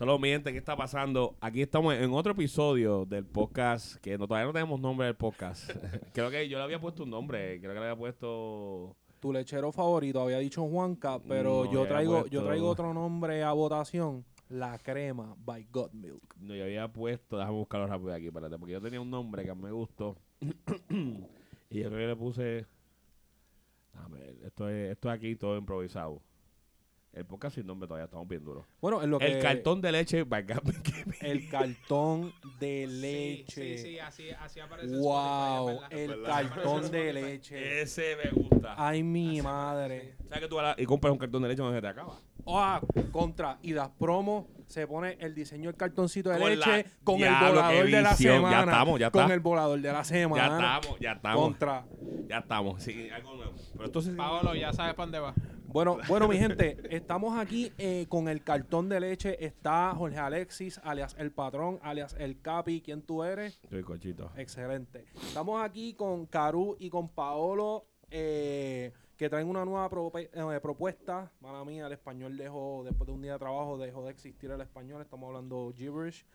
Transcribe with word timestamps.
Solo 0.00 0.18
mi 0.18 0.30
gente, 0.30 0.50
¿qué 0.50 0.56
está 0.56 0.74
pasando? 0.74 1.36
Aquí 1.42 1.60
estamos 1.60 1.92
en 1.92 2.10
otro 2.14 2.32
episodio 2.32 3.04
del 3.04 3.26
podcast, 3.26 3.96
que 3.96 4.16
no, 4.16 4.26
todavía 4.26 4.46
no 4.46 4.52
tenemos 4.54 4.80
nombre 4.80 5.04
del 5.04 5.14
podcast. 5.14 5.70
creo 6.14 6.30
que 6.30 6.48
yo 6.48 6.56
le 6.56 6.64
había 6.64 6.80
puesto 6.80 7.02
un 7.02 7.10
nombre, 7.10 7.60
creo 7.60 7.74
que 7.74 7.80
le 7.80 7.84
había 7.84 7.98
puesto... 7.98 8.96
Tu 9.20 9.30
lechero 9.30 9.70
favorito 9.72 10.22
había 10.22 10.38
dicho 10.38 10.66
Juanca, 10.66 11.20
pero 11.28 11.66
No, 11.66 11.70
yo 11.70 11.86
traigo, 11.86 12.26
yo 12.28 12.42
traigo 12.42 12.70
otro 12.70 12.94
nombre 12.94 13.42
a 13.42 13.52
votación. 13.52 14.24
La 14.48 14.78
crema 14.78 15.36
by 15.36 15.68
God 15.70 15.92
Milk. 15.92 16.34
No, 16.38 16.54
yo 16.54 16.64
había 16.64 16.90
puesto, 16.90 17.36
déjame 17.36 17.58
buscarlo 17.58 17.86
rápido 17.86 18.14
aquí, 18.14 18.28
espérate, 18.28 18.56
porque 18.56 18.72
yo 18.72 18.80
tenía 18.80 19.02
un 19.02 19.10
nombre 19.10 19.44
que 19.44 19.54
me 19.54 19.70
gustó. 19.70 20.16
y 21.68 21.78
yo 21.78 21.90
creo 21.90 21.98
que 21.98 22.06
le 22.06 22.16
puse... 22.16 22.66
A 23.92 24.08
ver, 24.08 24.34
esto 24.46 24.66
es, 24.66 24.92
esto 24.92 25.10
es 25.10 25.14
aquí 25.14 25.36
todo 25.36 25.58
improvisado. 25.58 26.22
El 27.12 27.24
podcast 27.26 27.56
sin 27.56 27.66
nombre 27.66 27.88
todavía 27.88 28.04
estamos 28.04 28.28
bien 28.28 28.44
duros. 28.44 28.64
Bueno, 28.80 29.02
en 29.02 29.10
lo 29.10 29.18
que 29.18 29.26
El 29.32 29.42
cartón 29.42 29.80
de 29.80 29.90
leche 29.90 30.24
el 31.20 31.48
cartón 31.48 32.32
de 32.60 32.86
leche. 32.86 33.78
Sí, 33.78 33.82
sí, 33.82 33.98
así, 33.98 34.30
así 34.30 34.60
aparece. 34.60 34.96
wow, 34.96 35.70
Spotify, 35.70 36.00
el 36.02 36.08
verdad. 36.08 36.48
Cartón 36.54 36.90
de 36.92 37.12
leche. 37.12 37.82
Ese 37.82 38.16
me 38.24 38.30
gusta. 38.30 38.74
Ay, 38.78 39.02
mi 39.02 39.42
madre. 39.42 40.14
¿Sabes 40.28 40.42
que 40.44 40.48
tú 40.48 40.54
vas 40.56 40.66
a 40.66 40.68
la- 40.76 40.82
y 40.82 40.86
compras 40.86 41.12
un 41.12 41.18
cartón 41.18 41.42
de 41.42 41.48
leche 41.48 41.62
donde 41.62 41.78
se 41.78 41.82
te 41.82 41.88
acaba? 41.88 42.14
Ah, 42.46 42.80
contra. 43.10 43.58
Y 43.62 43.72
das 43.72 43.90
promo, 43.98 44.48
se 44.66 44.86
pone 44.86 45.16
el 45.20 45.34
diseño 45.34 45.68
del 45.68 45.76
cartoncito 45.76 46.30
de 46.30 46.38
Con 46.38 46.48
leche 46.50 46.70
la- 46.84 46.84
con 47.02 47.20
el 47.20 47.34
volador 47.34 47.86
de 47.86 48.02
la 48.02 48.10
visión. 48.10 48.34
Ya 48.42 48.48
semana. 48.50 48.60
estamos, 48.72 49.00
ya 49.00 49.10
Con 49.10 49.22
está. 49.22 49.34
el 49.34 49.40
volador 49.40 49.80
de 49.80 49.92
la 49.92 50.04
semana. 50.04 50.46
Ya 50.48 50.54
estamos, 50.54 51.00
ya 51.00 51.12
estamos. 51.12 51.42
Contra. 51.42 51.86
Ya 52.28 52.38
estamos. 52.38 52.82
Sí, 52.84 53.10
algo 53.10 53.34
nuevo. 53.34 53.52
Pero 53.72 53.84
entonces... 53.86 54.14
Paolo, 54.14 54.54
ya 54.54 54.72
sabes 54.72 54.94
para 54.94 55.06
dónde 55.06 55.18
va. 55.18 55.34
Bueno, 55.72 55.98
bueno, 56.08 56.26
mi 56.26 56.36
gente, 56.36 56.78
estamos 56.90 57.38
aquí 57.38 57.72
eh, 57.78 58.06
con 58.08 58.28
el 58.28 58.42
cartón 58.42 58.88
de 58.88 58.98
leche. 58.98 59.44
Está 59.44 59.94
Jorge 59.94 60.18
Alexis, 60.18 60.80
alias 60.82 61.14
El 61.16 61.30
Patrón, 61.30 61.78
alias 61.82 62.16
El 62.18 62.40
Capi. 62.40 62.80
¿Quién 62.80 63.02
tú 63.02 63.22
eres? 63.22 63.60
Soy 63.68 63.82
cochito. 63.82 64.32
Excelente. 64.36 65.04
Estamos 65.14 65.62
aquí 65.62 65.94
con 65.94 66.26
Caru 66.26 66.76
y 66.80 66.90
con 66.90 67.08
Paolo, 67.08 67.86
eh, 68.10 68.92
que 69.16 69.28
traen 69.28 69.48
una 69.48 69.64
nueva 69.64 69.88
eh, 70.14 70.60
propuesta. 70.60 71.30
Para 71.40 71.64
mí, 71.64 71.78
el 71.78 71.92
español 71.92 72.36
dejó, 72.36 72.82
después 72.84 73.06
de 73.06 73.12
un 73.12 73.22
día 73.22 73.34
de 73.34 73.38
trabajo, 73.38 73.78
dejó 73.78 74.04
de 74.04 74.10
existir 74.10 74.50
el 74.50 74.60
español. 74.60 75.02
Estamos 75.02 75.28
hablando 75.28 75.72
gibberish. 75.76 76.26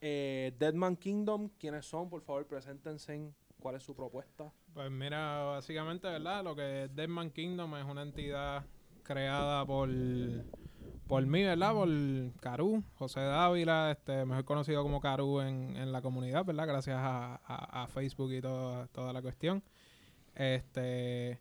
Eh, 0.00 0.52
Deadman 0.58 0.96
Kingdom, 0.96 1.50
¿quiénes 1.56 1.86
son? 1.86 2.10
Por 2.10 2.22
favor, 2.22 2.44
preséntense. 2.44 3.32
¿Cuál 3.62 3.76
es 3.76 3.82
su 3.82 3.94
propuesta? 3.94 4.52
Pues 4.74 4.90
mira, 4.90 5.42
básicamente, 5.44 6.08
¿verdad? 6.08 6.42
Lo 6.44 6.56
que 6.56 6.84
es 6.84 6.94
Deadman 6.96 7.30
Kingdom 7.30 7.76
es 7.76 7.84
una 7.84 8.02
entidad 8.02 8.64
creada 9.02 9.66
por, 9.66 9.88
por 11.06 11.26
mí, 11.26 11.42
¿verdad? 11.44 11.72
Por 11.74 11.88
Caru, 12.40 12.82
José 12.94 13.20
Dávila, 13.20 13.90
este, 13.90 14.24
mejor 14.24 14.44
conocido 14.44 14.82
como 14.82 15.00
Caru 15.00 15.40
en, 15.40 15.76
en 15.76 15.92
la 15.92 16.00
comunidad, 16.00 16.44
¿verdad? 16.44 16.66
Gracias 16.66 16.96
a, 16.98 17.34
a- 17.46 17.86
Facebook 17.88 18.32
y 18.32 18.40
toda, 18.40 18.86
toda 18.88 19.12
la 19.12 19.20
cuestión. 19.20 19.62
Este, 20.34 21.40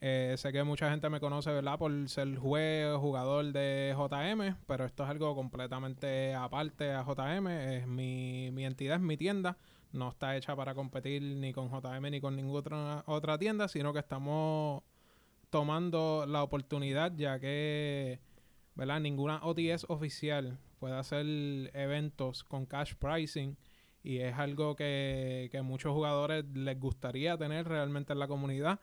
eh, 0.00 0.34
sé 0.38 0.52
que 0.52 0.64
mucha 0.64 0.90
gente 0.90 1.08
me 1.10 1.20
conoce, 1.20 1.50
¿verdad? 1.52 1.78
Por 1.78 2.08
ser 2.08 2.36
juez, 2.36 2.96
jugador 2.98 3.46
de 3.52 3.94
JM, 3.96 4.56
pero 4.66 4.84
esto 4.84 5.04
es 5.04 5.10
algo 5.10 5.34
completamente 5.36 6.34
aparte 6.34 6.92
a 6.92 7.04
JM. 7.04 7.76
Es 7.78 7.86
mi, 7.86 8.50
mi 8.52 8.64
entidad, 8.66 8.96
es 8.96 9.02
mi 9.02 9.16
tienda. 9.16 9.58
No 9.96 10.10
está 10.10 10.36
hecha 10.36 10.54
para 10.54 10.74
competir 10.74 11.22
ni 11.22 11.52
con 11.52 11.70
JM 11.70 12.10
ni 12.10 12.20
con 12.20 12.36
ninguna 12.36 12.58
otra, 12.58 13.04
otra 13.06 13.38
tienda, 13.38 13.66
sino 13.66 13.92
que 13.92 14.00
estamos 14.00 14.82
tomando 15.50 16.26
la 16.28 16.42
oportunidad, 16.42 17.12
ya 17.16 17.40
que, 17.40 18.20
¿verdad? 18.74 19.00
Ninguna 19.00 19.40
ODS 19.42 19.86
oficial 19.88 20.58
puede 20.78 20.96
hacer 20.96 21.24
eventos 21.74 22.44
con 22.44 22.66
cash 22.66 22.94
pricing 22.94 23.56
y 24.02 24.18
es 24.18 24.34
algo 24.34 24.76
que, 24.76 25.48
que 25.50 25.62
muchos 25.62 25.92
jugadores 25.92 26.44
les 26.54 26.78
gustaría 26.78 27.36
tener 27.36 27.66
realmente 27.66 28.12
en 28.12 28.18
la 28.18 28.28
comunidad. 28.28 28.80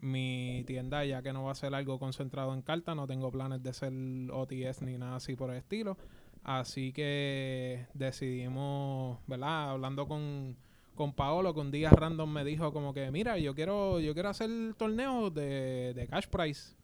Mi 0.00 0.64
tienda, 0.66 1.04
ya 1.04 1.22
que 1.22 1.32
no 1.32 1.44
va 1.44 1.52
a 1.52 1.54
ser 1.54 1.74
algo 1.74 1.98
concentrado 1.98 2.52
en 2.54 2.62
cartas, 2.62 2.96
no 2.96 3.06
tengo 3.06 3.30
planes 3.30 3.62
de 3.62 3.72
ser 3.72 3.92
OTS 4.32 4.82
ni 4.82 4.98
nada 4.98 5.16
así 5.16 5.36
por 5.36 5.50
el 5.50 5.58
estilo. 5.58 5.96
Así 6.42 6.92
que 6.92 7.86
decidimos, 7.94 9.18
¿verdad? 9.26 9.70
Hablando 9.70 10.08
con, 10.08 10.56
con 10.94 11.12
Paolo, 11.12 11.54
que 11.54 11.60
un 11.60 11.70
día 11.70 11.90
random 11.90 12.30
me 12.32 12.44
dijo 12.44 12.72
como 12.72 12.94
que, 12.94 13.10
mira, 13.10 13.38
yo 13.38 13.54
quiero, 13.54 14.00
yo 14.00 14.14
quiero 14.14 14.30
hacer 14.30 14.50
torneos 14.76 15.32
de, 15.34 15.92
de 15.94 16.06
cash 16.08 16.26
price. 16.26 16.74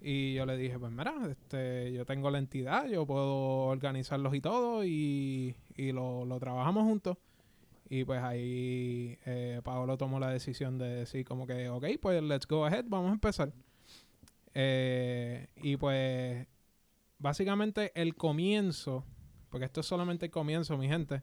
Y 0.00 0.34
yo 0.34 0.46
le 0.46 0.56
dije, 0.56 0.78
pues 0.78 0.90
mira, 0.92 1.14
este, 1.30 1.92
yo 1.92 2.04
tengo 2.04 2.30
la 2.30 2.38
entidad, 2.38 2.86
yo 2.88 3.06
puedo 3.06 3.66
organizarlos 3.66 4.34
y 4.34 4.40
todo, 4.40 4.84
y, 4.84 5.54
y 5.76 5.92
lo, 5.92 6.24
lo 6.24 6.40
trabajamos 6.40 6.82
juntos. 6.84 7.16
Y 7.88 8.04
pues 8.04 8.22
ahí 8.22 9.18
eh, 9.26 9.60
Paolo 9.62 9.98
tomó 9.98 10.18
la 10.18 10.30
decisión 10.30 10.78
de 10.78 10.86
decir 10.86 11.24
como 11.26 11.46
que, 11.46 11.68
ok, 11.68 11.84
pues 12.00 12.22
let's 12.22 12.46
go 12.48 12.64
ahead, 12.64 12.86
vamos 12.88 13.10
a 13.10 13.14
empezar. 13.14 13.52
Eh, 14.54 15.46
y 15.56 15.76
pues 15.76 16.46
básicamente 17.22 17.92
el 17.94 18.16
comienzo, 18.16 19.06
porque 19.48 19.66
esto 19.66 19.80
es 19.80 19.86
solamente 19.86 20.26
el 20.26 20.32
comienzo, 20.32 20.76
mi 20.76 20.88
gente, 20.88 21.22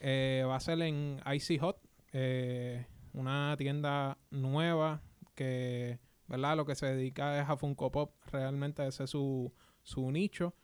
eh, 0.00 0.44
va 0.46 0.56
a 0.56 0.60
ser 0.60 0.82
en 0.82 1.20
Icy 1.32 1.58
Hot, 1.58 1.80
eh, 2.12 2.84
una 3.12 3.54
tienda 3.56 4.18
nueva 4.30 5.02
que, 5.34 6.00
¿verdad? 6.26 6.56
Lo 6.56 6.66
que 6.66 6.74
se 6.74 6.86
dedica 6.86 7.40
es 7.40 7.48
a 7.48 7.56
Funko 7.56 7.92
Pop, 7.92 8.16
realmente 8.30 8.86
ese 8.86 9.04
es 9.04 9.10
su, 9.10 9.54
su 9.82 10.10
nicho 10.10 10.54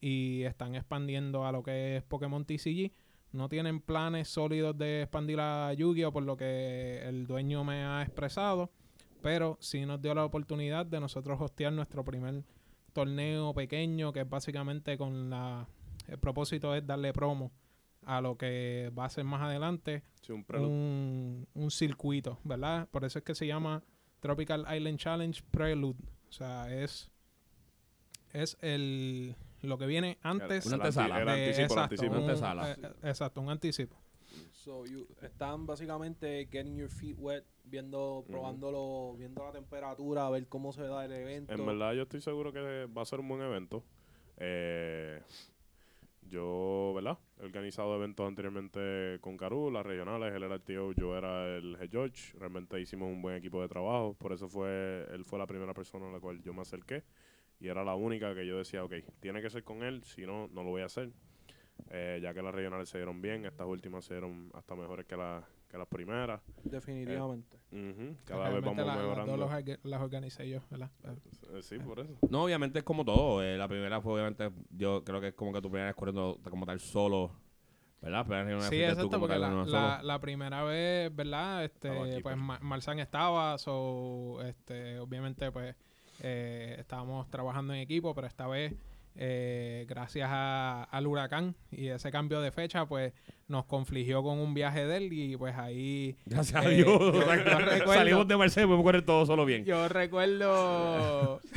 y 0.00 0.42
están 0.42 0.74
expandiendo 0.74 1.44
a 1.44 1.52
lo 1.52 1.62
que 1.62 1.98
es 1.98 2.02
Pokémon 2.02 2.44
TCG. 2.44 2.92
No 3.32 3.48
tienen 3.48 3.80
planes 3.80 4.28
sólidos 4.28 4.76
de 4.76 5.02
expandir 5.02 5.38
a 5.40 5.72
Yu-Gi-Oh! 5.72 6.12
por 6.12 6.24
lo 6.24 6.36
que 6.36 7.02
el 7.04 7.26
dueño 7.28 7.62
me 7.62 7.84
ha 7.84 8.02
expresado, 8.02 8.72
pero 9.22 9.58
sí 9.60 9.86
nos 9.86 10.02
dio 10.02 10.12
la 10.14 10.24
oportunidad 10.24 10.86
de 10.86 10.98
nosotros 10.98 11.40
hostear 11.40 11.72
nuestro 11.72 12.04
primer 12.04 12.42
torneo 12.92 13.52
pequeño 13.54 14.12
que 14.12 14.20
es 14.20 14.28
básicamente 14.28 14.96
con 14.98 15.30
la 15.30 15.66
el 16.08 16.18
propósito 16.18 16.74
es 16.74 16.86
darle 16.86 17.12
promo 17.12 17.52
a 18.04 18.20
lo 18.20 18.36
que 18.36 18.90
va 18.98 19.04
a 19.04 19.10
ser 19.10 19.24
más 19.24 19.42
adelante 19.42 20.02
Sí, 20.22 20.32
un 20.32 20.44
un, 20.70 21.48
un 21.54 21.70
circuito, 21.70 22.38
¿verdad? 22.44 22.88
Por 22.90 23.04
eso 23.04 23.18
es 23.18 23.24
que 23.24 23.34
se 23.34 23.46
llama 23.46 23.82
Tropical 24.20 24.66
Island 24.74 24.98
Challenge 24.98 25.42
Prelude. 25.50 25.98
O 26.28 26.32
sea, 26.32 26.72
es 26.74 27.10
es 28.32 28.56
el 28.60 29.34
lo 29.62 29.76
que 29.78 29.86
viene 29.86 30.18
antes 30.22 30.64
antesala. 30.72 31.22
el 31.22 31.28
el 31.28 31.60
exacto, 31.60 31.80
anticipo. 31.82 32.12
un- 32.14 32.22
Una 32.22 32.32
antesala. 32.32 32.72
eh, 32.72 32.92
exacto, 33.04 33.40
un 33.40 33.50
anticipo. 33.50 33.96
So, 34.60 34.84
you- 34.84 35.06
están 35.22 35.64
básicamente 35.66 36.46
getting 36.52 36.76
your 36.76 36.90
feet 36.90 37.16
wet, 37.18 37.44
viendo, 37.64 38.24
probándolo, 38.26 39.14
viendo 39.16 39.42
la 39.42 39.52
temperatura, 39.52 40.26
a 40.26 40.30
ver 40.30 40.48
cómo 40.48 40.70
se 40.74 40.82
da 40.82 41.06
el 41.06 41.12
evento. 41.12 41.54
En 41.54 41.64
verdad, 41.64 41.94
yo 41.94 42.02
estoy 42.02 42.20
seguro 42.20 42.52
que 42.52 42.84
va 42.86 43.00
a 43.00 43.04
ser 43.06 43.20
un 43.20 43.28
buen 43.28 43.40
evento. 43.40 43.82
Eh, 44.36 45.22
yo, 46.22 46.92
¿verdad? 46.94 47.18
He 47.40 47.44
organizado 47.46 47.94
eventos 47.96 48.28
anteriormente 48.28 49.18
con 49.22 49.38
Caru, 49.38 49.70
las 49.70 49.86
regionales, 49.86 50.34
él 50.34 50.42
era 50.42 50.56
el 50.56 50.62
tío, 50.62 50.92
yo 50.92 51.16
era 51.16 51.56
el 51.56 51.76
head 51.80 51.88
judge. 51.90 52.34
Realmente 52.38 52.78
hicimos 52.78 53.08
un 53.10 53.22
buen 53.22 53.36
equipo 53.36 53.62
de 53.62 53.68
trabajo. 53.68 54.14
Por 54.14 54.34
eso 54.34 54.46
fue, 54.46 55.06
él 55.10 55.24
fue 55.24 55.38
la 55.38 55.46
primera 55.46 55.72
persona 55.72 56.08
a 56.08 56.12
la 56.12 56.20
cual 56.20 56.42
yo 56.42 56.52
me 56.52 56.60
acerqué. 56.60 57.02
Y 57.58 57.68
era 57.68 57.82
la 57.82 57.94
única 57.94 58.34
que 58.34 58.46
yo 58.46 58.58
decía, 58.58 58.84
ok, 58.84 58.92
tiene 59.20 59.40
que 59.40 59.48
ser 59.48 59.64
con 59.64 59.82
él, 59.82 60.04
si 60.04 60.26
no, 60.26 60.48
no 60.48 60.62
lo 60.62 60.68
voy 60.68 60.82
a 60.82 60.86
hacer. 60.86 61.10
Eh, 61.90 62.20
ya 62.22 62.34
que 62.34 62.42
las 62.42 62.54
regionales 62.54 62.88
se 62.88 62.98
dieron 62.98 63.20
bien, 63.22 63.44
estas 63.46 63.66
últimas 63.66 64.04
se 64.04 64.14
dieron 64.14 64.50
hasta 64.54 64.74
mejores 64.74 65.06
que, 65.06 65.16
las 65.16 65.44
que 65.68 65.78
las 65.78 65.86
primeras. 65.88 66.40
Definitivamente. 66.64 67.56
Ujú, 67.72 68.16
Cada 68.24 68.50
vez 68.50 68.62
vamos 68.62 68.76
la- 68.78 68.84
las 68.84 68.96
dos 68.96 69.02
mejorando. 69.08 69.36
los 69.36 69.78
las 69.84 70.00
organicé 70.02 70.48
yo, 70.48 70.60
¿verdad? 70.70 70.90
Eh, 71.52 71.62
sí, 71.62 71.78
por 71.78 72.00
eso. 72.00 72.12
No, 72.28 72.44
obviamente 72.44 72.80
es 72.80 72.84
como 72.84 73.04
todo. 73.04 73.42
eh, 73.42 73.56
la 73.56 73.68
primera 73.68 74.00
fue, 74.00 74.14
obviamente, 74.14 74.50
yo 74.70 75.02
creo 75.04 75.20
que 75.20 75.28
es 75.28 75.34
como 75.34 75.52
que 75.52 75.60
tu 75.62 75.68
primera 75.70 75.86
vez 75.86 75.96
corriendo 75.96 76.38
como 76.50 76.66
tal 76.66 76.80
solo. 76.80 77.32
¿Verdad? 78.02 78.24
Reunión 78.26 78.62
Sí, 78.62 78.82
exacto, 78.82 79.20
porque 79.20 79.38
la, 79.38 79.50
la, 79.66 80.00
la 80.02 80.18
primera 80.20 80.62
vez, 80.64 81.14
¿verdad? 81.14 81.64
Este, 81.64 81.90
aquí, 81.90 82.10
pues 82.12 82.22
pues. 82.22 82.36
Ma- 82.38 82.58
Marzán 82.62 82.98
estaba, 82.98 83.58
so, 83.58 84.40
este, 84.42 84.98
obviamente, 84.98 85.52
pues, 85.52 85.76
eh, 86.22 86.76
estábamos 86.78 87.28
trabajando 87.28 87.74
en 87.74 87.80
equipo, 87.80 88.14
pero 88.14 88.26
esta 88.26 88.46
vez, 88.46 88.72
eh, 89.16 89.84
gracias 89.88 90.28
a- 90.30 90.84
al 90.84 91.06
huracán 91.06 91.54
y 91.70 91.88
ese 91.88 92.10
cambio 92.10 92.40
de 92.40 92.52
fecha, 92.52 92.86
pues, 92.86 93.12
nos 93.48 93.64
confligió 93.66 94.22
con 94.22 94.38
un 94.38 94.54
viaje 94.54 94.86
de 94.86 94.96
él 94.96 95.12
y, 95.12 95.36
pues, 95.36 95.56
ahí... 95.56 96.16
Gracias 96.26 96.64
a 96.64 96.70
eh, 96.70 96.76
Dios. 96.76 96.86
yo- 96.98 97.12
yo 97.12 97.20
recuerdo- 97.22 97.92
Salimos 97.94 98.28
de 98.28 98.36
Marcelo 98.36 98.64
y 98.64 98.68
podemos 98.68 98.84
correr 98.84 99.02
todo 99.04 99.26
solo 99.26 99.44
bien. 99.44 99.64
Yo 99.64 99.88
recuerdo... 99.88 101.40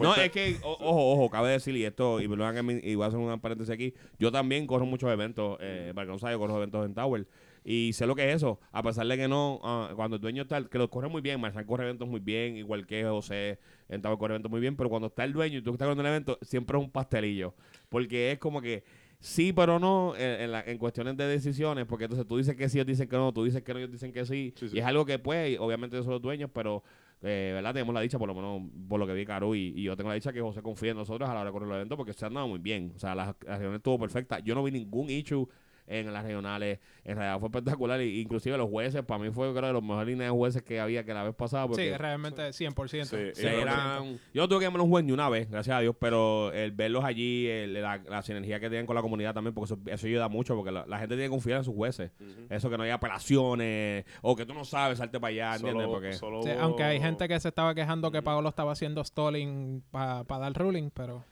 No, 0.00 0.14
es 0.14 0.30
que, 0.30 0.56
o- 0.62 0.74
ojo, 0.80 1.12
ojo, 1.14 1.28
cabe 1.30 1.50
decir, 1.50 1.74
y 1.76 1.84
esto, 1.84 2.20
y 2.20 2.28
me- 2.28 2.80
y 2.84 2.94
voy 2.94 3.04
a 3.04 3.08
hacer 3.08 3.18
una 3.18 3.38
paréntesis 3.38 3.74
aquí, 3.74 3.94
yo 4.20 4.30
también 4.30 4.64
corro 4.68 4.86
muchos 4.86 5.10
eventos, 5.10 5.58
eh, 5.60 5.90
para 5.92 6.06
que 6.06 6.12
no 6.12 6.20
sabe, 6.20 6.34
yo 6.34 6.38
corro 6.38 6.56
eventos 6.58 6.86
en 6.86 6.94
Tower, 6.94 7.26
Y 7.70 7.92
sé 7.92 8.06
lo 8.06 8.14
que 8.16 8.26
es 8.30 8.36
eso. 8.36 8.58
A 8.72 8.82
pesar 8.82 9.06
de 9.06 9.16
que 9.18 9.28
no, 9.28 9.60
ah, 9.62 9.90
cuando 9.94 10.16
el 10.16 10.22
dueño 10.22 10.42
está, 10.44 10.64
que 10.64 10.78
lo 10.78 10.88
corre 10.88 11.08
muy 11.08 11.20
bien, 11.20 11.38
Marcial 11.38 11.66
corre 11.66 11.84
eventos 11.84 12.08
muy 12.08 12.20
bien, 12.20 12.56
igual 12.56 12.86
que 12.86 13.04
José 13.04 13.58
en 13.90 14.00
Tavo 14.00 14.16
corre 14.18 14.32
eventos 14.34 14.50
muy 14.50 14.60
bien, 14.60 14.74
pero 14.74 14.88
cuando 14.88 15.08
está 15.08 15.24
el 15.24 15.34
dueño 15.34 15.58
y 15.58 15.62
tú 15.62 15.72
estás 15.72 15.86
con 15.88 16.00
el 16.00 16.06
evento, 16.06 16.38
siempre 16.40 16.78
es 16.78 16.84
un 16.84 16.90
pastelillo. 16.90 17.54
Porque 17.90 18.32
es 18.32 18.38
como 18.38 18.62
que 18.62 18.84
sí, 19.20 19.52
pero 19.52 19.78
no 19.78 20.14
en, 20.16 20.40
en 20.42 20.52
la- 20.52 20.62
en 20.62 20.78
cuestiones 20.78 21.16
de 21.18 21.26
decisiones, 21.26 21.84
porque 21.84 22.04
entonces 22.04 22.26
tú 22.26 22.38
dices 22.38 22.56
que 22.56 22.68
sí, 22.70 22.78
ellos 22.78 22.86
dicen 22.86 23.06
que 23.08 23.16
no, 23.16 23.32
tú 23.34 23.44
dices 23.44 23.62
que 23.62 23.72
no, 23.74 23.80
ellos 23.80 23.92
dicen 23.92 24.12
que 24.12 24.24
sí. 24.24 24.54
Sí, 24.56 24.68
sí. 24.70 24.76
Y 24.76 24.80
es 24.80 24.86
algo 24.86 25.04
que, 25.04 25.18
pues, 25.18 25.58
obviamente 25.60 25.96
ellos 25.96 26.04
son 26.06 26.14
los 26.14 26.22
dueños, 26.22 26.50
pero, 26.54 26.82
eh, 27.22 27.50
¿verdad? 27.54 27.74
Tenemos 27.74 27.94
la 27.94 28.00
dicha, 28.00 28.18
por 28.18 28.28
lo 28.28 28.34
menos 28.34 28.62
por 28.88 28.98
lo 28.98 29.06
que 29.06 29.12
vi 29.12 29.26
Caru, 29.26 29.54
y, 29.54 29.74
y 29.76 29.82
yo 29.82 29.94
tengo 29.96 30.08
la 30.08 30.14
dicha 30.14 30.32
que 30.32 30.40
José 30.40 30.62
confía 30.62 30.92
en 30.92 30.96
nosotros 30.96 31.28
a 31.28 31.34
la 31.34 31.40
hora 31.40 31.50
de 31.50 31.52
correr 31.52 31.68
el 31.68 31.74
evento 31.76 31.96
porque 31.98 32.14
se 32.14 32.24
han 32.24 32.32
dado 32.32 32.48
muy 32.48 32.60
bien. 32.60 32.92
O 32.96 32.98
sea, 32.98 33.14
la, 33.14 33.36
la 33.44 33.58
reunión 33.58 33.74
estuvo 33.74 33.98
perfecta. 33.98 34.38
Yo 34.38 34.54
no 34.54 34.62
vi 34.62 34.70
ningún 34.70 35.10
issue 35.10 35.46
en 35.88 36.12
las 36.12 36.22
regionales. 36.24 36.78
En 37.04 37.16
realidad 37.16 37.40
fue 37.40 37.48
espectacular. 37.48 38.00
Y, 38.02 38.20
inclusive 38.20 38.56
los 38.56 38.68
jueces, 38.68 39.02
para 39.02 39.22
mí 39.22 39.30
fue, 39.30 39.50
creo, 39.52 39.66
de 39.66 39.72
los 39.72 39.82
mejores 39.82 40.06
líneas 40.08 40.30
de 40.30 40.36
jueces 40.36 40.62
que 40.62 40.78
había 40.80 41.04
que 41.04 41.14
la 41.14 41.22
vez 41.24 41.34
pasada. 41.34 41.66
Porque 41.66 41.90
Sí, 41.90 41.96
realmente 41.96 42.52
100%. 42.52 43.04
Sí, 43.34 43.40
se 43.40 43.48
100%. 43.48 43.62
eran- 43.62 44.20
yo 44.34 44.42
no 44.42 44.48
tuve 44.48 44.58
que 44.60 44.64
llamar 44.66 44.80
a 44.80 44.84
un 44.84 44.90
juez 44.90 45.04
ni 45.04 45.12
una 45.12 45.28
vez, 45.28 45.50
gracias 45.50 45.76
a 45.76 45.80
Dios, 45.80 45.96
pero 45.98 46.52
el 46.52 46.72
verlos 46.72 47.04
allí, 47.04 47.46
el- 47.48 47.74
la, 47.74 47.98
la 48.08 48.22
sinergia 48.22 48.60
que 48.60 48.68
tienen 48.68 48.86
con 48.86 48.94
la 48.96 49.02
comunidad 49.02 49.34
también, 49.34 49.54
porque 49.54 49.72
eso, 49.74 49.80
eso 49.86 50.06
ayuda 50.06 50.28
mucho, 50.28 50.54
porque 50.54 50.70
la, 50.70 50.84
la 50.86 50.98
gente 50.98 51.14
tiene 51.14 51.24
que 51.26 51.30
confiar 51.30 51.58
en 51.58 51.64
sus 51.64 51.74
jueces. 51.74 52.10
Eso 52.50 52.68
que 52.70 52.76
no 52.76 52.82
haya 52.84 52.94
apelaciones, 52.94 54.04
o 54.22 54.36
que 54.36 54.46
tú 54.46 54.54
no 54.54 54.64
sabes, 54.64 54.98
salte 54.98 55.18
para 55.20 55.30
allá, 55.30 55.56
¿entiendes? 55.56 55.84
Solo- 55.84 55.92
Porque 55.94 56.12
solo 56.14 56.42
Sí, 56.42 56.50
aunque 56.58 56.82
hay 56.82 57.00
gente 57.00 57.28
que 57.28 57.38
se 57.40 57.48
estaba 57.48 57.74
quejando 57.74 58.10
que 58.10 58.18
Ujú. 58.18 58.24
Paolo 58.24 58.48
estaba 58.48 58.72
haciendo 58.72 59.02
stalling 59.04 59.82
para 59.90 60.24
dar 60.24 60.52
ruling, 60.54 60.90
pero 60.92 61.24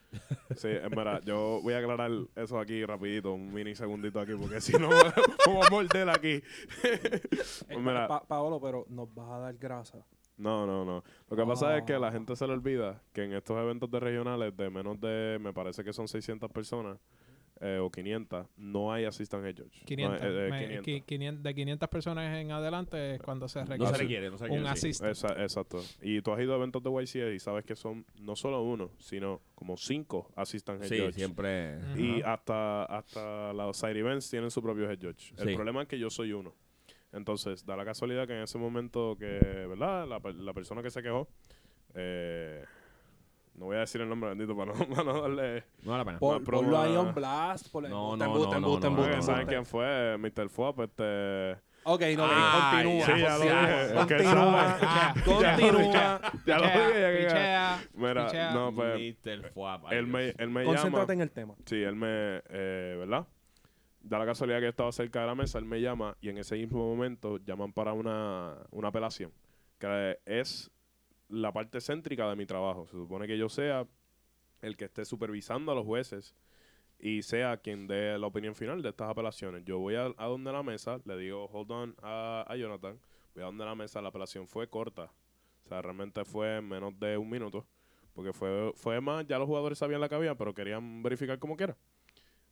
Sí, 0.57 0.69
es 0.69 0.91
verdad. 0.91 1.21
Yo 1.25 1.61
voy 1.63 1.75
a 1.75 1.79
aclarar 1.79 2.11
eso 2.35 2.59
aquí 2.59 2.85
rapidito, 2.85 3.33
un 3.33 3.53
mini 3.53 3.75
segundito 3.75 4.21
aquí, 4.21 4.33
porque 4.39 4.61
si 4.61 4.73
no, 4.75 4.89
vamos 5.47 5.67
a 5.67 5.71
morder 5.71 6.09
aquí. 6.11 6.43
Pues 7.67 7.79
mira, 7.79 8.09
Pa- 8.09 8.23
Paolo, 8.27 8.61
pero 8.61 8.87
nos 8.89 9.13
vas 9.15 9.31
a 9.31 9.39
dar 9.39 9.55
grasa. 9.57 9.99
no, 10.37 10.67
no, 10.67 10.85
no. 10.85 11.03
Lo 11.29 11.37
que 11.37 11.45
pasa 11.45 11.77
es 11.79 11.85
que 11.85 11.95
a 11.95 11.99
la 11.99 12.09
Ah. 12.09 12.13
gente 12.13 12.37
se 12.37 12.47
le 12.47 12.53
olvida 12.53 13.03
que 13.13 13.25
en 13.25 13.33
estos 13.33 13.57
eventos 13.59 13.91
de 13.91 14.01
regionales 14.01 14.57
de 14.57 14.71
menos 14.71 15.01
de, 15.01 15.39
me 15.41 15.53
parece 15.53 15.83
que 15.85 15.93
son 15.93 16.09
600 16.09 16.51
personas 16.51 16.99
eh, 17.61 17.79
o 17.81 17.91
500, 17.91 18.47
no 18.57 18.93
hay 18.93 19.05
assistant 19.07 19.45
head 19.45 19.55
judge. 19.57 19.81
No 19.81 19.87
500, 19.87 20.23
hay- 20.23 20.29
eh, 20.29 20.47
eh, 20.47 20.51
me- 20.51 20.59
500. 20.67 20.87
qui- 20.87 21.05
500 21.07 21.43
de 21.43 21.55
500 21.55 21.89
personas 21.89 22.37
en 22.39 22.51
adelante 22.53 23.15
es 23.15 23.23
cuando 23.23 23.49
se 23.49 23.61
no 23.61 23.67
requiere. 23.67 23.93
se 23.93 23.99
requiere, 23.99 24.31
no 24.31 24.39
se 24.39 24.45
requiere. 24.45 24.69
un 24.71 24.77
sí. 24.77 24.89
Esa- 24.91 25.43
exacto. 25.43 25.83
Y 26.03 26.21
tú 26.23 26.33
has 26.33 26.41
ido 26.41 26.53
a 26.53 26.57
eventos 26.57 26.83
de 26.83 26.91
YCA 26.91 27.31
y 27.33 27.39
sabes 27.39 27.65
que 27.65 27.75
son 27.77 28.05
no 28.21 28.37
solo 28.37 28.63
uno, 28.63 28.91
sino 28.99 29.41
como 29.55 29.77
cinco 29.77 30.31
assistant 30.37 30.83
head 30.83 30.89
Sí, 30.89 30.99
judge. 30.99 31.13
siempre. 31.15 31.79
Y 31.97 32.21
hasta, 32.23 32.85
hasta 32.85 33.53
los 33.53 33.77
side 33.77 33.99
events 33.99 34.29
tienen 34.31 34.51
su 34.51 34.63
propio 34.63 34.91
head 34.91 34.99
judge. 35.01 35.33
El 35.39 35.49
Sí. 35.49 35.55
problema 35.55 35.83
es 35.83 35.89
que 35.89 35.99
yo 35.99 36.11
soy 36.11 36.33
uno. 36.33 36.55
Entonces, 37.13 37.65
da 37.65 37.77
la 37.77 37.85
casualidad 37.87 38.27
que 38.27 38.35
en 38.35 38.43
ese 38.43 38.59
momento 38.59 39.17
que, 39.19 39.39
¿verdad? 39.69 40.07
La, 40.07 40.19
la 40.33 40.53
persona 40.53 40.83
que 40.83 40.91
se 40.91 41.03
quejó, 41.03 41.29
eh, 41.95 42.65
no 43.57 43.67
voy 43.67 43.77
a 43.77 43.81
decir 43.81 44.01
el 44.01 44.09
nombre 44.09 44.29
bendito 44.31 44.57
para 44.57 44.73
no, 44.73 44.89
para 44.89 45.05
no 45.05 45.23
darle... 45.23 45.65
No 45.83 45.93
vale 45.93 45.99
la 45.99 46.05
pena. 46.05 46.19
Por, 46.19 46.77
ahí 46.77 46.97
on 46.97 47.15
blast. 47.15 47.71
Por 47.71 47.89
No, 47.89 48.13
embuste, 48.15 48.27
no, 48.27 48.61
no, 48.61 48.79
no, 48.79 48.81
no, 48.81 48.91
no, 48.91 49.17
no. 49.17 49.23
¿Saben 49.23 49.47
quién 49.47 49.65
fue? 49.65 50.17
Mr. 50.19 50.49
Fuap, 50.49 50.81
este... 50.81 51.57
Ok, 51.89 52.03
no, 52.17 52.27
Ay, 52.29 52.85
continúa. 52.85 53.07
sí, 53.07 53.23
ya 53.23 53.39
lo 53.39 53.41
dije. 53.45 53.85
Es 53.85 54.07
que 54.07 54.17
Continúa. 54.17 54.79
Ah, 54.83 55.15
Continúa. 55.25 56.21
Ya 56.47 56.59
lo 56.59 56.67
dije, 56.67 57.27
ya 57.29 57.81
Mira, 57.95 58.27
pichea. 58.27 58.51
no, 58.53 58.75
pues... 58.75 59.17
Mr. 59.25 59.51
Fuap, 59.53 59.87
ay, 59.87 59.99
Él 59.99 60.07
me, 60.07 60.29
él 60.37 60.51
me 60.51 60.61
llama... 60.65 60.75
Concéntrate 60.75 61.13
en 61.13 61.21
el 61.21 61.31
tema. 61.31 61.55
Sí, 61.65 61.77
él 61.83 61.95
me, 61.95 62.43
eh, 62.51 62.97
¿verdad? 62.99 63.27
Da 64.01 64.19
la 64.19 64.27
casualidad 64.27 64.61
que 64.61 64.69
estaba 64.69 64.93
cerca 64.93 65.21
de 65.21 65.27
la 65.27 65.35
mesa, 65.35 65.59
él 65.59 65.65
me 65.65 65.81
llama 65.81 66.17
y 66.21 66.29
en 66.29 66.39
ese 66.39 66.57
mismo 66.57 66.79
momento 66.79 67.39
llaman 67.39 67.73
para 67.73 67.93
una, 67.93 68.55
una 68.71 68.89
apelación, 68.89 69.33
que 69.79 70.19
es 70.27 70.71
la 71.29 71.53
parte 71.53 71.81
céntrica 71.81 72.29
de 72.29 72.37
mi 72.37 72.47
trabajo. 72.47 72.87
Se 72.87 72.93
supone 72.93 73.27
que 73.27 73.39
yo 73.39 73.49
sea 73.49 73.87
el 74.63 74.77
que 74.77 74.87
esté 74.87 75.05
supervisando 75.05 75.73
a 75.73 75.75
los 75.75 75.85
jueces 75.85 76.35
y 76.99 77.23
sea 77.23 77.59
quien 77.59 77.87
dé 77.87 78.19
la 78.19 78.27
opinión 78.27 78.55
final 78.55 78.83
de 78.83 78.89
estas 78.91 79.11
apelaciones. 79.11 79.65
Yo 79.65 79.79
voy 79.79 79.97
a, 79.97 80.09
donde 80.09 80.53
la 80.53 80.63
mesa, 80.63 81.01
le 81.05 81.17
digo, 81.17 81.47
hold 81.47 81.71
on 81.71 81.97
a, 82.03 82.45
a 82.49 82.57
Jonathan, 82.57 82.99
voy 83.35 83.43
a 83.43 83.47
donde 83.47 83.65
la 83.65 83.75
mesa, 83.75 84.01
la 84.01 84.09
apelación 84.09 84.47
fue 84.49 84.69
corta. 84.69 85.11
O 85.65 85.69
sea, 85.69 85.83
realmente 85.83 86.25
fue 86.25 86.59
en 86.59 86.69
menos 86.69 86.99
de 86.99 87.17
un 87.17 87.29
minuto. 87.29 87.67
Porque 88.15 88.33
fue, 88.33 88.73
fue 88.77 88.99
más, 89.03 89.27
ya 89.27 89.39
los 89.39 89.47
jugadores 89.47 89.77
sabían 89.77 90.01
la 90.01 90.09
que 90.09 90.15
había, 90.15 90.35
pero 90.35 90.55
querían 90.55 91.03
verificar 91.03 91.39
como 91.39 91.55
quiera. 91.55 91.77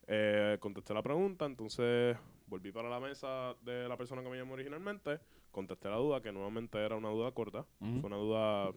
Eh, 0.05 0.57
contesté 0.59 0.93
la 0.93 1.01
pregunta, 1.01 1.45
entonces 1.45 2.15
volví 2.45 2.71
para 2.71 2.87
la 2.87 2.99
mesa 2.99 3.55
de 3.61 3.87
la 3.87 3.97
persona 3.97 4.21
que 4.21 4.29
me 4.29 4.37
llamó 4.37 4.53
originalmente, 4.53 5.19
contesté 5.55 5.89
la 5.89 5.95
duda, 5.95 6.21
que 6.21 6.31
nuevamente 6.31 6.77
era 6.77 6.95
una 6.95 7.09
duda 7.09 7.31
corta, 7.31 7.65
fue 7.79 8.07
una 8.07 8.17
duda, 8.17 8.71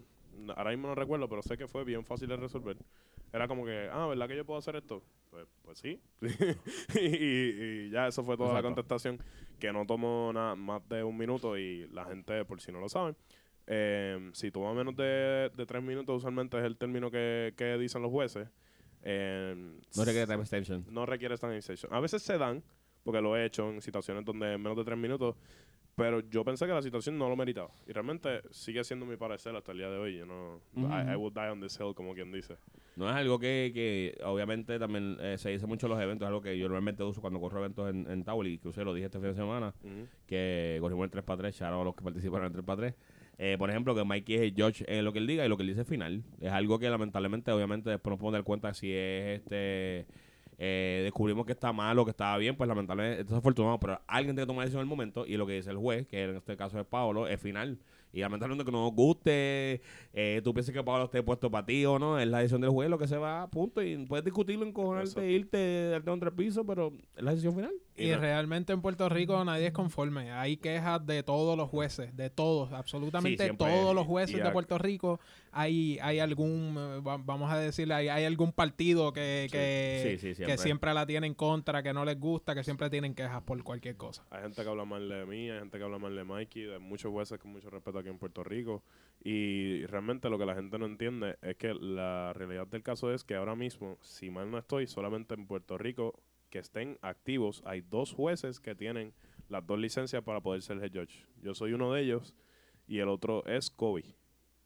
ahora 0.56 0.70
mismo 0.70 0.88
no 0.88 0.94
recuerdo, 0.94 1.28
pero 1.28 1.42
sé 1.42 1.56
que 1.58 1.66
fue 1.68 1.84
bien 1.84 2.04
fácil 2.04 2.28
de 2.28 2.36
resolver. 2.36 2.76
Era 3.32 3.46
como 3.48 3.64
que, 3.66 3.88
ah, 3.92 4.06
¿verdad 4.06 4.26
que 4.28 4.36
yo 4.36 4.44
puedo 4.46 4.58
hacer 4.58 4.76
esto? 4.76 5.02
Pues, 5.30 5.46
pues 5.62 5.78
sí. 5.78 6.00
y, 6.94 7.86
y- 7.86 7.90
ya 7.90 8.06
eso 8.08 8.22
fue 8.24 8.36
toda 8.36 8.54
la 8.54 8.62
contestación, 8.62 9.18
que 9.58 9.72
no 9.72 9.84
tomó 9.86 10.32
nada 10.32 10.54
más 10.54 10.88
de 10.88 11.02
un 11.04 11.16
minuto 11.16 11.58
y 11.58 11.86
la 11.88 12.04
gente, 12.06 12.44
por 12.44 12.60
si 12.60 12.72
no 12.72 12.80
lo 12.80 12.88
saben, 12.88 13.16
eh, 13.66 14.30
si 14.32 14.50
toma 14.50 14.72
menos 14.72 14.96
de, 14.96 15.50
de 15.54 15.66
tres 15.66 15.82
minutos, 15.82 16.16
usualmente 16.18 16.56
es 16.58 16.64
el 16.64 16.76
término 16.78 17.10
que, 17.10 17.52
que 17.56 17.76
dicen 17.76 18.00
los 18.02 18.10
jueces. 18.10 18.48
eh, 19.02 19.54
No 19.96 20.04
requiere 20.04 20.26
time 20.26 20.40
extension. 20.40 20.84
no 20.90 21.04
requiere 21.06 21.36
standardization. 21.36 21.92
A 21.92 22.00
veces 22.00 22.22
se 22.22 22.38
dan, 22.38 22.62
porque 23.04 23.20
lo 23.20 23.36
he 23.36 23.44
hecho 23.44 23.68
en 23.68 23.82
situaciones 23.82 24.24
donde 24.24 24.54
en 24.54 24.62
menos 24.62 24.76
de 24.78 24.84
tres 24.84 24.96
minutos, 24.98 25.36
pero 25.98 26.20
yo 26.30 26.44
pensé 26.44 26.64
que 26.66 26.72
la 26.72 26.80
situación 26.80 27.18
no 27.18 27.28
lo 27.28 27.36
meritaba. 27.36 27.70
Y 27.86 27.92
realmente 27.92 28.40
sigue 28.50 28.84
siendo 28.84 29.04
mi 29.04 29.16
parecer 29.16 29.54
hasta 29.56 29.72
el 29.72 29.78
día 29.78 29.90
de 29.90 29.98
hoy. 29.98 30.16
Yo 30.16 30.26
no. 30.26 30.60
I, 30.76 31.12
I 31.12 31.16
will 31.16 31.34
die 31.34 31.50
on 31.50 31.60
this 31.60 31.78
hill, 31.78 31.92
como 31.94 32.14
quien 32.14 32.30
dice. 32.30 32.56
No 32.94 33.10
es 33.10 33.16
algo 33.16 33.38
que, 33.38 33.72
que 33.74 34.16
obviamente 34.24 34.78
también 34.78 35.16
eh, 35.20 35.36
se 35.38 35.50
dice 35.50 35.66
mucho 35.66 35.86
en 35.86 35.90
los 35.90 36.00
eventos, 36.00 36.24
es 36.24 36.28
algo 36.28 36.40
que 36.40 36.56
yo 36.56 36.66
normalmente 36.66 37.02
uso 37.02 37.20
cuando 37.20 37.40
corro 37.40 37.58
eventos 37.58 37.90
en, 37.90 38.10
en 38.10 38.24
Tauli, 38.24 38.58
que 38.58 38.68
usé, 38.68 38.84
lo 38.84 38.94
dije 38.94 39.06
este 39.06 39.18
fin 39.18 39.28
de 39.28 39.34
semana, 39.34 39.74
que 40.26 40.78
corrimos 40.80 41.04
en 41.04 41.10
3x3, 41.10 41.52
shout 41.52 41.72
out 41.72 41.82
a 41.82 41.84
los 41.84 41.94
que 41.94 42.04
participaron 42.04 42.46
en 42.46 42.64
3x3. 42.64 42.94
Eh, 43.40 43.56
por 43.56 43.70
ejemplo, 43.70 43.94
que 43.94 44.04
Mikey 44.04 44.34
es 44.34 44.40
el 44.42 44.54
judge 44.56 44.84
en 44.88 45.04
lo 45.04 45.12
que 45.12 45.20
él 45.20 45.26
diga 45.26 45.44
y 45.44 45.48
lo 45.48 45.56
que 45.56 45.62
él 45.62 45.68
dice 45.68 45.80
al 45.80 45.86
final. 45.86 46.24
Es 46.40 46.50
algo 46.50 46.78
que 46.78 46.90
lamentablemente, 46.90 47.52
obviamente, 47.52 47.90
después 47.90 48.10
nos 48.12 48.18
podemos 48.18 48.32
dar 48.32 48.44
cuenta 48.44 48.74
si 48.74 48.92
es 48.92 49.40
este. 49.40 50.06
Eh, 50.58 51.02
descubrimos 51.04 51.46
que 51.46 51.52
está 51.52 51.72
mal 51.72 51.98
o 51.98 52.04
que 52.04 52.10
estaba 52.10 52.36
bien, 52.36 52.56
pues 52.56 52.66
lamentablemente 52.68 53.22
es 53.22 53.32
afortunado, 53.32 53.78
pero 53.78 54.00
alguien 54.06 54.34
tiene 54.34 54.42
que 54.42 54.48
tomar 54.48 54.64
decisión 54.64 54.80
en 54.80 54.86
el 54.86 54.88
momento 54.88 55.24
y 55.24 55.36
lo 55.36 55.46
que 55.46 55.54
dice 55.54 55.70
el 55.70 55.76
juez, 55.76 56.06
que 56.08 56.24
en 56.24 56.36
este 56.36 56.56
caso 56.56 56.78
es 56.80 56.86
Pablo, 56.86 57.28
es 57.28 57.40
final. 57.40 57.78
Y 58.18 58.20
lamentablemente 58.20 58.64
que 58.64 58.72
no 58.72 58.82
nos 58.82 58.92
guste, 58.94 59.80
eh, 60.12 60.40
tú 60.42 60.52
pienses 60.52 60.74
que 60.74 60.82
Pablo 60.82 61.04
esté 61.04 61.22
puesto 61.22 61.48
para 61.52 61.64
ti 61.64 61.86
o 61.86 62.00
no, 62.00 62.18
es 62.18 62.26
la 62.26 62.38
decisión 62.38 62.60
del 62.60 62.70
juez, 62.70 62.90
lo 62.90 62.98
que 62.98 63.06
se 63.06 63.16
va, 63.16 63.48
punto. 63.48 63.80
Y 63.80 63.96
puedes 64.06 64.24
discutirlo, 64.24 64.66
encojonarte, 64.66 65.08
Exacto. 65.10 65.28
irte, 65.30 65.88
darte 65.90 66.10
un 66.10 66.18
tres 66.18 66.32
pisos, 66.34 66.64
pero 66.66 66.92
es 67.16 67.22
la 67.22 67.30
decisión 67.30 67.54
final. 67.54 67.72
Y 67.96 68.12
realmente 68.14 68.72
en 68.72 68.80
Puerto 68.82 69.08
Rico 69.08 69.44
nadie 69.44 69.66
es 69.68 69.72
conforme. 69.72 70.32
Hay 70.32 70.56
quejas 70.56 71.04
de 71.06 71.22
todos 71.22 71.56
los 71.56 71.68
jueces, 71.68 72.16
de 72.16 72.28
todos, 72.30 72.72
absolutamente 72.72 73.52
todos 73.54 73.94
los 73.94 74.04
Y 74.04 74.08
jueces 74.08 74.42
de 74.42 74.50
Puerto 74.50 74.78
Rico. 74.78 75.20
Hay, 75.50 75.98
hay 76.02 76.18
algún, 76.20 76.76
eh, 76.78 77.00
va- 77.00 77.16
vamos 77.16 77.50
a 77.50 77.58
decirle, 77.58 77.94
hay, 77.94 78.08
hay 78.08 78.24
algún 78.24 78.52
partido 78.52 79.12
que, 79.12 79.46
Sí. 79.48 79.52
que, 79.52 80.00
Sí, 80.02 80.10
sí, 80.18 80.34
siempre. 80.34 80.46
que 80.56 80.58
siempre 80.62 80.94
la 80.94 81.06
tiene 81.06 81.26
en 81.26 81.34
contra, 81.34 81.82
que 81.82 81.92
no 81.92 82.04
les 82.04 82.20
gusta, 82.20 82.54
que 82.54 82.62
siempre 82.62 82.90
tienen 82.90 83.14
quejas 83.14 83.42
por 83.42 83.60
cualquier 83.64 83.96
cosa. 83.96 84.24
Hay 84.30 84.42
gente 84.42 84.62
que 84.62 84.68
habla 84.68 84.84
mal 84.84 85.08
de 85.08 85.24
mí, 85.26 85.50
hay 85.50 85.58
gente 85.60 85.78
que 85.78 85.84
habla 85.84 85.98
mal 85.98 86.14
de 86.14 86.22
Mikey, 86.22 86.62
de 86.64 86.78
muchos 86.78 87.10
jueces 87.10 87.38
con 87.38 87.50
mucho 87.50 87.70
respeto 87.70 87.98
aquí 87.98 88.07
en 88.10 88.18
Puerto 88.18 88.44
Rico. 88.44 88.82
Y 89.22 89.84
realmente 89.86 90.30
lo 90.30 90.38
que 90.38 90.46
la 90.46 90.54
gente 90.54 90.78
no 90.78 90.86
entiende 90.86 91.36
es 91.42 91.56
que 91.56 91.74
la 91.74 92.32
realidad 92.34 92.66
del 92.68 92.82
caso 92.82 93.12
es 93.12 93.24
que 93.24 93.34
ahora 93.34 93.56
mismo, 93.56 93.98
si 94.00 94.30
mal 94.30 94.50
no 94.50 94.58
estoy, 94.58 94.86
solamente 94.86 95.34
en 95.34 95.46
Puerto 95.46 95.76
Rico 95.76 96.20
que 96.50 96.60
estén 96.60 96.98
activos, 97.02 97.62
hay 97.66 97.80
dos 97.82 98.12
jueces 98.12 98.60
que 98.60 98.74
tienen 98.74 99.12
las 99.48 99.66
dos 99.66 99.78
licencias 99.78 100.22
para 100.22 100.40
poder 100.40 100.62
ser 100.62 100.82
head 100.82 100.92
judge. 100.92 101.26
Yo 101.42 101.54
soy 101.54 101.72
uno 101.72 101.92
de 101.92 102.02
ellos 102.02 102.34
y 102.86 102.98
el 102.98 103.08
otro 103.08 103.44
es 103.46 103.70
Kobe. 103.70 104.04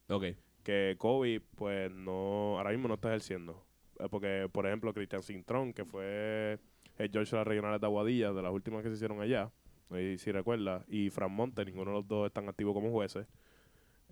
Ok. 0.09 0.25
Que 0.63 0.97
Kobe, 0.99 1.41
pues 1.57 1.91
no, 1.91 2.59
ahora 2.59 2.71
mismo 2.71 2.89
no 2.89 2.95
está 2.95 3.09
ejerciendo. 3.09 3.65
Eh, 3.99 4.09
Porque, 4.11 4.49
por 4.53 4.67
ejemplo, 4.67 4.93
Cristian 4.93 5.23
Cintrón, 5.23 5.73
que 5.73 5.85
fue 5.85 6.59
el 6.99 7.11
George 7.11 7.31
de 7.31 7.37
las 7.39 7.47
regionales 7.47 7.81
de 7.81 7.87
Aguadilla, 7.87 8.33
de 8.33 8.43
las 8.43 8.53
últimas 8.53 8.83
que 8.83 8.91
se 8.91 8.95
hicieron 8.95 9.21
allá, 9.21 9.51
y 10.01 10.19
si 10.19 10.31
recuerda, 10.33 10.85
y 10.89 11.11
Fran 11.11 11.33
Monte, 11.33 11.65
ninguno 11.65 11.91
de 11.93 11.97
los 11.99 12.09
dos 12.09 12.27
están 12.27 12.49
activos 12.49 12.75
como 12.75 12.91
jueces, 12.91 13.27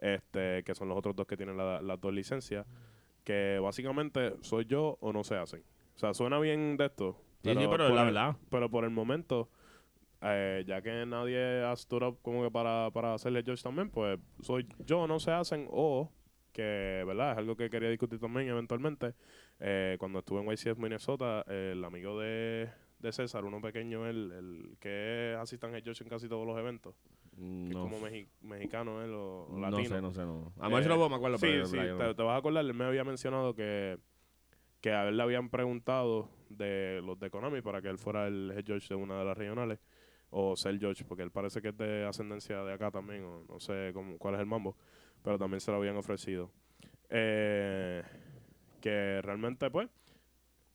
este, 0.00 0.62
que 0.64 0.74
son 0.74 0.88
los 0.88 0.98
otros 0.98 1.14
dos 1.16 1.26
que 1.26 1.36
tienen 1.36 1.56
la- 1.56 1.80
las 1.82 2.00
dos 2.00 2.12
licencias, 2.12 2.66
que 3.24 3.58
básicamente 3.62 4.34
soy 4.40 4.64
yo 4.64 4.96
o 5.00 5.12
no 5.12 5.24
se 5.24 5.36
hacen. 5.36 5.62
O 5.94 5.98
sea, 5.98 6.14
suena 6.14 6.38
bien 6.38 6.76
de 6.76 6.86
esto. 6.86 7.16
Sí, 7.42 7.50
sí, 7.50 7.66
pero 7.70 7.86
por 7.86 7.94
la 7.94 8.00
el- 8.02 8.06
verdad. 8.14 8.36
Pero 8.50 8.70
por 8.70 8.84
el 8.84 8.90
momento, 8.90 9.50
eh, 10.22 10.64
ya 10.66 10.80
que 10.82 11.04
nadie 11.06 11.62
ha 11.64 11.74
stood 11.76 12.02
up 12.02 12.18
como 12.22 12.42
que 12.42 12.50
para, 12.50 12.90
para 12.92 13.14
hacerle 13.14 13.42
George 13.42 13.62
también, 13.62 13.90
pues 13.90 14.18
soy 14.40 14.66
yo, 14.86 15.06
no 15.06 15.18
se 15.20 15.30
hacen, 15.32 15.66
o 15.70 16.10
que, 16.52 17.04
¿verdad? 17.06 17.32
Es 17.32 17.38
algo 17.38 17.56
que 17.56 17.70
quería 17.70 17.88
discutir 17.90 18.18
también 18.18 18.48
eventualmente. 18.48 19.14
Eh, 19.60 19.96
cuando 19.98 20.18
estuve 20.20 20.40
en 20.40 20.46
YCF 20.46 20.80
Minnesota, 20.80 21.44
eh, 21.48 21.70
el 21.74 21.84
amigo 21.84 22.18
de, 22.18 22.70
de 23.00 23.12
César, 23.12 23.44
uno 23.44 23.60
pequeño, 23.60 24.06
el, 24.06 24.30
el 24.32 24.76
que 24.78 25.32
es 25.32 25.38
asistente 25.38 25.78
head 25.78 26.02
en 26.02 26.08
casi 26.08 26.28
todos 26.28 26.46
los 26.46 26.58
eventos. 26.58 26.94
Mm, 27.36 27.68
Que 27.68 27.74
No, 27.74 27.86
es 27.86 27.90
como 27.92 28.00
mexi- 28.06 28.28
mexicano 28.42 29.02
él 29.02 29.12
o, 29.14 29.44
o 29.44 29.54
no 29.58 29.60
latino. 29.70 29.88
sé, 29.88 30.00
no 30.02 30.12
sé, 30.12 30.20
no. 30.22 30.52
A 30.60 30.66
Eh, 30.66 30.70
puedo, 30.70 31.08
me 31.08 31.16
acuerdo, 31.16 31.38
Sí, 31.38 31.46
pero 31.46 31.64
sí, 31.66 31.76
te, 31.76 31.86
no. 32.04 32.14
te 32.14 32.22
vas 32.22 32.34
a 32.34 32.36
acordar, 32.36 32.64
él 32.64 32.74
me 32.74 32.84
había 32.84 33.04
mencionado 33.04 33.54
que, 33.54 33.98
que 34.80 34.92
a 34.92 35.08
él 35.08 35.16
le 35.16 35.22
habían 35.22 35.48
preguntado 35.48 36.28
de 36.50 37.00
los 37.04 37.18
de 37.18 37.30
Konami 37.30 37.62
para 37.62 37.80
que 37.80 37.88
él 37.88 37.98
fuera 37.98 38.26
el 38.26 38.52
head 38.54 38.64
judge 38.66 38.88
de 38.88 38.94
una 38.94 39.18
de 39.18 39.24
las 39.24 39.36
regionales 39.38 39.78
o 40.30 40.54
ser 40.56 40.78
judge, 40.78 41.04
porque 41.06 41.22
él 41.22 41.30
parece 41.30 41.60
que 41.62 41.68
es 41.68 41.76
de 41.76 42.04
ascendencia 42.04 42.62
de 42.62 42.72
acá 42.72 42.90
también, 42.90 43.24
o 43.24 43.44
no 43.48 43.58
sé 43.60 43.90
cómo, 43.94 44.16
cuál 44.18 44.34
es 44.34 44.40
el 44.40 44.46
mambo, 44.46 44.76
pero 45.24 45.38
también 45.38 45.60
se 45.60 45.70
lo 45.70 45.78
habían 45.78 45.96
ofrecido. 45.96 46.50
Eh, 47.08 48.02
que 48.80 49.20
realmente, 49.22 49.70
pues, 49.70 49.88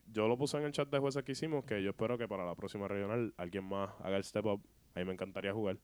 yo 0.06 0.28
lo 0.28 0.38
puse 0.38 0.58
en 0.58 0.64
el 0.64 0.72
chat 0.72 0.90
de 0.90 1.00
jueces 1.00 1.24
que 1.24 1.34
hicimos, 1.34 1.66
que 1.66 1.82
yo 1.82 1.90
espero 1.92 2.18
que 2.18 2.28
para 2.28 2.46
la 2.46 2.56
próxima 2.56 2.88
regional 2.88 3.34
alguien 3.38 3.66
más 3.66 3.90
haga 4.02 4.18
el 4.18 4.24
step 4.24 4.46
up. 4.46 4.62
A 4.96 5.00
mí 5.00 5.06
me 5.06 5.14
encantaría 5.14 5.54
jugar. 5.54 5.78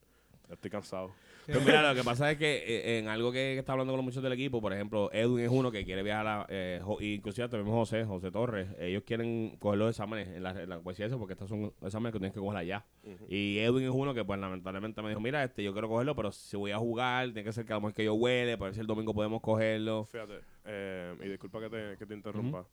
Ya 0.47 0.55
estoy 0.55 0.69
cansado. 0.69 1.13
Pues 1.45 1.65
mira, 1.65 1.81
lo 1.87 1.95
que 1.95 2.03
pasa 2.03 2.29
es 2.29 2.37
que 2.37 2.57
eh, 2.57 2.99
en 2.99 3.07
algo 3.07 3.31
que, 3.31 3.53
que 3.53 3.59
está 3.59 3.71
hablando 3.71 3.93
con 3.93 3.97
los 3.97 4.05
muchachos 4.05 4.23
del 4.23 4.33
equipo, 4.33 4.61
por 4.61 4.73
ejemplo, 4.73 5.09
Edwin 5.13 5.45
es 5.45 5.49
uno 5.49 5.71
que 5.71 5.85
quiere 5.85 6.03
viajar 6.03 6.27
a, 6.27 6.45
eh, 6.49 6.81
inclusive 6.99 7.47
también 7.49 7.73
José, 7.73 8.03
José 8.03 8.31
Torres, 8.31 8.67
ellos 8.79 9.03
quieren 9.05 9.55
coger 9.59 9.79
los 9.79 9.89
exámenes 9.89 10.27
en 10.27 10.43
la, 10.43 10.51
en 10.51 10.69
la 10.69 10.79
porque 10.81 11.33
estos 11.33 11.49
son 11.49 11.73
exámenes 11.81 12.13
que 12.13 12.19
tienes 12.19 12.33
que 12.33 12.39
coger 12.39 12.57
allá. 12.57 12.85
Y 13.27 13.59
Edwin 13.59 13.85
es 13.85 13.91
uno 13.91 14.13
que 14.13 14.23
pues 14.25 14.39
lamentablemente 14.39 15.01
me 15.01 15.09
dijo, 15.09 15.21
mira, 15.21 15.43
este 15.43 15.63
yo 15.63 15.73
quiero 15.73 15.87
cogerlo, 15.87 16.15
pero 16.15 16.31
si 16.31 16.57
voy 16.57 16.71
a 16.71 16.77
jugar, 16.77 17.25
tiene 17.27 17.43
que 17.43 17.53
ser 17.53 17.65
que 17.65 17.73
a 17.73 17.77
lo 17.77 17.81
mejor 17.81 17.93
que 17.93 18.03
yo 18.03 18.13
huele, 18.13 18.57
para 18.57 18.67
ver 18.67 18.75
si 18.75 18.81
el 18.81 18.87
domingo 18.87 19.13
podemos 19.13 19.41
cogerlo. 19.41 20.05
Fíjate, 20.05 20.41
eh, 20.65 21.15
y 21.23 21.29
disculpa 21.29 21.59
que 21.61 21.69
te, 21.69 21.97
que 21.97 22.05
te 22.05 22.13
interrumpa. 22.13 22.65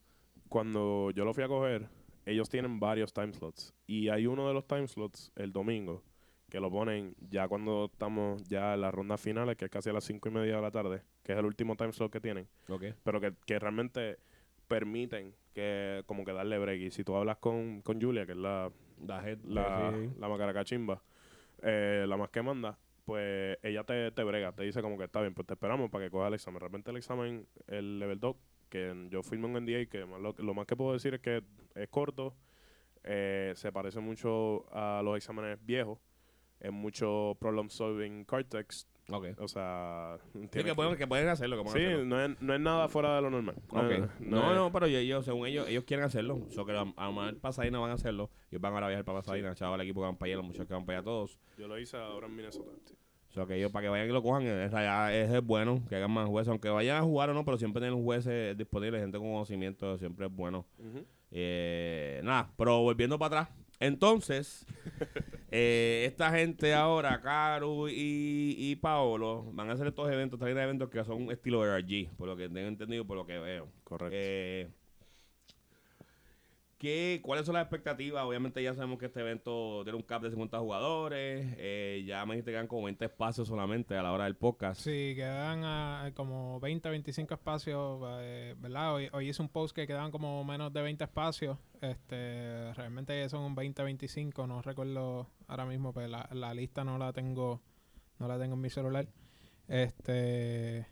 Cuando 0.48 1.10
yo 1.10 1.24
lo 1.24 1.34
fui 1.34 1.44
a 1.44 1.48
coger, 1.48 1.88
ellos 2.26 2.48
tienen 2.48 2.80
varios 2.80 3.12
time 3.12 3.32
slots. 3.32 3.74
Y 3.86 4.08
hay 4.08 4.26
uno 4.26 4.48
de 4.48 4.54
los 4.54 4.66
time 4.66 4.86
slots 4.88 5.32
el 5.36 5.52
domingo 5.52 6.02
que 6.50 6.60
lo 6.60 6.70
ponen 6.70 7.14
ya 7.30 7.46
cuando 7.46 7.90
estamos 7.92 8.42
ya 8.48 8.72
en 8.74 8.80
las 8.80 8.94
rondas 8.94 9.20
finales, 9.20 9.56
que 9.56 9.66
es 9.66 9.70
casi 9.70 9.90
a 9.90 9.92
las 9.92 10.04
cinco 10.04 10.30
y 10.30 10.32
media 10.32 10.56
de 10.56 10.62
la 10.62 10.70
tarde, 10.70 11.02
que 11.22 11.32
es 11.32 11.38
el 11.38 11.44
último 11.44 11.76
time 11.76 11.92
slot 11.92 12.10
que 12.10 12.20
tienen, 12.20 12.48
Ok. 12.68 12.84
pero 13.02 13.20
que, 13.20 13.34
que 13.44 13.58
realmente 13.58 14.16
permiten 14.66 15.34
que 15.54 16.02
como 16.06 16.24
que 16.24 16.32
darle 16.32 16.58
break. 16.58 16.80
Y 16.80 16.90
si 16.90 17.04
tú 17.04 17.14
hablas 17.16 17.36
con, 17.36 17.82
con 17.82 18.00
Julia, 18.00 18.24
que 18.24 18.32
es 18.32 18.38
la, 18.38 18.70
La, 19.06 19.22
head- 19.22 19.44
la, 19.44 19.92
sí, 19.94 20.08
sí. 20.08 20.18
la 20.18 20.28
macaracachimba, 20.28 21.02
eh, 21.62 22.06
la 22.08 22.16
más 22.16 22.30
que 22.30 22.40
manda, 22.40 22.78
pues 23.04 23.58
ella 23.62 23.84
te, 23.84 24.10
te 24.12 24.24
brega, 24.24 24.52
te 24.52 24.62
dice 24.62 24.80
como 24.80 24.96
que 24.96 25.04
está 25.04 25.20
bien, 25.20 25.34
pues 25.34 25.46
te 25.46 25.52
esperamos 25.54 25.90
para 25.90 26.06
que 26.06 26.10
cojas 26.10 26.28
el 26.28 26.34
examen. 26.34 26.60
De 26.60 26.64
repente 26.66 26.90
el 26.90 26.96
examen, 26.96 27.46
el 27.66 27.98
level 27.98 28.20
2, 28.20 28.36
que 28.68 29.08
yo 29.10 29.22
firmé 29.22 29.46
un 29.46 29.52
NDA, 29.64 29.86
que 29.86 30.04
más 30.04 30.20
lo, 30.20 30.34
lo 30.38 30.54
más 30.54 30.66
que 30.66 30.76
puedo 30.76 30.92
decir 30.92 31.14
es 31.14 31.20
que 31.20 31.42
es 31.74 31.88
corto, 31.88 32.34
eh, 33.04 33.52
se 33.56 33.72
parece 33.72 34.00
mucho 34.00 34.66
a 34.74 35.00
los 35.02 35.16
exámenes 35.16 35.58
viejos, 35.64 35.98
es 36.60 36.72
mucho 36.72 37.36
problem 37.40 37.68
solving 37.70 38.26
Ok. 39.10 39.26
o 39.38 39.48
sea... 39.48 40.18
Sí, 40.34 40.62
que 40.64 40.74
pueden, 40.74 40.96
que 40.96 41.06
pueden 41.06 41.28
hacerlo. 41.28 41.56
Que 41.56 41.62
pueden 41.62 41.78
Sí, 41.78 41.84
hacerlo. 41.86 42.04
no 42.04 42.22
es, 42.22 42.42
no 42.42 42.54
es 42.54 42.60
nada 42.60 42.88
fuera 42.88 43.16
de 43.16 43.22
lo 43.22 43.30
normal. 43.30 43.56
No, 44.20 44.54
No, 44.54 44.70
pero 44.70 44.86
yo, 44.86 45.22
según 45.22 45.46
ellos, 45.46 45.66
ellos 45.66 45.84
quieren 45.84 46.04
hacerlo. 46.04 46.46
So 46.50 46.66
que 46.66 46.76
a 46.76 46.84
mejor 46.84 47.38
Pasadena 47.38 47.78
van 47.78 47.90
a 47.92 47.94
hacerlo. 47.94 48.30
Ellos 48.50 48.60
van 48.60 48.82
a 48.82 48.86
viajar 48.88 49.04
para 49.06 49.20
Pasadena, 49.20 49.54
chaval, 49.54 49.80
el 49.80 49.86
equipo 49.86 50.00
que 50.02 50.06
van 50.06 50.16
para 50.18 50.26
allá, 50.28 50.36
los 50.36 50.44
muchachos 50.44 50.66
que 50.68 50.74
van 50.74 50.84
para 50.84 50.98
allá 50.98 51.04
todos. 51.04 51.38
Yo 51.56 51.68
lo 51.68 51.78
hice 51.78 51.96
ahora 51.96 52.26
en 52.26 52.36
Minnesota. 52.36 52.70
Sea, 53.32 53.46
que 53.46 53.56
ellos 53.56 53.70
para 53.70 53.84
que 53.84 53.88
vayan 53.90 54.08
y 54.08 54.12
lo 54.12 54.22
cojan, 54.22 54.42
es, 54.42 54.72
es, 54.72 55.30
es 55.30 55.44
bueno 55.44 55.82
que 55.88 55.96
hagan 55.96 56.10
más 56.10 56.28
jueces, 56.28 56.48
aunque 56.48 56.68
vayan 56.68 56.96
a 56.96 57.02
jugar 57.02 57.30
o 57.30 57.34
no, 57.34 57.44
pero 57.44 57.58
siempre 57.58 57.80
tener 57.80 57.94
un 57.94 58.04
juez 58.04 58.26
eh, 58.26 58.54
disponible, 58.56 58.98
gente 58.98 59.18
con 59.18 59.30
conocimiento, 59.30 59.98
siempre 59.98 60.26
es 60.26 60.32
bueno. 60.32 60.66
Eh, 61.30 62.20
nada, 62.24 62.50
pero 62.56 62.80
volviendo 62.80 63.18
para 63.18 63.42
atrás. 63.42 63.56
Entonces, 63.80 64.66
eh, 65.50 66.04
esta 66.06 66.30
gente 66.30 66.74
ahora, 66.74 67.20
Caro 67.20 67.88
y, 67.88 68.56
y 68.58 68.76
Paolo, 68.76 69.44
van 69.52 69.70
a 69.70 69.74
hacer 69.74 69.86
estos 69.86 70.10
eventos, 70.10 70.40
de 70.40 70.50
eventos 70.50 70.88
que 70.88 71.04
son 71.04 71.30
estilo 71.30 71.64
RG, 71.64 72.10
por 72.16 72.28
lo 72.28 72.36
que 72.36 72.48
tengo 72.48 72.66
entendido, 72.66 73.04
por 73.04 73.16
lo 73.16 73.26
que 73.26 73.38
veo. 73.38 73.68
Correcto. 73.84 74.16
Eh, 74.18 74.68
¿qué, 76.78 77.20
¿Cuáles 77.22 77.44
son 77.44 77.54
las 77.54 77.62
expectativas? 77.62 78.24
Obviamente 78.24 78.62
ya 78.62 78.72
sabemos 78.74 78.98
que 78.98 79.06
este 79.06 79.20
evento 79.20 79.82
tiene 79.82 79.96
un 79.96 80.02
cap 80.02 80.22
de 80.22 80.30
50 80.30 80.58
jugadores. 80.58 81.54
eh, 81.58 82.04
ya 82.06 82.24
me 82.24 82.34
dijiste 82.34 82.50
que 82.50 82.54
quedan 82.54 82.68
como 82.68 82.84
20 82.84 83.04
espacios 83.04 83.48
solamente 83.48 83.96
a 83.96 84.02
la 84.02 84.12
hora 84.12 84.24
del 84.24 84.36
podcast. 84.36 84.80
Sí, 84.80 85.12
quedan 85.16 85.62
ah, 85.64 86.10
como 86.14 86.60
20, 86.60 86.88
25 86.88 87.34
espacios, 87.34 88.00
eh, 88.20 88.54
¿verdad? 88.58 88.94
Hoy, 88.94 89.08
hoy 89.12 89.28
hice 89.28 89.42
un 89.42 89.48
post 89.48 89.74
que 89.74 89.86
quedan 89.86 90.10
como 90.10 90.44
menos 90.44 90.72
de 90.72 90.82
20 90.82 91.04
espacios. 91.04 91.58
Este, 91.80 92.72
realmente 92.74 93.28
son 93.28 93.42
un 93.42 93.54
20, 93.54 93.82
25, 93.82 94.46
no 94.46 94.62
recuerdo 94.62 95.28
ahora 95.46 95.66
mismo, 95.66 95.92
pero 95.92 96.08
la, 96.08 96.28
la 96.32 96.54
lista 96.54 96.84
no 96.84 96.96
la 96.96 97.12
tengo, 97.12 97.60
no 98.18 98.28
la 98.28 98.38
tengo 98.38 98.54
en 98.54 98.60
mi 98.60 98.70
celular. 98.70 99.08
Este, 99.66 100.86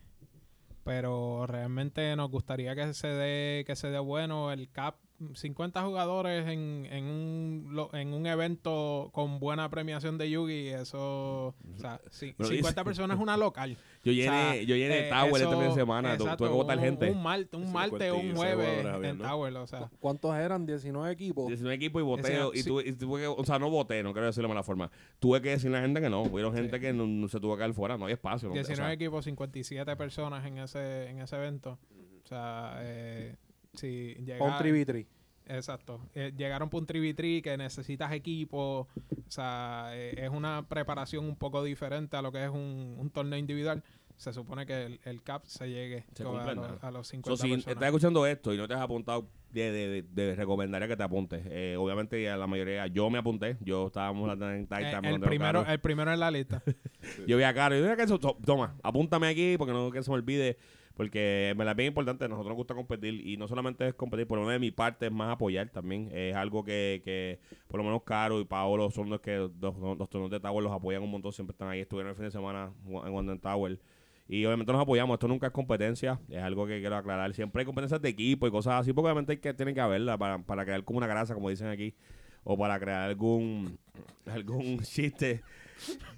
pero 0.85 1.47
realmente 1.47 2.15
nos 2.15 2.31
gustaría 2.31 2.77
que 2.77 2.95
se 2.95 3.09
dé, 3.09 3.65
que 3.65 3.75
se 3.75 3.89
dé 3.89 3.99
bueno 3.99 4.53
el 4.53 4.71
cap. 4.71 4.97
50 5.35 5.83
jugadores 5.83 6.47
en, 6.47 6.87
en, 6.91 7.05
un, 7.05 7.69
lo- 7.73 7.95
en 7.95 8.13
un 8.13 8.27
evento 8.27 9.11
con 9.15 9.41
buena 9.41 9.71
premiación 9.71 10.19
de 10.19 10.31
Yugi, 10.31 10.69
eso, 10.69 11.49
o 11.49 11.55
sea, 11.79 12.01
sí, 12.11 12.35
Pero 12.37 12.49
50 12.51 12.69
dice- 12.81 12.85
personas 12.85 13.17
es 13.17 13.23
una 13.23 13.37
local. 13.37 13.77
Yo 14.05 14.13
O 14.13 14.15
llené, 14.15 14.27
sea, 14.53 14.63
yo 14.63 14.77
llené 14.77 15.07
eh, 15.07 15.11
Tower 15.11 15.33
este 15.33 15.39
eso- 15.49 15.51
fin 15.59 15.69
de 15.71 15.75
semana. 15.75 16.13
exacto, 16.15 16.37
tuve 16.37 16.49
que 16.49 16.55
votar 16.55 16.77
un- 16.79 16.85
gente. 16.85 17.11
Un, 17.11 17.23
martes, 17.23 17.55
un 17.61 17.73
martes 17.73 18.11
o 18.13 18.15
un 18.17 18.21
56 18.23 18.37
jueves 18.37 18.87
había, 18.87 19.11
en 19.11 19.19
¿no? 19.19 19.25
Tower, 19.29 19.57
o 19.57 19.67
sea. 19.67 19.91
¿Cuántos 20.01 20.37
eran? 20.37 20.67
19 20.67 21.11
equipos. 21.13 21.47
19 21.49 21.75
equipos 21.77 22.01
y 22.01 22.05
voteo. 22.05 22.51
Decía, 22.51 22.61
Y 22.61 22.63
sí. 22.63 22.69
tuve, 22.69 22.89
y 22.89 22.93
tuve 22.93 23.21
que, 23.23 23.27
o 23.27 23.45
sea, 23.45 23.59
no 23.59 23.71
voté, 23.71 24.03
no 24.03 24.13
quiero 24.13 24.27
decirlo 24.27 24.49
de 24.49 24.55
mala 24.55 24.63
forma. 24.63 24.91
Tuve 25.19 25.41
que 25.41 25.49
decirle 25.51 25.79
a 25.79 25.81
la 25.81 25.87
gente 25.87 26.01
que 26.01 26.11
no. 26.11 26.23
Hubieron 26.23 26.53
gente 26.55 26.79
que 26.79 26.93
no, 26.93 27.07
no 27.07 27.29
se 27.29 27.41
tuvo 27.41 27.55
que 27.55 27.61
quedar 27.61 27.73
fuera, 27.73 27.97
no 27.97 28.07
hay 28.07 28.13
espacio. 28.13 28.49
no- 28.49 28.53
o 28.53 28.55
19 28.55 28.87
sea, 28.87 28.93
equipos, 28.93 29.25
57 29.25 29.97
personas 29.97 30.45
en 30.47 30.59
ese, 30.59 31.09
en 31.09 31.21
ese 31.21 31.37
evento. 31.37 31.79
O 32.25 32.29
sea, 32.29 32.77
eh, 32.81 33.37
si 33.77 34.15
llega, 34.25 34.45
Un 34.45 34.57
tribitri. 34.59 35.07
Exacto. 35.49 36.01
Eh, 36.15 36.33
llegaron 36.37 36.69
por 36.69 36.81
un 36.81 36.87
tribitri 36.87 37.41
que 37.41 37.57
necesitas 37.57 38.13
equipo. 38.13 38.89
O 38.91 39.31
sea, 39.31 39.91
eh, 39.93 40.15
es 40.25 40.31
una 40.31 40.67
preparación 40.69 41.25
un 41.25 41.37
poco 41.37 41.63
diferente 41.63 42.17
a 42.17 42.23
lo 42.23 42.33
que 42.33 42.43
es 42.45 42.51
un, 42.51 42.97
un 42.99 43.11
torneo 43.11 43.39
individual. 43.39 43.85
Se 44.17 44.33
supone 44.33 44.65
que 44.67 44.87
el, 44.87 45.01
el 45.05 45.23
cap 45.23 45.45
se 45.45 45.69
llegue 45.69 46.05
Se 46.15 46.23
a, 46.25 46.27
los- 46.55 46.83
a 46.83 46.91
los 46.91 47.07
So, 47.07 47.11
50 47.13 47.37
si 47.37 47.51
personas. 47.51 47.67
estás 47.69 47.87
escuchando 47.87 48.27
esto 48.27 48.55
y 48.55 48.57
no 48.57 48.67
te 48.67 48.73
has 48.75 48.81
apuntado, 48.81 49.29
de, 49.53 49.71
de, 49.71 49.89
de- 49.89 50.03
de 50.03 50.35
recomendaría 50.35 50.89
que 50.89 50.97
te 50.97 51.03
apuntes. 51.03 51.43
Eh, 51.51 51.77
obviamente, 51.79 52.21
ya 52.23 52.37
la 52.39 52.47
mayoría, 52.47 52.87
yo 52.89 53.09
me 53.11 53.19
apunté. 53.19 53.59
Yo 53.61 53.89
estábamos 53.89 54.33
en 54.33 54.43
Eh, 54.43 54.63
Titan. 54.63 55.05
el, 55.05 55.21
primero, 55.21 55.65
el 55.67 55.79
primero 55.81 56.13
en 56.13 56.19
la 56.21 56.31
lista. 56.31 56.63
Yo 57.29 57.37
vi 57.37 57.43
a 57.45 57.53
Caro 57.55 57.77
y 57.77 57.83
dije 57.83 57.95
que 57.95 58.03
eso, 58.03 58.19
to- 58.19 58.39
toma, 58.45 58.75
apúntame 58.83 59.29
aquí 59.29 59.57
porque 59.59 59.73
no 59.75 59.91
que 59.93 60.03
se 60.03 60.11
me 60.11 60.15
olvide. 60.17 60.57
Porque 60.97 61.53
me 61.59 61.67
la 61.67 61.73
es 61.73 61.77
bien 61.77 61.89
importante, 61.89 62.25
a 62.25 62.29
nosotros 62.29 62.49
nos 62.49 62.57
gusta 62.57 62.75
competir 62.75 63.27
y 63.27 63.37
no 63.37 63.47
solamente 63.49 63.87
es 63.87 63.95
competir, 63.95 64.27
por 64.27 64.39
lo 64.39 64.47
menos 64.47 64.55
de 64.55 64.61
mi 64.61 64.71
parte 64.71 65.07
es 65.07 65.13
más 65.13 65.31
apoyar 65.31 65.69
también. 65.69 66.09
Es 66.11 66.35
algo 66.35 66.65
que, 66.65 67.03
que 67.05 67.39
por 67.69 67.79
lo 67.79 67.85
menos 67.85 68.03
Caro 68.03 68.41
y 68.41 68.47
Paolo 68.47 68.91
son 68.91 69.11
los 69.11 69.21
que 69.21 69.37
los, 69.37 69.77
los 69.79 70.09
torneos 70.09 70.31
de 70.31 70.41
Tower 70.41 70.65
los 70.65 70.73
apoyan 70.73 71.03
un 71.03 71.11
montón, 71.11 71.35
siempre 71.35 71.53
están 71.53 71.69
ahí, 71.69 71.81
estuvieron 71.81 72.11
el 72.11 72.17
fin 72.17 72.25
de 72.25 72.31
semana 72.31 72.73
en 72.87 73.13
Wonder 73.13 73.39
Tower. 73.39 73.79
Y 74.27 74.45
obviamente 74.47 74.73
nos 74.73 74.81
apoyamos, 74.81 75.15
esto 75.15 75.29
nunca 75.29 75.49
es 75.49 75.53
competencia, 75.53 76.19
es 76.31 76.43
algo 76.43 76.67
que 76.67 76.81
quiero 76.81 76.97
aclarar. 76.97 77.33
Siempre 77.35 77.61
hay 77.61 77.67
competencias 77.67 78.01
de 78.01 78.09
equipo 78.09 78.47
y 78.47 78.51
cosas 78.51 78.81
así, 78.81 78.95
porque 78.95 79.07
obviamente 79.07 79.33
hay 79.33 79.39
que, 79.39 79.53
tienen 79.53 79.75
que 79.75 79.83
haberla 79.83 80.17
para, 80.17 80.39
para 80.39 80.65
crear 80.65 80.83
como 80.83 80.97
una 80.97 81.07
grasa, 81.07 81.35
como 81.35 81.51
dicen 81.51 81.69
aquí, 81.69 81.95
o 82.43 82.57
para 82.57 82.81
crear 82.81 83.03
algún, 83.03 83.79
algún 84.25 84.79
chiste. 84.83 85.43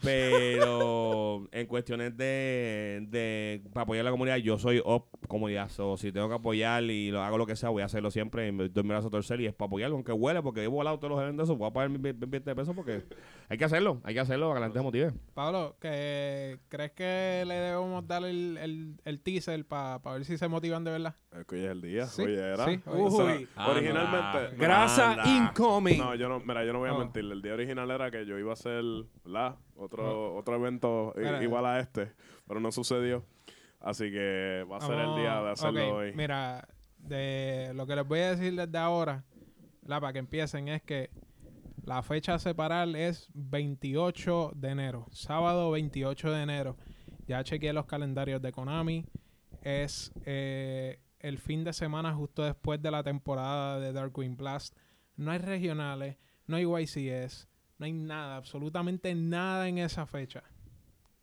Pero 0.03 1.47
en 1.53 1.67
cuestiones 1.67 2.17
de, 2.17 3.05
de 3.09 3.63
para 3.73 3.83
apoyar 3.85 4.03
a 4.03 4.05
la 4.05 4.11
comunidad, 4.11 4.37
yo 4.39 4.59
soy 4.59 4.81
op 4.85 5.09
comunidad. 5.29 5.69
So, 5.71 5.97
si 5.97 6.13
tengo 6.13 6.29
que 6.29 6.35
apoyar 6.37 6.83
y 6.85 7.11
lo 7.11 7.23
hago 7.23 7.39
lo 7.39 7.47
que 7.47 7.57
sea, 7.57 7.69
voy 7.69 7.83
a 7.83 7.87
hacerlo 7.87 8.11
siempre. 8.11 8.49
Y 8.49 8.53
me 8.53 8.69
doy 8.69 8.83
mi 8.83 8.91
brazo 8.91 9.09
a 9.09 9.11
torcer 9.11 9.41
y 9.41 9.47
es 9.47 9.55
para 9.55 9.67
apoyarlo, 9.67 9.97
aunque 9.97 10.13
huele, 10.13 10.43
porque 10.43 10.63
he 10.65 10.67
volado 10.67 10.99
todos 10.99 11.13
los 11.13 11.23
eventos, 11.23 11.49
eso, 11.49 11.57
voy 11.57 11.69
a 11.69 11.73
pagar 11.73 11.91
mi 11.91 11.99
20 11.99 12.41
de 12.41 12.55
pesos 12.57 12.75
porque 12.75 13.03
hay 13.49 13.59
que 13.59 13.65
hacerlo, 13.65 14.01
hay 14.05 14.15
que 14.15 14.21
hacerlo 14.21 14.49
para 14.49 14.57
que 14.57 14.61
la 14.61 14.67
gente 14.67 14.79
se 14.79 14.83
motive. 14.85 15.13
Pablo, 15.35 15.77
¿que, 15.81 16.59
¿crees 16.69 16.93
que 16.93 17.45
le 17.47 17.55
debemos 17.55 18.07
dar 18.07 18.25
el, 18.25 18.57
el, 18.59 18.95
el 19.05 19.21
teaser 19.21 19.65
para 19.67 19.99
ver 19.99 20.25
si 20.25 20.39
se 20.39 20.49
motivan 20.49 20.85
de 20.85 20.91
verdad? 20.93 21.15
Es 21.39 21.45
que 21.47 21.57
hoy 21.57 21.65
es 21.65 21.71
el 21.71 21.83
día. 21.83 22.07
Sí, 22.07 22.23
Hoy 22.23 22.35
era. 22.35 22.65
sí, 22.65 22.81
hoy- 22.87 23.01
O 23.03 23.11
sea, 23.11 23.25
Uy. 23.37 23.49
originalmente. 23.69 24.57
No, 24.57 24.63
Grasa 24.63 25.11
Anda. 25.13 25.25
incoming. 25.51 25.99
No, 25.99 26.15
yo 26.15 26.29
no, 26.29 26.41
mira, 26.41 26.65
yo 26.65 26.73
no 26.73 26.79
voy 26.79 26.89
a 26.89 26.95
Oh. 26.95 26.99
mentir. 26.99 27.25
El 27.25 27.43
día 27.43 27.53
original 27.55 27.91
era 27.91 28.11
que 28.11 28.25
yo 28.25 28.39
iba 28.39 28.51
a 28.51 28.55
hacer, 28.55 28.83
¿verdad? 29.25 29.48
Otro, 29.77 30.35
otro 30.35 30.57
evento 30.57 31.15
igual 31.41 31.67
a 31.67 31.81
este, 31.81 32.13
pero 32.47 32.61
no 32.61 32.73
sucedió. 32.73 33.25
Así 33.81 34.11
que 34.11 34.67
va 34.71 34.79
a 34.79 34.81
ser 34.81 34.99
el 34.99 35.15
día 35.17 35.41
de 35.41 35.51
hacerlo 35.51 35.97
hoy. 35.97 36.13
Mira, 36.15 36.67
de 36.99 37.73
lo 37.75 37.87
que 37.87 37.95
les 37.95 38.07
voy 38.07 38.21
a 38.21 38.35
decir 38.35 38.55
desde 38.55 38.79
ahora, 38.79 39.25
¿verdad? 39.83 40.01
para 40.01 40.13
que 40.13 40.19
empiecen, 40.19 40.69
es 40.69 40.83
que 40.83 41.11
la 41.85 42.03
fecha 42.03 42.35
a 42.35 42.39
separar 42.39 42.89
es 42.97 43.31
28 43.35 44.53
de 44.57 44.69
enero, 44.69 45.07
sábado 45.13 45.71
28 45.71 46.33
de 46.33 46.43
enero. 46.43 46.77
Ya 47.27 47.45
chequeé 47.45 47.73
los 47.73 47.87
calendarios 47.87 48.43
de 48.43 48.53
Konami. 48.53 49.07
Es 49.63 50.13
eh, 50.25 51.01
el 51.21 51.39
fin 51.39 51.65
de 51.65 51.73
semana 51.73 52.15
justo 52.15 52.43
después 52.43 52.81
de 52.83 52.91
la 52.91 53.03
temporada 53.03 53.79
de 53.81 53.93
Darkwing 53.93 54.37
Blast. 54.37 54.77
No 55.17 55.31
hay 55.31 55.39
regionales, 55.39 56.17
no 56.47 56.57
hay 56.57 56.65
YCS, 56.65 57.49
no 57.79 57.87
hay 57.87 57.93
nada, 57.93 58.37
absolutamente 58.37 59.15
nada 59.15 59.69
en 59.69 59.79
esa 59.79 60.07
fecha. 60.07 60.43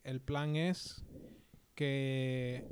El 0.04 0.22
plan 0.22 0.56
es 0.56 1.04
que 1.74 2.66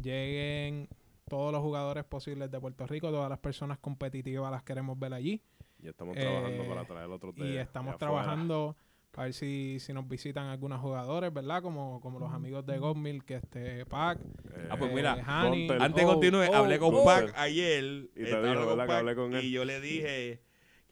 lleguen 0.00 0.88
todos 1.28 1.52
los 1.52 1.62
jugadores 1.62 2.04
posibles 2.04 2.50
de 2.50 2.60
Puerto 2.60 2.86
Rico, 2.86 3.10
todas 3.10 3.30
las 3.30 3.38
personas 3.38 3.78
competitivas 3.78 4.50
las 4.50 4.62
queremos 4.62 4.98
ver 4.98 5.14
allí. 5.14 5.40
Y 5.82 5.88
estamos 5.88 6.16
trabajando 6.16 6.62
Eh, 6.62 6.68
para 6.68 6.84
traer 6.84 7.10
otros 7.10 7.34
de 7.34 7.48
y 7.48 7.56
estamos 7.56 7.96
trabajando 7.98 8.76
para 9.10 9.24
ver 9.24 9.34
si, 9.34 9.78
si 9.78 9.92
nos 9.92 10.08
visitan 10.08 10.46
algunos 10.46 10.80
jugadores, 10.80 11.32
¿verdad? 11.32 11.60
Como, 11.62 12.00
como 12.00 12.18
los 12.18 12.32
amigos 12.32 12.64
de 12.64 12.78
Godmill, 12.78 13.24
que 13.24 13.36
este 13.36 13.84
Pac. 13.86 14.18
Eh, 14.20 14.68
Ah, 14.70 14.76
pues 14.78 14.92
mira, 14.92 15.18
Hani. 15.26 15.66
Gunter- 15.68 15.82
Antes 15.82 16.02
de 16.04 16.08
Oh, 16.10 16.14
continuar, 16.14 16.48
oh, 16.50 16.54
hablé 16.54 16.78
con 16.78 16.94
oh. 16.94 17.04
Pac 17.04 17.32
ayer. 17.36 17.84
Y 17.84 18.08
te 18.14 18.22
estaba 18.24 18.42
dijo, 18.42 18.52
hablando 18.60 18.68
¿verdad, 18.76 18.84
que 18.84 18.88
Pac, 18.88 18.98
hablé 19.00 19.14
con 19.14 19.34
él? 19.34 19.44
Y 19.44 19.50
yo 19.50 19.64
le 19.64 19.80
dije 19.80 20.40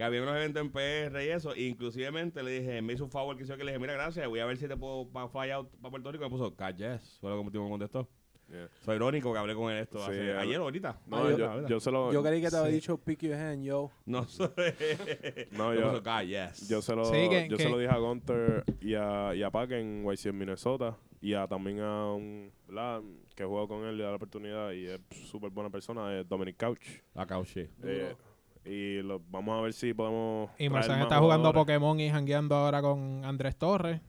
que 0.00 0.04
había 0.04 0.22
unos 0.22 0.34
eventos 0.34 0.62
en 0.62 0.70
PR 0.72 1.22
y 1.22 1.28
eso. 1.28 1.52
E 1.54 1.64
inclusivemente 1.64 2.42
le 2.42 2.52
dije, 2.60 2.80
me 2.80 2.94
hizo 2.94 3.04
un 3.04 3.10
favor 3.10 3.36
que 3.36 3.42
hizo 3.42 3.54
que 3.58 3.64
le 3.64 3.72
dije, 3.72 3.78
mira, 3.78 3.92
gracias, 3.92 4.26
voy 4.26 4.40
a 4.40 4.46
ver 4.46 4.56
si 4.56 4.66
te 4.66 4.74
puedo 4.74 5.06
pa 5.12 5.28
fly 5.28 5.50
out 5.50 5.68
para 5.76 5.90
Puerto 5.90 6.10
Rico. 6.10 6.24
Y 6.24 6.30
me 6.30 6.30
puso, 6.30 6.56
yes. 6.74 7.18
Fue 7.20 7.28
lo 7.30 7.44
que 7.50 7.58
me 7.58 7.68
contestó. 7.68 8.08
Yeah. 8.48 8.68
Soy 8.82 8.96
irónico 8.96 9.30
que 9.30 9.38
hablé 9.38 9.54
con 9.54 9.70
él 9.70 9.78
esto 9.82 9.98
Sí, 9.98 10.04
hace- 10.10 10.32
ayer 10.38 10.58
o 10.58 10.62
ahorita. 10.62 10.98
No, 11.06 11.18
Ah, 11.18 11.30
yo- 11.30 11.36
yo, 11.36 11.68
yo 11.68 11.80
se 11.80 11.90
lo... 11.90 12.12
Yo 12.14 12.22
creí 12.22 12.40
que 12.40 12.48
te 12.48 12.56
había 12.56 12.70
Sí. 12.70 12.76
dicho 12.76 12.96
pick 12.96 13.20
your 13.24 13.34
hand, 13.34 13.62
yo. 13.62 13.90
No 14.06 14.26
soy. 14.26 14.48
No, 15.52 15.68
Me 15.70 15.76
yo- 15.80 15.90
puso, 15.90 16.02
"God, 16.02 16.22
yes. 16.22 16.66
Yo 16.68 16.80
se 16.80 16.96
lo, 16.96 17.04
Sí, 17.04 17.28
que- 17.28 17.46
yo 17.50 17.56
que- 17.58 17.62
se 17.62 17.68
lo 17.68 17.78
dije 17.78 17.92
a 17.92 17.98
Gunter 17.98 18.64
y 18.80 18.94
a, 18.94 19.34
y 19.34 19.42
a 19.42 19.50
Pac 19.50 19.70
en 19.72 20.02
YC 20.10 20.30
en 20.30 20.38
Minnesota. 20.38 20.96
Y 21.20 21.34
a, 21.34 21.46
también 21.46 21.78
a 21.80 22.14
un, 22.14 22.50
¿verdad? 22.66 23.02
Que 23.36 23.44
juego 23.44 23.68
con 23.68 23.84
él 23.84 23.96
y 23.96 24.02
da 24.02 24.08
la 24.08 24.16
oportunidad 24.16 24.72
y 24.72 24.86
es 24.86 25.00
súper 25.26 25.50
buena 25.50 25.68
persona, 25.68 26.18
es 26.18 26.26
Dominic 26.26 26.56
Couch. 26.56 26.80
Acá, 27.14 27.38
shit. 27.44 27.68
Eh, 27.84 28.16
y 28.64 29.02
lo, 29.02 29.20
vamos 29.30 29.58
a 29.58 29.62
ver 29.62 29.72
si 29.72 29.94
podemos. 29.94 30.50
Y 30.58 30.68
más 30.68 30.84
está 30.88 31.18
jugando 31.18 31.48
jugadores. 31.50 31.54
Pokémon 31.54 32.00
y 32.00 32.10
jangueando 32.10 32.54
ahora 32.56 32.80
con 32.82 33.24
Andrés 33.24 33.56
Torres. 33.56 34.00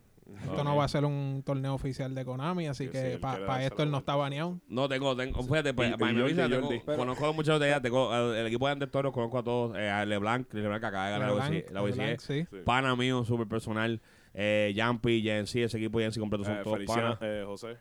Esto 0.45 0.63
no 0.63 0.73
Ok. 0.73 0.79
va 0.79 0.83
a 0.85 0.87
ser 0.87 1.03
un 1.03 1.43
torneo 1.45 1.73
oficial 1.73 2.15
de 2.15 2.23
Konami, 2.23 2.67
así 2.67 2.85
Sí, 2.85 2.91
sí, 2.93 2.97
que 2.97 3.17
para 3.17 3.65
esto 3.65 3.83
él 3.83 3.91
no 3.91 3.97
está 3.97 4.15
baneado. 4.15 4.59
No, 4.69 4.87
tengo, 4.87 5.13
tengo, 5.13 5.43
fíjate, 5.43 5.73
pues, 5.73 5.89
Y- 5.89 6.03
y 6.03 6.21
visa, 6.23 6.47
tengo-. 6.47 6.69
Pero- 6.85 6.97
conozco 6.97 7.25
a 7.27 7.33
muchos 7.33 7.59
de 7.59 7.67
ellas, 7.67 7.81
tengo 7.81 8.15
el 8.33 8.47
equipo 8.47 8.65
de 8.67 8.71
Andes 8.71 8.89
Toros, 8.91 9.11
conozco 9.11 9.39
a 9.39 9.43
todos, 9.43 9.77
eh, 9.77 9.89
a 9.89 10.05
LeBlanc, 10.05 10.53
LeBlanc 10.53 10.79
que 10.79 10.85
acaba 10.87 11.05
de 11.07 11.11
ganar 11.11 11.27
la 11.29 11.33
OEC, 11.35 11.69
LeBlanc, 11.71 12.19
sí. 12.21 12.45
Sí. 12.49 12.57
pana 12.63 12.95
mío, 12.95 13.25
súper 13.25 13.47
personal, 13.47 13.99
eh, 14.33 14.73
Jumpy, 14.77 15.21
Jensi, 15.21 15.63
ese 15.63 15.77
equipo 15.77 15.99
Jensi 15.99 16.21
completo 16.21 16.45
son 16.45 16.55
Eh, 16.55 16.59
todos 16.63 16.77
Feliciano, 16.77 17.17
panas. 17.19 17.19
eh, 17.23 17.43
José. 17.45 17.77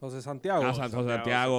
José 0.00 0.22
Santiago. 0.22 0.64
Ah, 0.64 0.72
Santiago, 0.74 1.06
Santiago, 1.06 1.14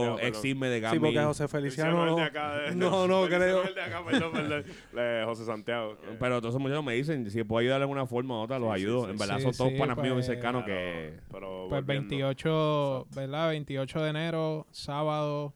Santiago, 0.06 0.14
ex 0.20 0.22
perdón. 0.24 0.42
teammate 0.42 0.70
de 0.72 0.76
sí, 0.78 0.82
Gambit. 0.82 1.02
porque 1.02 1.24
José 1.24 1.48
Feliciano 1.48 2.06
no. 2.08 2.16
de 2.16 2.22
acá, 2.24 2.56
de- 2.58 2.76
No, 2.76 3.08
no, 3.08 3.28
creo. 3.28 3.64
es 3.64 3.76
de 3.76 3.82
acá, 3.84 4.04
perdón, 4.04 4.32
perdón. 4.32 4.66
José 5.26 5.46
Santiago. 5.46 5.98
que- 5.98 6.08
Pero 6.20 6.42
todos 6.42 6.54
esos 6.56 6.62
muchachos 6.62 6.84
me 6.84 6.94
dicen, 6.94 7.30
si 7.30 7.44
puedo 7.44 7.60
ayudar 7.60 7.78
de 7.78 7.84
alguna 7.84 8.08
forma 8.08 8.40
u 8.40 8.42
otra, 8.44 8.58
los 8.58 8.74
Sí, 8.74 8.80
sí, 8.80 8.86
ayudo. 8.88 9.06
sí, 9.06 9.12
en 9.12 9.18
verdad, 9.18 9.38
sí, 9.38 9.44
son 9.44 9.52
todos 9.54 9.72
sí, 9.74 9.78
panas 9.78 9.98
míos 9.98 10.08
muy 10.08 10.14
pues, 10.16 10.26
cercanos 10.26 10.64
Claro, 10.64 10.80
que... 10.82 11.20
pero 11.32 11.68
Pues 11.70 11.86
volviendo. 11.86 12.10
28, 12.10 13.08
¿verdad? 13.16 13.50
28 13.50 14.02
de 14.02 14.10
enero, 14.10 14.68
sábado. 14.72 15.54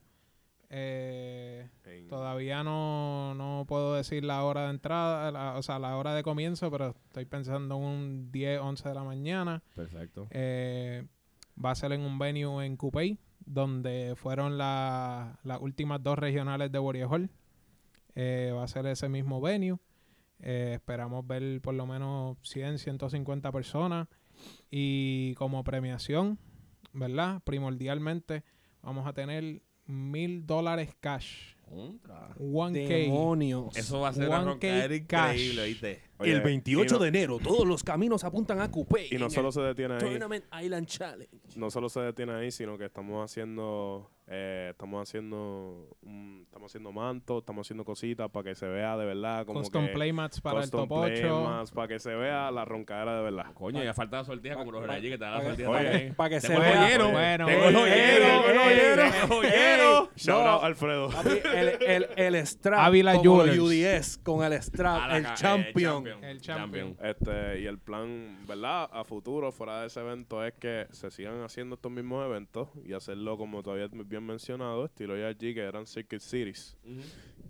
eh, 0.70 1.70
En- 1.86 2.08
todavía 2.08 2.64
no, 2.64 3.34
no 3.36 3.66
puedo 3.68 3.96
decir 3.96 4.24
la 4.24 4.44
hora 4.44 4.64
de 4.66 4.72
entrada, 4.72 5.32
la- 5.32 5.58
o 5.58 5.64
sea, 5.64 5.80
la 5.80 5.96
hora 5.98 6.14
de 6.14 6.24
comienzo, 6.24 6.70
pero 6.72 6.96
estoy 7.08 7.26
pensando 7.26 7.76
en 7.78 7.82
un 7.82 8.32
10, 8.32 8.60
11 8.60 8.90
de 8.90 8.96
la 8.96 9.04
mañana. 9.04 9.64
Perfecto. 9.76 10.28
Eh, 10.32 11.04
va 11.64 11.72
a 11.72 11.76
ser 11.76 11.92
en 11.94 12.02
un 12.02 12.18
venue 12.20 12.66
en 12.66 12.78
Coupey, 12.78 13.18
donde 13.46 14.14
fueron 14.16 14.58
la- 14.58 15.40
las 15.44 15.62
últimas 15.62 16.02
dos 16.04 16.18
regionales 16.20 16.72
de 16.72 16.80
Warrior 16.80 17.14
Hall. 17.14 17.30
Eh, 18.16 18.52
va 18.56 18.64
a 18.64 18.68
ser 18.68 18.86
ese 18.88 19.10
mismo 19.10 19.42
venue. 19.42 19.78
Eh, 20.42 20.72
esperamos 20.76 21.26
ver 21.26 21.62
por 21.62 21.74
lo 21.76 21.86
menos 21.86 22.38
100, 22.44 22.78
150 22.80 23.52
personas. 23.52 24.08
Y 24.70 25.34
como 25.36 25.64
premiación, 25.64 26.38
¿verdad? 26.94 27.42
Primordialmente 27.44 28.44
vamos 28.82 29.08
a 29.08 29.14
tener 29.14 29.62
mil 29.86 30.46
dólares 30.46 30.94
cash. 31.00 31.56
Contra. 31.70 32.30
1K. 32.38 32.72
Demonios. 32.88 33.76
Eso 33.78 34.02
va 34.02 34.10
a 34.10 34.14
ser 34.14 34.28
una 34.28 34.42
1K 34.44 34.46
roncadera 34.46 35.06
cash. 35.08 35.32
increíble, 35.40 35.66
¿viste? 35.68 36.02
Oye, 36.18 36.32
el 36.32 36.42
28 36.42 36.96
y 36.96 36.98
no- 36.98 37.04
de 37.04 37.08
enero, 37.10 37.40
todos 37.40 37.66
los 37.68 37.84
caminos 37.84 38.24
apuntan 38.24 38.62
a 38.62 38.72
Coupé. 38.72 39.08
Y 39.12 39.18
no 39.18 39.30
solo 39.30 39.48
el 39.50 39.54
se 39.54 39.62
detiene 39.62 39.96
ahí, 39.96 40.00
Tournament 40.00 40.46
Island 40.62 40.88
Challenge. 40.88 41.30
no 41.58 41.70
solo 41.70 41.90
se 41.90 42.00
detiene 42.02 42.34
ahí, 42.34 42.52
sino 42.52 42.78
que 42.78 42.86
estamos 42.86 43.24
haciendo, 43.30 44.10
eh, 44.28 44.70
estamos 44.72 45.08
haciendo, 45.08 45.90
un- 46.02 46.42
estamos 46.46 46.72
haciendo 46.72 46.92
mantos, 46.94 47.40
estamos 47.40 47.68
haciendo 47.68 47.84
cositas 47.84 48.30
para 48.32 48.44
que 48.46 48.56
se 48.56 48.66
vea 48.66 48.96
de 48.98 49.06
verdad 49.06 49.46
como 49.46 49.60
Custom 49.60 49.88
que 49.88 49.94
playmats 49.94 50.40
para 50.42 50.60
el 50.60 50.64
custom 50.64 50.88
top 50.88 50.98
8. 51.00 51.22
playmats, 51.22 51.72
para 51.72 51.88
que 51.90 52.00
se 52.00 52.16
vea 52.16 52.50
la 52.50 52.64
roncadera 52.66 53.18
de 53.18 53.24
verdad. 53.24 53.54
Coño, 53.54 53.84
ya 53.84 53.94
falta 53.94 54.18
la 54.18 54.24
sortija 54.24 54.56
como 54.56 54.72
los 54.72 54.90
allí 54.90 55.10
que 55.10 55.18
te 55.18 55.24
da 55.26 55.32
la 55.32 55.44
sortija 55.44 55.70
pa- 55.70 55.84
también. 55.84 56.16
pa' 56.16 56.30
que 56.30 56.40
se 56.42 56.54
el 56.54 56.60
vea. 56.62 56.98
Bueno, 57.12 57.46
Tengo 57.46 57.66
el 57.66 57.76
joyero. 57.76 58.26
tengo 58.26 58.46
el 58.48 58.58
joyero, 58.58 59.04
ey, 59.04 59.12
tengo 59.12 59.44
el 59.44 59.50
joyero. 59.52 60.10
Shout 60.16 60.44
No. 60.44 60.50
out 60.52 60.64
Alfredo. 60.64 61.10
El, 61.54 61.68
el, 61.82 62.08
el 62.16 62.36
strap 62.48 62.80
Ávila 62.80 63.14
los 63.16 63.58
UDS 63.58 64.18
con 64.24 64.44
el 64.44 64.54
strap, 64.62 65.12
el 65.12 65.24
ca- 65.24 65.34
eh, 65.34 65.36
champion. 66.06 66.24
El 66.24 66.42
champion. 66.42 66.98
Este, 67.02 67.62
y 67.62 67.66
el 67.66 67.80
plan, 67.80 68.38
¿verdad? 68.48 68.90
A 68.92 69.04
futuro, 69.04 69.52
fuera 69.52 69.82
de 69.82 69.88
ese 69.88 70.00
evento, 70.00 70.44
es 70.44 70.54
que 70.54 70.88
se 70.92 71.12
sigan 71.12 71.42
haciendo 71.42 71.76
estos 71.76 71.92
mismos 71.92 72.26
eventos 72.26 72.70
y 72.84 72.94
hacerlo, 72.94 73.38
como 73.38 73.64
todavía 73.64 73.88
bien 73.92 74.26
mencionado, 74.26 74.86
estilo 74.86 75.16
YG, 75.18 75.54
que 75.54 75.62
eran 75.62 75.86
Circuit 75.86 76.22
Series. 76.22 76.78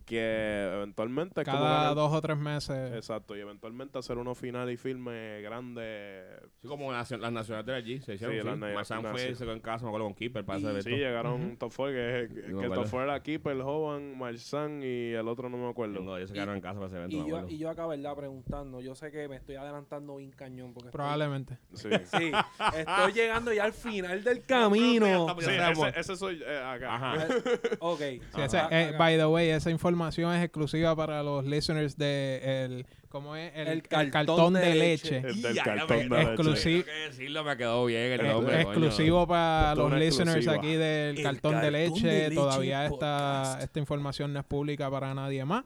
Que 0.06 0.70
eventualmente 0.76 1.44
como 1.44 1.58
Cada 1.58 1.94
dos 1.94 2.12
o 2.14 2.22
tres 2.22 2.38
meses. 2.38 2.94
Exacto, 2.94 3.36
y 3.36 3.40
eventualmente 3.40 3.98
hacer 3.98 4.18
unos 4.18 4.38
final 4.38 4.70
y 4.72 4.78
filme 4.78 5.42
grande. 5.42 6.24
Sí, 6.62 6.68
como 6.68 6.92
las 6.92 7.10
nacionales 7.12 7.66
de 7.66 7.74
allí 7.74 8.02
se 8.02 8.16
hicieron. 8.16 8.36
Sí, 8.36 8.42
Sí, 8.42 8.48
las 8.48 8.58
na- 8.58 8.74
Marzán 8.74 9.04
las- 9.04 9.12
fue, 9.14 9.22
sí. 9.30 9.36
se 9.36 9.44
quedó 9.46 9.54
en 9.54 9.60
casa, 9.62 9.84
me 9.86 9.90
acuerdo 9.90 10.06
con 10.08 10.16
Keeper 10.16 10.46
para 10.46 10.60
ese 10.60 10.68
evento. 10.70 10.90
Sí, 10.90 10.96
llegaron 10.98 11.34
un 11.42 11.58
top 11.58 11.72
4, 11.76 11.94
que, 11.96 12.28
que, 12.28 12.36
me 12.36 12.42
que 12.42 12.50
el 12.50 12.54
acuerdo. 12.66 12.76
top 12.84 12.92
4 12.92 13.04
era 13.04 13.24
Keeper, 13.24 13.58
Hovan, 13.62 14.18
Marzán 14.18 14.82
y 14.84 15.12
el 15.14 15.28
otro 15.28 15.50
no 15.50 15.58
me 15.58 15.70
acuerdo. 15.70 16.02
No, 16.02 16.18
ellos 16.18 16.30
se 16.30 16.34
quedaron 16.34 16.56
en 16.56 16.62
casa 16.62 16.76
para 16.76 16.88
ese 16.88 16.98
evento, 16.98 17.16
Y 17.16 17.20
me 17.22 17.28
yo, 17.30 17.36
acuerdo. 17.38 17.56
y 17.56 17.58
yo 17.58 17.70
acá, 17.70 17.88
¿verdad? 17.88 18.16
Preguntando. 18.16 18.82
Yo 18.82 18.96
sé 18.96 19.12
que 19.12 19.28
me 19.28 19.38
estoy 19.38 19.56
adelantando 19.56 20.18
bien 20.18 20.32
cañón. 20.32 20.74
Porque 20.74 20.90
estoy- 20.90 20.98
Probablemente. 20.98 21.58
Sí. 21.74 21.90
Sí, 22.06 22.32
estoy 22.78 23.14
llegando 23.14 23.54
ya 23.54 23.64
al 23.64 23.74
final 23.74 24.24
del 24.24 24.42
camino. 24.44 25.36
Sí, 25.40 25.52
ese, 25.52 26.00
ese 26.00 26.16
soy 26.16 26.42
eh, 26.46 26.58
acá. 26.64 26.96
Ajá. 26.96 27.28
ok. 27.80 28.00
Sí, 28.00 28.22
ese- 28.42 28.62
eh, 28.72 28.94
by 28.98 29.18
the 29.18 29.26
way, 29.26 29.50
esa 29.50 29.70
información 29.72 29.85
es 29.90 30.44
exclusiva 30.44 30.96
para 30.96 31.22
los 31.24 31.46
listeners 31.46 31.98
de 31.98 32.42
el, 32.66 32.86
¿cómo 33.10 33.36
es? 33.36 33.52
El, 33.56 33.68
El 33.68 33.84
el 33.92 34.12
cartón 34.12 34.54
de 34.54 34.60
de, 34.62 34.76
leche. 34.76 35.22
leche. 35.22 35.28
El 35.30 35.42
del 35.42 35.58
cartón 35.58 35.98
de 36.00 36.10
me- 36.10 36.18
leche. 36.18 36.32
Exclusivo. 36.32 36.84
Tengo 36.84 36.86
que 36.98 37.08
decirlo, 37.10 37.44
me 37.44 37.58
quedó 37.58 37.86
bien 37.86 38.12
el 38.14 38.28
nombre. 38.28 38.60
Es 38.60 38.66
coño. 38.66 38.78
exclusivo 38.78 39.28
para 39.28 39.76
los 39.76 39.94
listeners 39.94 40.48
aquí 40.48 40.74
del 40.76 41.18
El 41.18 41.24
cartón 41.24 41.62
de 41.62 41.72
leche. 41.72 42.08
de 42.08 42.24
leche 42.30 42.36
Todavía 42.36 42.86
esta, 42.88 43.60
esta 43.62 43.80
información 43.80 44.34
no 44.34 44.40
es 44.40 44.46
pública 44.46 44.90
para 44.90 45.14
nadie 45.14 45.46
más. 45.46 45.64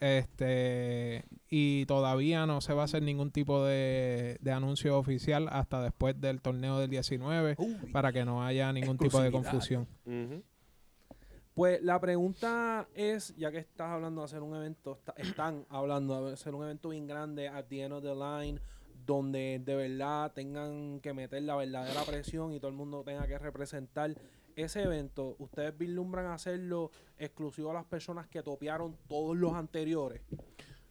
Este 0.00 1.24
y 1.50 1.84
todavía 1.86 2.46
no 2.46 2.60
se 2.60 2.72
va 2.72 2.82
a 2.82 2.84
hacer 2.84 3.02
ningún 3.02 3.30
tipo 3.32 3.64
de, 3.64 4.36
de 4.40 4.52
anuncio 4.52 4.96
oficial 4.98 5.48
hasta 5.50 5.82
después 5.82 6.20
del 6.20 6.40
torneo 6.40 6.78
del 6.78 6.88
19 6.90 7.56
Uy. 7.58 7.74
para 7.92 8.12
que 8.12 8.24
no 8.24 8.44
haya 8.44 8.72
ningún 8.72 8.96
tipo 8.98 9.20
de 9.20 9.32
confusión. 9.32 9.88
Pues 11.58 11.82
la 11.82 11.98
pregunta 12.00 12.86
es, 12.94 13.34
ya 13.36 13.50
que 13.50 13.58
estás 13.58 13.88
hablando 13.90 14.20
de 14.20 14.26
hacer 14.26 14.42
un 14.42 14.54
evento, 14.54 14.92
está- 14.92 15.14
están 15.16 15.66
hablando 15.70 16.26
de 16.28 16.34
hacer 16.34 16.54
un 16.54 16.62
evento 16.62 16.90
bien 16.90 17.08
grande 17.08 17.48
at 17.48 17.64
the 17.64 17.82
end 17.82 17.94
of 17.94 18.02
the 18.04 18.14
line, 18.14 18.60
donde 19.04 19.60
de 19.64 19.74
verdad 19.74 20.30
tengan 20.32 21.00
que 21.00 21.12
meter 21.12 21.42
la 21.42 21.56
verdadera 21.56 22.02
presión 22.04 22.52
y 22.52 22.60
todo 22.60 22.68
el 22.70 22.76
mundo 22.76 23.02
tenga 23.02 23.26
que 23.26 23.36
representar 23.40 24.14
ese 24.54 24.84
evento, 24.84 25.34
¿ustedes 25.40 25.76
vislumbran 25.76 26.26
hacerlo 26.26 26.92
exclusivo 27.18 27.72
a 27.72 27.74
las 27.74 27.86
personas 27.86 28.28
que 28.28 28.40
topearon 28.40 28.96
todos 29.08 29.36
los 29.36 29.52
anteriores? 29.54 30.22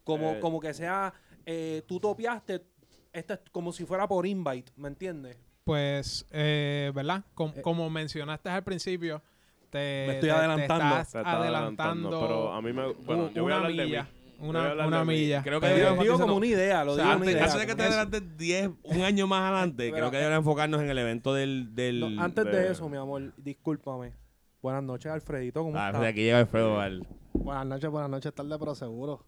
Como, 0.03 0.31
Eh, 0.33 0.39
como 0.41 0.59
que 0.59 0.73
sea, 0.73 1.13
eh, 1.45 1.81
tú 1.87 1.97
topeaste, 2.01 2.61
este 3.13 3.35
es 3.35 3.39
como 3.53 3.71
si 3.71 3.85
fuera 3.85 4.05
por 4.05 4.25
invite, 4.27 4.73
¿me 4.75 4.89
entiendes? 4.89 5.37
Pues, 5.63 6.25
eh, 6.31 6.91
¿verdad? 6.93 7.23
Com- 7.35 7.53
Eh. 7.55 7.61
como 7.61 7.89
mencionaste 7.89 8.49
al 8.49 8.65
principio, 8.65 9.21
te, 9.69 9.77
Me 10.07 10.13
estoy 10.15 10.19
te- 10.21 10.27
te 10.27 10.31
adelantando. 10.31 10.85
estás 10.85 11.09
Se 11.11 11.17
está 11.19 11.31
adelantando, 11.37 12.07
adelantando 12.09 12.19
pero 12.21 12.53
a 12.53 12.61
mí 12.61 12.73
me... 12.73 12.93
Bueno, 13.05 13.31
yo 13.33 13.43
voy 13.43 13.51
a 13.51 13.55
hablar 13.57 13.71
de 13.73 13.85
milla. 13.85 14.03
mí. 14.03 14.09
Una, 14.39 14.73
una 14.85 14.99
de 14.99 15.05
milla. 15.05 15.41
Creo 15.43 15.59
que 15.59 15.73
digo 15.73 15.89
hacerlo- 15.89 16.19
como 16.19 16.35
una 16.35 16.45
idea, 16.45 16.83
lo 16.83 16.91
O 16.91 16.95
sea, 16.95 17.03
digo 17.05 17.13
antes, 17.15 17.27
una 17.27 17.31
idea. 17.31 17.43
antes 17.45 17.59
de 17.59 17.67
que 17.67 17.75
te 17.75 17.83
adelantes 17.83 18.37
10, 18.37 18.69
un 18.83 19.01
año 19.01 19.25
más 19.27 19.41
adelante, 19.51 19.91
creo 19.91 20.11
que 20.11 20.17
deberíamos 20.17 20.45
enfocarnos 20.45 20.81
en 20.81 20.89
el 20.89 20.97
evento 20.97 21.33
del... 21.33 21.73
del 21.75 22.15
No, 22.15 22.21
antes 22.23 22.45
de 22.45 22.51
de- 22.51 22.71
eso, 22.71 22.87
mi 22.87 22.97
amor, 22.97 23.33
discúlpame. 23.37 24.13
Buenas 24.61 24.83
noches, 24.83 25.11
Alfredito. 25.11 25.63
¿Cómo 25.63 25.77
Ah, 25.77 25.87
estás? 25.87 26.01
de 26.01 26.07
aquí 26.07 26.21
llega 26.23 26.39
Alfredo 26.39 26.79
al... 26.79 27.05
Buenas 27.43 27.65
noches, 27.65 27.89
buenas 27.89 28.09
noches, 28.09 28.33
tarde, 28.33 28.57
pero 28.59 28.75
seguro. 28.75 29.23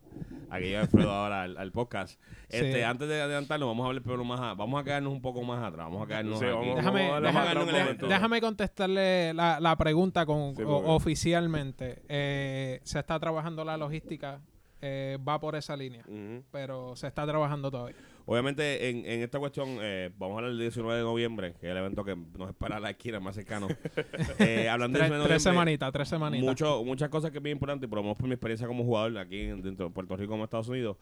Aquí 0.50 0.65
llega 0.65 0.82
Alfredo 0.82 1.12
ahora 1.12 1.43
al, 1.43 1.58
al 1.58 1.72
podcast. 1.72 2.19
Este, 2.50 2.74
Sí. 2.74 2.82
Antes 2.82 3.08
de 3.08 3.22
adelantarlo, 3.22 3.67
vamos 3.67 3.84
a 3.86 3.88
hablar 3.89 4.04
pero 4.04 4.24
más 4.24 4.39
a- 4.39 4.54
Vamos 4.56 4.82
a 4.82 4.84
quedarnos 4.84 5.13
un 5.13 5.22
poco 5.22 5.43
más 5.43 5.63
atrás. 5.63 5.86
Vamos 5.86 6.04
a 6.04 6.08
quedarnos 6.08 6.39
Sí, 6.39 6.45
aquí. 6.45 6.54
vamos- 6.56 6.76
Déjame, 6.78 7.10
vamos 7.12 7.17
a 7.17 7.28
déjame- 7.28 7.60
un 7.62 7.65
déjame- 7.67 7.80
momento. 7.84 8.08
déjame 8.08 8.41
contestarle 8.41 9.34
la, 9.36 9.60
la 9.60 9.76
pregunta 9.78 10.26
con, 10.26 10.56
Sí, 10.56 10.63
o- 10.63 10.67
porque- 10.67 10.89
oficialmente. 10.89 12.02
Eh, 12.10 12.80
se 12.84 13.00
está 13.00 13.19
trabajando 13.19 13.63
la 13.63 13.78
logística 13.78 14.41
eh, 14.82 15.17
va 15.28 15.39
por 15.39 15.56
esa 15.56 15.76
línea. 15.78 16.04
Pero 16.52 16.95
se 16.95 17.06
está 17.08 17.26
trabajando 17.28 17.69
todavía. 17.69 17.95
Obviamente, 18.32 18.89
en, 18.89 18.98
en 19.08 19.22
esta 19.24 19.39
cuestión, 19.39 19.78
eh, 19.82 20.12
vamos 20.20 20.36
a 20.36 20.38
hablar 20.38 20.52
del 20.52 20.60
19 20.60 20.98
de 21.00 21.04
noviembre, 21.04 21.54
que 21.60 21.65
es 21.65 21.72
el 21.72 21.78
evento 21.78 22.04
que 22.04 22.15
nos 22.38 22.50
espera 22.50 22.78
a 22.78 22.80
la 22.80 22.92
esquina 22.92 23.20
más 23.20 23.34
cercano. 23.34 23.68
Eh, 24.38 24.70
hablando 24.70 25.00
del 25.00 25.08
19 25.10 25.10
Tres, 25.10 25.24
de 25.24 25.28
tres 25.30 25.44
semanitas, 25.44 25.92
tres 25.92 26.08
semanitas. 26.10 26.46
mucho, 26.48 26.84
muchas 26.84 27.10
cosas 27.10 27.32
que 27.32 27.38
es 27.38 27.44
bien 27.44 27.56
importante, 27.56 27.88
y 27.88 27.89
por 27.89 27.98
lo 27.98 28.04
menos 28.04 28.18
por 28.18 28.28
mi 28.28 28.34
experiencia 28.36 28.68
como 28.68 28.84
jugador 28.84 29.18
aquí 29.18 29.42
en- 29.42 29.62
dentro 29.63 29.88
de 29.88 29.92
Puerto 29.94 30.15
Rico 30.15 30.32
como 30.32 30.44
Estados 30.44 30.70
Unidos, 30.70 30.98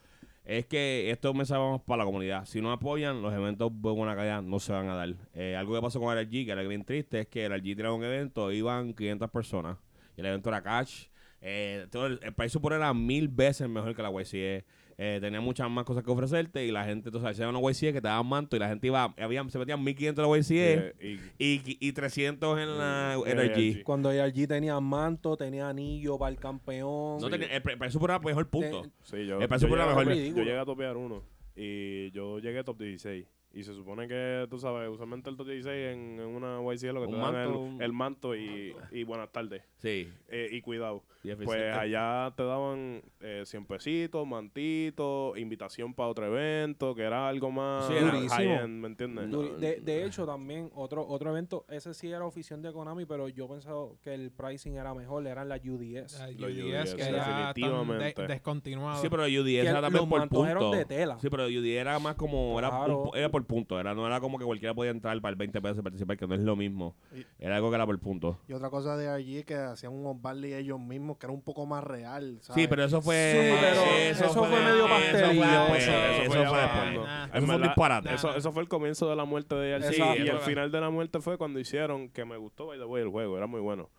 es 0.46 0.66
que 0.68 1.12
estos 1.12 1.36
mensajes 1.36 1.60
vamos 1.60 1.82
para 1.82 1.98
la 2.00 2.06
comunidad. 2.06 2.46
Si 2.46 2.62
no 2.62 2.72
apoyan, 2.72 3.22
los 3.22 3.34
eventos 3.34 3.72
de 3.74 3.90
buena 3.92 4.16
calidad 4.16 4.42
no 4.42 4.60
se 4.60 4.72
van 4.72 4.88
a 4.88 4.96
dar. 4.96 5.14
Eh, 5.36 5.56
algo 5.58 5.76
que 5.76 5.82
pasó 5.82 6.00
con 6.00 6.18
el 6.18 6.26
RG, 6.26 6.46
que 6.46 6.52
era 6.52 6.62
bien 6.64 6.86
triste, 6.86 7.20
es 7.20 7.28
que 7.28 7.46
el 7.46 7.52
RG 7.52 7.76
tiraba 7.76 7.94
un 7.94 8.04
evento, 8.06 8.52
iban 8.54 8.94
500 8.94 9.30
personas, 9.30 9.78
y 10.16 10.22
el 10.22 10.28
evento 10.28 10.48
era 10.50 10.62
cash. 10.64 11.08
Eh, 11.42 11.86
todo 11.92 12.08
el, 12.08 12.20
el 12.24 12.34
país 12.34 12.52
supone 12.54 12.78
era 12.78 12.94
mil 12.94 13.28
veces 13.28 13.68
mejor 13.68 13.94
que 13.96 14.02
la 14.02 14.12
YCE. 14.12 14.64
Eh, 15.00 15.20
tenía 15.22 15.40
muchas 15.40 15.70
más 15.70 15.84
cosas 15.86 16.04
que 16.04 16.10
ofrecerte 16.10 16.66
y 16.66 16.72
la 16.72 16.84
gente, 16.84 17.10
entonces, 17.10 17.30
hacía 17.30 17.48
una 17.48 17.60
YCE 17.62 17.94
que 17.94 18.02
te 18.02 18.08
daban 18.08 18.26
manto 18.26 18.56
y 18.56 18.60
la 18.60 18.68
gente 18.68 18.88
iba, 18.88 19.14
había, 19.20 19.48
se 19.48 19.60
metían 19.60 19.84
1500 19.84 20.26
en 20.26 20.32
la 20.32 20.38
YCE 20.38 20.74
Eh, 21.00 21.20
y- 21.38 21.46
y, 21.46 21.78
y 21.88 21.92
300 21.92 22.60
en 22.60 22.80
la 22.80 23.16
Mm, 23.18 23.28
NRG. 23.30 23.52
NRG. 23.76 23.84
Cuando 23.84 24.10
allí 24.10 24.48
tenía 24.48 24.80
manto, 24.80 25.38
tenía 25.38 25.70
anillo 25.70 26.18
para 26.18 26.32
el 26.32 26.40
campeón. 26.40 27.20
No 27.22 27.30
tenía, 27.30 27.48
el, 27.48 27.62
pre- 27.62 27.74
el 27.74 27.80
país 27.80 27.94
supone 27.94 28.14
era 28.14 28.20
mejor 28.24 28.50
punto. 28.50 28.86
Sí, 29.04 29.26
yo, 29.28 29.38
Me 29.38 29.48
parece 29.48 29.66
yo 29.68 29.70
por 29.70 29.78
la 29.78 29.86
llegué 29.86 30.02
a 30.02 30.06
mejor. 30.06 30.36
yo 30.36 30.44
llegué 30.44 30.58
a 30.58 30.66
topear 30.66 30.98
uno 30.98 31.24
y 31.56 32.10
yo 32.12 32.40
llegué 32.40 32.64
top 32.64 32.80
16. 32.80 33.28
Y 33.58 33.64
se 33.64 33.74
supone 33.74 34.08
que, 34.08 34.46
tú 34.52 34.60
sabes, 34.60 34.88
usualmente 34.88 35.32
el 35.32 35.36
top 35.36 35.48
16 35.48 35.94
en, 35.96 36.20
en 36.20 36.28
una 36.28 36.60
YC 36.62 36.84
es 36.90 36.94
lo 36.94 37.02
que 37.02 37.08
Un 37.08 37.14
te 37.16 37.20
dan 37.20 37.34
manto, 37.34 37.84
el, 37.84 37.92
manto 37.94 38.36
y, 38.36 38.76
y 38.92 39.04
buenas 39.04 39.32
tardes. 39.32 39.64
Sí. 39.78 40.08
Eh, 40.30 40.50
y 40.52 40.62
cuidado. 40.62 41.04
Y 41.24 41.34
Pues 41.34 41.74
allá 41.74 42.32
te 42.38 42.44
daban 42.44 43.02
eh, 43.20 43.42
100 43.46 43.66
pesitos, 43.66 44.28
mantitos, 44.28 45.38
invitación 45.40 45.94
para 45.96 46.10
otro 46.10 46.26
evento, 46.28 46.94
que 46.94 47.02
era 47.02 47.28
algo 47.28 47.50
más 47.52 47.88
Sí, 47.88 47.94
era 47.96 48.68
¿me 48.68 48.88
entiendes? 48.88 49.32
De, 49.60 49.82
de 49.82 50.06
hecho, 50.06 50.26
también 50.28 50.70
otro 50.76 51.06
otro 51.08 51.32
evento, 51.32 51.66
ese 51.70 51.94
sí 51.96 52.12
era 52.12 52.26
oficial 52.26 52.62
de 52.62 52.72
Konami, 52.72 53.06
pero 53.06 53.28
yo 53.28 53.48
pensaba 53.48 53.88
que 54.04 54.14
el 54.14 54.30
pricing 54.32 54.76
era 54.76 54.94
mejor, 54.94 55.26
eran 55.26 55.50
las 55.50 55.62
UDS. 55.66 56.20
La 56.20 56.28
Los 56.48 56.52
UDS, 56.52 56.94
que 56.96 57.02
están 57.02 57.54
definitivamente. 57.56 58.22
de- 58.22 58.28
descontinuados. 58.28 59.02
Sí, 59.02 59.08
pero 59.10 59.24
UDS 59.24 59.68
era 59.68 59.82
también 59.82 60.08
por 60.08 60.30
punto. 60.30 60.72
de 60.72 60.86
tela. 60.86 61.18
Sí, 61.20 61.28
pero 61.30 61.46
UDS 61.48 61.66
era 61.82 61.98
más 62.00 62.16
como. 62.16 62.58
Era, 62.60 62.70
Claro. 62.70 63.00
un- 63.12 63.18
era 63.18 63.30
por 63.30 63.46
punto. 63.48 63.80
Era, 63.80 63.96
no 63.96 64.06
era 64.06 64.20
como 64.20 64.38
que 64.38 64.46
cualquiera 64.46 64.74
podía 64.76 64.92
entrar 64.92 65.20
para 65.22 65.32
el 65.32 65.36
20 65.38 65.62
pesos 65.62 65.80
y 65.80 65.82
participar, 65.82 66.18
que 66.18 66.28
no 66.28 66.36
es 66.36 66.42
lo 66.42 66.56
mismo. 66.56 66.96
Y- 67.16 67.26
Era 67.40 67.56
algo 67.56 67.70
que 67.70 67.76
era 67.76 67.86
por 67.86 67.98
punto. 68.00 68.40
Y 68.48 68.54
otra 68.54 68.70
cosa 68.70 68.96
de 68.98 69.08
allí 69.10 69.44
que 69.44 69.56
hacían 69.56 69.94
unos 69.94 70.22
barley 70.22 70.54
ellos 70.54 70.80
mismos 70.80 71.18
que 71.18 71.26
era 71.26 71.34
un 71.34 71.42
poco 71.42 71.66
más 71.66 71.84
real. 71.84 72.38
¿sabes? 72.42 72.62
Sí, 72.62 72.68
pero 72.68 72.84
eso 72.84 73.02
fue. 73.02 73.32
Sí, 73.32 73.58
pero 73.60 74.28
eso 74.28 74.30
fue 74.40 74.50
medio 74.50 74.86
Eso 74.86 74.88
fue 74.88 75.00
pastelillo. 75.12 75.44
fue 75.44 75.52
después. 75.60 75.86
ya- 75.88 76.18
Eso 76.18 76.32
fue 76.32 77.40
un 77.40 77.48
verdad, 77.48 77.62
disparate. 77.64 78.14
Eso, 78.14 78.36
eso 78.36 78.52
fue 78.52 78.62
el 78.64 78.68
comienzo 78.70 79.10
de 79.10 79.16
la 79.16 79.26
muerte 79.26 79.56
de. 79.56 79.82
Sí, 79.94 80.02
y 80.02 80.28
el 80.28 80.40
final 80.40 80.72
de 80.72 80.82
la 80.82 80.90
muerte 80.90 81.20
fue 81.22 81.38
cuando 81.38 81.60
hicieron, 81.60 82.10
que 82.10 82.26
me 82.26 82.38
gustó, 82.38 82.68
by 82.68 82.78
the 82.78 82.86
way, 82.86 83.04
el 83.04 83.10
juego, 83.10 83.38
era 83.38 83.48
muy 83.48 83.62
bueno. 83.62 83.90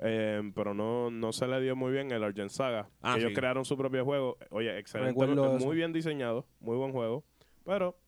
Eh, 0.00 0.52
pero 0.54 0.74
no, 0.74 1.10
no 1.10 1.32
se 1.32 1.48
le 1.48 1.60
dio 1.60 1.74
muy 1.74 1.90
bien 1.90 2.12
el 2.12 2.22
Argent 2.22 2.50
Saga. 2.50 2.88
Ah, 3.02 3.14
que 3.14 3.20
ellos 3.20 3.30
sí. 3.30 3.34
crearon 3.34 3.64
su 3.64 3.76
propio 3.76 4.04
juego. 4.04 4.36
Oye, 4.50 4.78
excelente. 4.78 5.24
Eso. 5.24 5.58
Muy 5.66 5.74
bien 5.74 5.92
diseñado, 5.92 6.46
muy 6.60 6.76
buen 6.76 6.92
juego. 6.92 7.24
Pero 7.64 7.98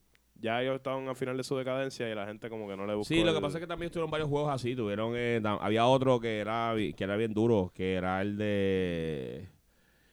ya 0.41 0.61
ellos 0.61 0.75
estaban 0.75 1.07
al 1.07 1.15
final 1.15 1.37
de 1.37 1.43
su 1.43 1.55
decadencia 1.55 2.09
y 2.09 2.15
la 2.15 2.25
gente 2.25 2.49
como 2.49 2.67
que 2.67 2.75
no 2.75 2.85
le 2.85 2.95
buscó. 2.95 3.13
Sí, 3.13 3.23
lo 3.23 3.31
que 3.31 3.37
el- 3.37 3.41
pasa 3.43 3.57
es 3.57 3.61
que 3.61 3.67
también 3.67 3.91
tuvieron 3.91 4.09
varios 4.11 4.27
juegos 4.29 4.49
así. 4.51 4.75
Tuvieron. 4.75 5.13
eh, 5.15 5.41
había 5.61 5.85
otro 5.87 6.19
que 6.19 6.39
era, 6.39 6.73
que 6.75 7.03
era 7.03 7.15
bien 7.15 7.33
duro, 7.33 7.71
que 7.73 7.93
era 7.93 8.21
el 8.21 8.37
de. 8.37 9.47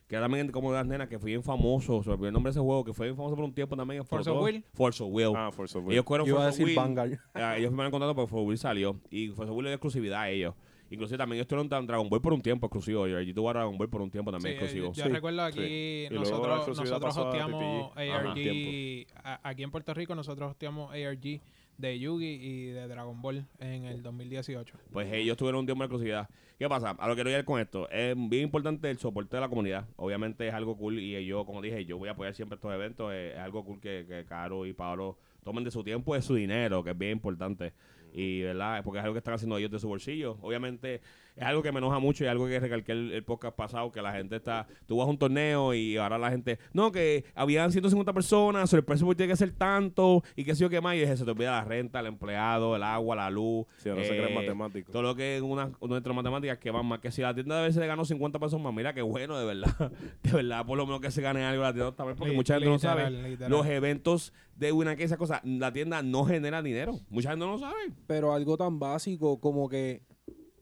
Que 0.07 0.15
era 0.17 0.25
también 0.25 0.51
como 0.51 0.71
de 0.73 0.79
las 0.79 0.87
nenas, 0.87 1.09
que 1.09 1.19
fue 1.19 1.27
bien 1.31 1.43
famoso. 1.43 2.03
Se 2.03 2.09
me 2.09 2.15
olvidó 2.15 2.29
el 2.29 2.33
nombre 2.33 2.49
de 2.51 2.53
ese 2.53 2.61
juego, 2.61 2.83
que 2.83 2.95
fue 2.95 3.07
bien 3.09 3.17
famoso 3.17 3.37
por 3.37 3.45
un 3.45 3.53
tiempo 3.53 3.77
también. 3.77 4.05
Force 4.07 4.31
of. 4.31 4.43
Will. 4.43 4.65
Force 4.73 5.03
of 5.03 5.11
Will. 5.13 5.33
Ah, 5.37 5.51
Force 5.53 5.77
of 5.77 5.85
Will. 5.85 5.93
Ellos 5.93 6.07
fueron 6.07 6.27
Yo 6.27 6.35
iba 6.35 6.45
a 6.45 6.49
of 6.49 6.53
decir 6.53 6.65
Will. 6.67 6.77
Vanguard. 6.77 7.19
Ah, 7.35 7.57
ellos 7.59 7.69
firmaron 7.69 7.91
contrato 7.91 8.15
porque 8.15 8.31
Force 8.31 8.47
Will 8.47 8.57
salió. 8.59 8.99
Y 9.11 9.29
Force 9.29 9.53
Will 9.53 9.67
dio 9.67 9.75
exclusividad 9.75 10.21
a 10.23 10.31
ellos. 10.31 10.55
Inclusive 10.91 11.19
también 11.19 11.37
ellos 11.39 11.47
tuvieron 11.47 11.69
tan- 11.69 11.87
Dragon 11.87 12.09
Ball 12.09 12.21
por 12.21 12.33
un 12.33 12.41
tiempo 12.43 12.67
exclusivo. 12.67 13.07
Y 13.07 13.33
tuvo 13.35 13.51
a 13.51 13.53
Dragon 13.53 13.77
Ball 13.77 13.89
por 13.89 14.01
un 14.03 14.11
tiempo 14.11 14.31
también 14.33 14.55
Sí, 14.57 14.65
exclusivo. 14.65 14.93
Yo 14.95 15.05
Sí, 15.05 15.09
recuerdo 15.11 15.43
aquí, 15.43 15.61
sí. 15.61 16.09
Nosotros, 16.11 16.69
nosotros 16.79 17.17
hosteamos. 17.17 17.93
Ajá. 17.97 18.31
ARG, 18.31 19.07
a- 19.23 19.41
aquí 19.49 19.63
en 19.63 19.71
Puerto 19.71 19.93
Rico 19.95 20.15
nosotros 20.15 20.51
hosteamos 20.51 20.93
ARG 20.93 21.41
de 21.77 21.99
Yugi 21.99 22.27
y 22.27 22.65
de 22.67 22.89
Dragon 22.89 23.21
Ball 23.23 23.47
en 23.61 23.85
el 23.85 24.03
2018. 24.03 24.75
Pues 24.93 25.13
ellos 25.13 25.37
tuvieron 25.37 25.61
un 25.61 25.67
tiempo 25.67 25.83
de 25.83 25.87
exclusividad. 25.87 26.29
¿Qué 26.59 26.69
pasa? 26.69 26.91
A 26.91 27.07
lo 27.07 27.15
que 27.15 27.23
quiero 27.23 27.39
ir 27.39 27.45
con 27.45 27.61
esto. 27.61 27.89
Es 27.89 28.17
bien 28.17 28.43
importante 28.45 28.91
el 28.91 28.99
soporte 28.99 29.37
de 29.37 29.41
la 29.43 29.49
comunidad. 29.49 29.87
Obviamente 29.95 30.49
es 30.49 30.53
algo 30.55 30.77
cool. 30.77 30.99
Y 30.99 31.25
yo, 31.25 31.45
como 31.47 31.63
dije, 31.63 31.85
yo 31.85 31.97
voy 31.99 32.09
a 32.09 32.13
apoyar 32.13 32.35
siempre 32.35 32.57
estos 32.57 32.73
eventos. 32.75 33.13
Es, 33.13 33.35
es 33.35 33.39
algo 33.39 33.65
cool 33.65 33.81
que, 33.81 34.05
que 34.09 34.25
Caro 34.25 34.67
y 34.67 34.73
Pablo 34.73 35.17
tomen 35.45 35.63
de 35.63 35.71
su 35.71 35.85
tiempo 35.85 36.15
y 36.17 36.19
de 36.19 36.23
su 36.23 36.35
dinero, 36.35 36.83
que 36.83 36.91
es 36.91 36.99
bien 36.99 37.13
importante. 37.13 37.73
Y, 38.19 38.43
¿verdad? 38.43 38.83
Porque 38.83 38.99
es 38.99 39.05
algo 39.05 39.15
que 39.15 39.19
están 39.19 39.35
haciendo 39.35 39.59
ellos 39.59 39.71
de 39.71 39.79
su 39.79 39.87
bolsillo. 39.87 40.39
Obviamente 40.43 41.01
es 41.39 41.47
algo 41.47 41.63
que 41.63 41.73
me 41.73 41.79
enoja 41.79 41.99
mucho 41.99 42.25
y 42.25 42.27
algo 42.27 42.47
que 42.47 42.59
recalqué 42.59 42.93
el, 42.93 43.13
el 43.13 43.23
podcast 43.25 43.57
pasado, 43.57 43.91
que 43.93 44.03
la 44.03 44.13
gente 44.13 44.37
está... 44.37 44.67
Tú 44.87 44.97
vas 44.97 45.07
a 45.07 45.11
un 45.11 45.19
torneo 45.19 45.73
y 45.75 45.97
ahora 45.97 46.19
la 46.19 46.31
gente... 46.31 46.59
No, 46.73 46.91
que 46.93 47.25
habían 47.35 47.71
150 47.71 48.13
personas, 48.13 48.73
el 48.73 48.85
precio 48.85 49.07
tiene 49.15 49.33
que 49.33 49.37
ser 49.37 49.53
tanto 49.53 50.23
y 50.37 50.45
qué 50.45 50.55
sé 50.55 50.63
yo 50.63 50.71
qué 50.71 50.81
más. 50.81 50.97
Y 50.97 51.03
es 51.03 51.11
eso, 51.11 51.25
te 51.25 51.31
olvida 51.31 51.53
la 51.53 51.65
renta, 51.65 52.01
el 52.01 52.07
empleado, 52.07 52.77
el 52.77 52.83
agua, 52.83 53.17
la 53.17 53.31
luz. 53.31 53.67
Sí, 53.77 53.89
ahora 53.89 54.03
se 54.03 54.11
creen 54.11 54.33
eh, 54.33 54.35
matemáticos. 54.35 54.93
todo 54.93 55.03
lo 55.03 55.15
que 55.15 55.37
es 55.37 55.43
una, 55.43 55.71
nuestras 55.81 56.15
matemáticas 56.15 56.59
que 56.59 56.71
van 56.71 56.87
más 56.87 56.99
que 57.01 57.11
si 57.11 57.23
la 57.23 57.35
tienda 57.35 57.59
a 57.59 57.63
veces 57.63 57.81
le 57.81 57.87
ganó 57.87 58.05
50 58.05 58.39
pesos 58.39 58.61
más, 58.61 58.75
mira 58.75 58.93
qué 58.93 59.03
bueno, 59.03 59.39
de 59.39 59.47
verdad. 59.47 59.93
De 60.23 60.33
verdad, 60.33 60.67
por 60.67 60.77
lo 60.77 60.87
menos 60.87 61.01
que 61.01 61.11
se 61.11 61.23
gane 61.23 61.45
algo 61.45 61.63
la 61.63 61.73
tienda 61.73 61.93
también, 61.93 62.17
porque 62.17 62.35
mucha 62.35 62.55
gente 62.55 62.69
no 62.69 62.79
sabe. 62.79 63.11
literal. 63.11 63.51
Los 63.51 63.67
eventos 63.67 64.33
de 64.57 64.73
una 64.73 64.97
que 64.97 65.05
esa 65.05 65.17
cosa, 65.17 65.41
la 65.45 65.73
tienda 65.73 66.03
no 66.03 66.25
genera 66.25 66.63
dinero. 66.63 66.99
Mucha 67.11 67.31
gente 67.31 67.45
no 67.47 67.53
lo 67.53 67.59
sabe. 67.59 67.93
Pero 68.07 68.33
algo 68.33 68.57
tan 68.57 68.79
básico 68.79 69.41
como 69.41 69.69
que, 69.69 70.03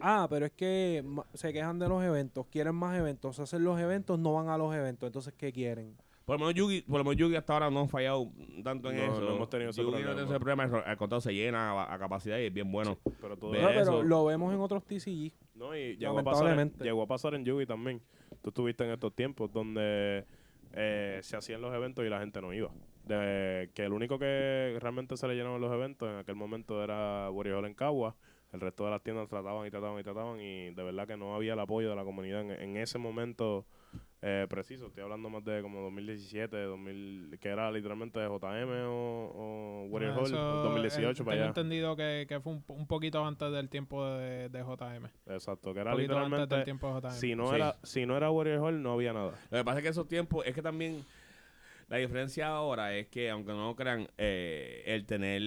ah, 0.00 0.26
pero 0.30 0.46
es 0.46 0.52
que 0.52 1.04
se 1.34 1.52
quejan 1.52 1.78
de 1.78 1.88
los 1.88 2.02
eventos, 2.02 2.46
quieren 2.46 2.74
más 2.74 2.96
eventos, 2.98 3.38
hacen 3.38 3.64
los 3.64 3.78
eventos, 3.80 4.18
no 4.18 4.34
van 4.34 4.48
a 4.48 4.58
los 4.58 4.74
eventos, 4.74 5.06
entonces 5.06 5.34
¿qué 5.36 5.52
quieren? 5.52 5.96
Por 6.24 6.34
lo 6.40 6.46
menos 6.46 6.54
Yugi, 6.54 6.82
por 6.82 6.98
lo 6.98 7.04
menos 7.04 7.16
Yugi 7.18 7.36
hasta 7.36 7.52
ahora 7.52 7.70
no 7.70 7.80
han 7.82 7.88
fallado 7.88 8.28
tanto 8.64 8.90
en 8.90 8.96
No, 8.96 9.02
eso. 9.12 9.20
no 9.20 9.36
hemos 9.36 9.48
tenido 9.48 9.70
ese 9.70 9.80
Yugi 9.82 9.92
problema. 9.92 10.10
no 10.10 10.16
tiene 10.16 10.30
ese 10.30 10.40
problema, 10.40 10.64
al 10.84 10.96
contrario 10.96 11.20
se 11.20 11.32
llena 11.32 11.70
a, 11.70 11.94
a 11.94 11.98
capacidad 12.00 12.36
y 12.38 12.46
es 12.46 12.52
bien 12.52 12.70
bueno. 12.72 12.98
Pero 13.20 13.36
todo 13.36 13.52
No, 13.52 13.58
eso. 13.70 13.78
pero 13.92 14.02
lo 14.02 14.24
vemos 14.24 14.52
en 14.52 14.60
otros 14.60 14.82
TCG. 14.84 15.32
No, 15.54 15.76
y 15.76 15.96
llegó 15.96 16.18
a, 16.18 16.24
pasar 16.24 16.58
en, 16.58 16.72
llegó 16.80 17.02
a 17.02 17.06
pasar 17.06 17.34
en 17.34 17.44
Yugi 17.44 17.64
también. 17.66 18.02
Tú 18.42 18.50
estuviste 18.50 18.84
en 18.84 18.90
estos 18.90 19.14
tiempos 19.14 19.52
donde 19.52 20.24
eh, 20.72 21.20
se 21.22 21.36
hacían 21.36 21.60
los 21.60 21.72
eventos 21.72 22.04
y 22.04 22.08
la 22.08 22.18
gente 22.18 22.40
no 22.42 22.52
iba. 22.52 22.70
De, 23.04 23.70
que 23.72 23.84
el 23.84 23.92
único 23.92 24.18
que 24.18 24.76
realmente 24.80 25.16
se 25.16 25.28
le 25.28 25.36
llenaban 25.36 25.60
los 25.60 25.72
eventos 25.72 26.08
en 26.10 26.16
aquel 26.16 26.34
momento 26.34 26.82
era 26.82 27.30
Warrior 27.30 27.64
en 27.66 27.74
Cagua. 27.74 28.16
El 28.56 28.60
resto 28.62 28.84
de 28.86 28.90
las 28.90 29.02
tiendas 29.02 29.28
trataban 29.28 29.66
y 29.66 29.70
trataban 29.70 30.00
y 30.00 30.02
trataban 30.02 30.40
y 30.40 30.70
de 30.70 30.82
verdad 30.82 31.06
que 31.06 31.16
no 31.16 31.34
había 31.34 31.52
el 31.52 31.60
apoyo 31.60 31.90
de 31.90 31.96
la 31.96 32.04
comunidad 32.04 32.40
en, 32.40 32.50
en 32.50 32.76
ese 32.78 32.98
momento 32.98 33.66
eh, 34.22 34.46
preciso. 34.48 34.86
Estoy 34.86 35.02
hablando 35.02 35.28
más 35.30 35.44
de 35.44 35.60
como 35.62 35.80
2017, 35.82 36.56
2000, 36.64 37.38
que 37.40 37.48
era 37.48 37.70
literalmente 37.70 38.18
de 38.18 38.26
JM 38.26 38.70
o, 38.88 39.30
o 39.34 39.86
Warrior 39.90 40.14
Hall, 40.18 40.24
eso, 40.26 40.36
2018 40.36 41.22
eh, 41.22 41.24
para 41.24 41.34
Tengo 41.36 41.42
allá. 41.42 41.46
entendido 41.48 41.96
que, 41.96 42.24
que 42.28 42.40
fue 42.40 42.54
un, 42.54 42.64
un 42.68 42.86
poquito 42.86 43.24
antes 43.24 43.52
del 43.52 43.68
tiempo 43.68 44.04
de, 44.06 44.48
de 44.48 44.60
JM. 44.60 45.04
Exacto, 45.26 45.74
que 45.74 45.80
Un 45.80 45.86
era 45.86 45.90
antes 45.92 46.02
literalmente 46.02 46.54
del 46.54 46.64
tiempo 46.64 46.88
de 46.94 47.00
JM. 47.08 47.10
si 47.12 47.34
no 47.36 47.48
Sí. 47.50 47.54
era 47.56 47.76
si 47.82 48.06
no 48.06 48.16
era 48.16 48.30
Warrior 48.30 48.60
Hall 48.64 48.82
no 48.82 48.92
había 48.94 49.12
nada. 49.12 49.32
Lo 49.50 49.58
que 49.58 49.64
pasa 49.64 49.78
es 49.78 49.82
que 49.84 49.90
esos 49.90 50.08
tiempos, 50.08 50.44
es 50.46 50.54
que 50.54 50.62
también 50.62 51.04
la 51.88 51.98
diferencia 51.98 52.48
ahora 52.48 52.94
es 52.96 53.06
que, 53.06 53.30
aunque 53.30 53.52
no 53.52 53.66
lo 53.66 53.76
crean, 53.76 54.08
eh, 54.18 54.82
el 54.86 55.06
tener 55.06 55.40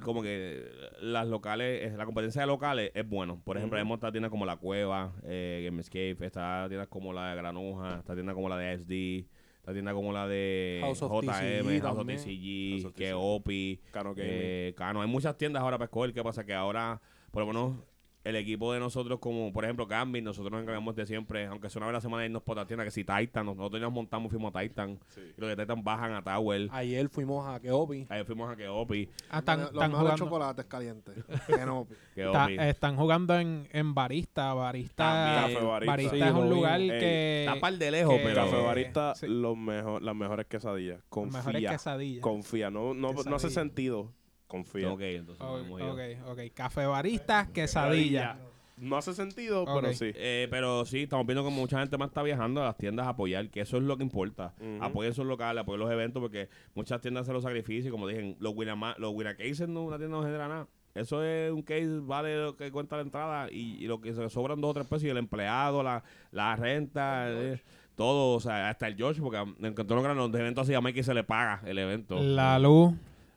como 0.00 0.22
que 0.22 0.68
las 1.00 1.28
locales, 1.28 1.92
eh, 1.92 1.96
la 1.96 2.04
competencia 2.04 2.40
de 2.40 2.46
locales 2.48 2.90
es 2.94 3.08
bueno. 3.08 3.40
Por 3.44 3.56
ejemplo, 3.56 3.78
hemos 3.78 3.96
esta 3.96 4.10
tienda 4.10 4.28
como 4.28 4.44
La 4.44 4.56
Cueva, 4.56 5.12
eh, 5.22 5.62
Gamescape, 5.64 6.16
está 6.20 6.66
tiendas 6.68 6.88
como 6.88 7.12
la 7.12 7.30
de 7.30 7.36
Granuja, 7.36 7.98
esta 8.00 8.14
tienda 8.14 8.34
como 8.34 8.48
la 8.48 8.56
de 8.56 8.72
SD, 8.74 9.26
esta 9.58 9.72
tienda 9.72 9.94
como 9.94 10.12
la 10.12 10.26
de 10.26 10.80
House 10.82 11.00
of 11.02 11.12
JM, 11.12 11.28
TCG 11.28 11.82
House 11.82 11.98
of. 11.98 12.06
TCG, 12.06 12.70
House 12.72 12.84
of 12.86 12.94
que 12.94 13.10
TCG. 13.10 13.16
OPI, 13.16 13.80
Cano 13.92 14.14
eh, 14.16 14.74
Cano. 14.76 15.00
Hay 15.00 15.08
muchas 15.08 15.38
tiendas 15.38 15.62
ahora 15.62 15.78
para 15.78 15.86
escoger. 15.86 16.12
¿Qué 16.12 16.24
pasa? 16.24 16.44
Que 16.44 16.54
ahora, 16.54 17.00
por 17.30 17.42
lo 17.42 17.46
menos, 17.46 17.76
el 18.24 18.36
equipo 18.36 18.72
de 18.72 18.80
nosotros, 18.80 19.18
como 19.20 19.52
por 19.52 19.64
ejemplo 19.64 19.86
Gambit, 19.86 20.24
nosotros 20.24 20.50
nos 20.50 20.62
encargamos 20.62 20.96
de 20.96 21.06
siempre, 21.06 21.46
aunque 21.46 21.68
sea 21.68 21.78
una 21.80 21.86
vez 21.88 21.92
a 21.92 21.98
la 21.98 22.00
semana 22.00 22.24
irnos 22.24 22.42
por 22.42 22.56
la 22.56 22.66
tienda, 22.66 22.82
que 22.84 22.90
si 22.90 23.04
Titan, 23.04 23.44
nosotros 23.46 23.80
nos 23.82 23.92
montamos, 23.92 24.30
fuimos 24.30 24.54
a 24.54 24.60
Titan, 24.60 24.98
Sí. 25.08 25.20
y 25.36 25.40
los 25.40 25.50
de 25.50 25.56
Titan 25.56 25.84
bajan 25.84 26.14
a 26.14 26.22
Tower. 26.24 26.68
Ayer 26.72 27.08
fuimos 27.10 27.46
a 27.46 27.60
Keopi. 27.60 28.06
Ahí 28.08 28.24
fuimos 28.24 28.50
a 28.50 28.56
Keopi, 28.56 29.08
Ah, 29.28 29.38
están, 29.40 29.60
los 29.60 29.72
están 29.72 29.92
jugando, 29.92 30.16
chocolates 30.16 30.64
calientes. 30.64 31.14
Está- 32.16 32.50
están 32.68 32.96
jugando 32.96 33.38
en, 33.38 33.68
en 33.72 33.94
Barista. 33.94 34.54
Barista, 34.54 35.04
También. 35.04 35.54
Café 35.56 35.66
Barista. 35.66 35.90
Barista 35.92 36.14
Sí, 36.16 36.22
es 36.22 36.32
un 36.32 36.48
lugar 36.50 36.80
Ey, 36.80 36.88
que... 36.88 37.44
Está 37.46 37.60
par 37.60 37.74
de 37.76 37.90
lejos, 37.90 38.14
que- 38.16 38.22
pero... 38.22 38.34
Café 38.44 38.62
Barista, 38.62 39.14
sí. 39.14 39.26
los 39.28 39.56
mejor, 39.56 40.02
las 40.02 40.14
mejores 40.14 40.46
quesadillas. 40.46 40.96
Las 40.98 41.04
Confía. 41.08 41.38
mejores 41.38 41.70
quesadillas. 41.70 42.22
Confía. 42.22 42.70
No, 42.70 42.94
no, 42.94 43.12
no 43.12 43.36
hace 43.36 43.50
sentido. 43.50 44.12
Confía. 44.54 44.92
Ok, 44.92 45.00
entonces 45.02 45.44
Ok, 45.44 45.80
ok, 45.80 46.28
ok. 46.28 46.40
Café 46.54 46.86
Barista, 46.86 47.48
quesadilla. 47.52 48.36
no 48.76 48.96
hace 48.96 49.14
sentido, 49.14 49.64
pero 49.64 49.92
sí. 49.92 50.10
Eh, 50.14 50.46
pero 50.50 50.84
sí, 50.84 51.02
estamos 51.02 51.26
viendo 51.26 51.42
como 51.42 51.56
mucha 51.60 51.80
gente 51.80 51.96
más 51.98 52.08
está 52.08 52.22
viajando 52.22 52.60
a 52.62 52.66
las 52.66 52.76
tiendas 52.76 53.06
a 53.06 53.10
apoyar, 53.10 53.48
que 53.50 53.60
eso 53.60 53.76
es 53.78 53.82
lo 53.82 53.96
que 53.96 54.02
importa. 54.04 54.54
Ujú. 54.60 54.82
Apoyen 54.84 55.12
sus 55.14 55.26
locales, 55.26 55.62
apoyen 55.62 55.80
los 55.80 55.90
eventos, 55.90 56.20
porque 56.20 56.48
muchas 56.74 57.00
tiendas 57.00 57.22
hacen 57.22 57.34
los 57.34 57.42
sacrificios. 57.42 57.90
Como 57.90 58.06
dije, 58.08 58.36
los 58.38 58.54
Winama, 58.54 58.94
los 58.98 59.12
Winna 59.12 59.36
Cases 59.36 59.68
no, 59.68 59.82
una 59.84 59.98
tienda 59.98 60.16
no 60.16 60.22
genera 60.24 60.48
nada. 60.48 60.66
Eso 60.94 61.24
es 61.24 61.50
un 61.50 61.62
case, 61.62 61.98
vale 62.02 62.36
lo 62.40 62.56
que 62.56 62.70
cuenta 62.70 62.94
la 62.94 63.02
entrada 63.02 63.48
y, 63.50 63.82
y 63.82 63.86
lo 63.88 64.00
que 64.00 64.14
se 64.14 64.30
sobran 64.30 64.60
dos 64.60 64.70
o 64.70 64.74
tres 64.74 64.86
pesos 64.86 65.02
y 65.02 65.08
el 65.08 65.16
empleado, 65.16 65.82
la, 65.82 66.04
la 66.30 66.54
renta, 66.54 67.26
eh, 67.32 67.60
todo, 67.96 68.36
o 68.36 68.40
sea, 68.40 68.68
hasta 68.70 68.86
el 68.86 68.94
George, 68.96 69.20
porque 69.20 69.38
en 69.38 69.74
Cantón 69.74 70.00
Grande 70.04 70.22
los 70.22 70.32
eventos 70.40 70.62
así 70.62 70.74
a 70.74 70.80
Mikey 70.80 71.02
se 71.02 71.12
le 71.14 71.24
paga 71.24 71.60
el 71.66 71.78
evento. 71.78 72.16
La 72.20 72.60
luz, 72.60 72.92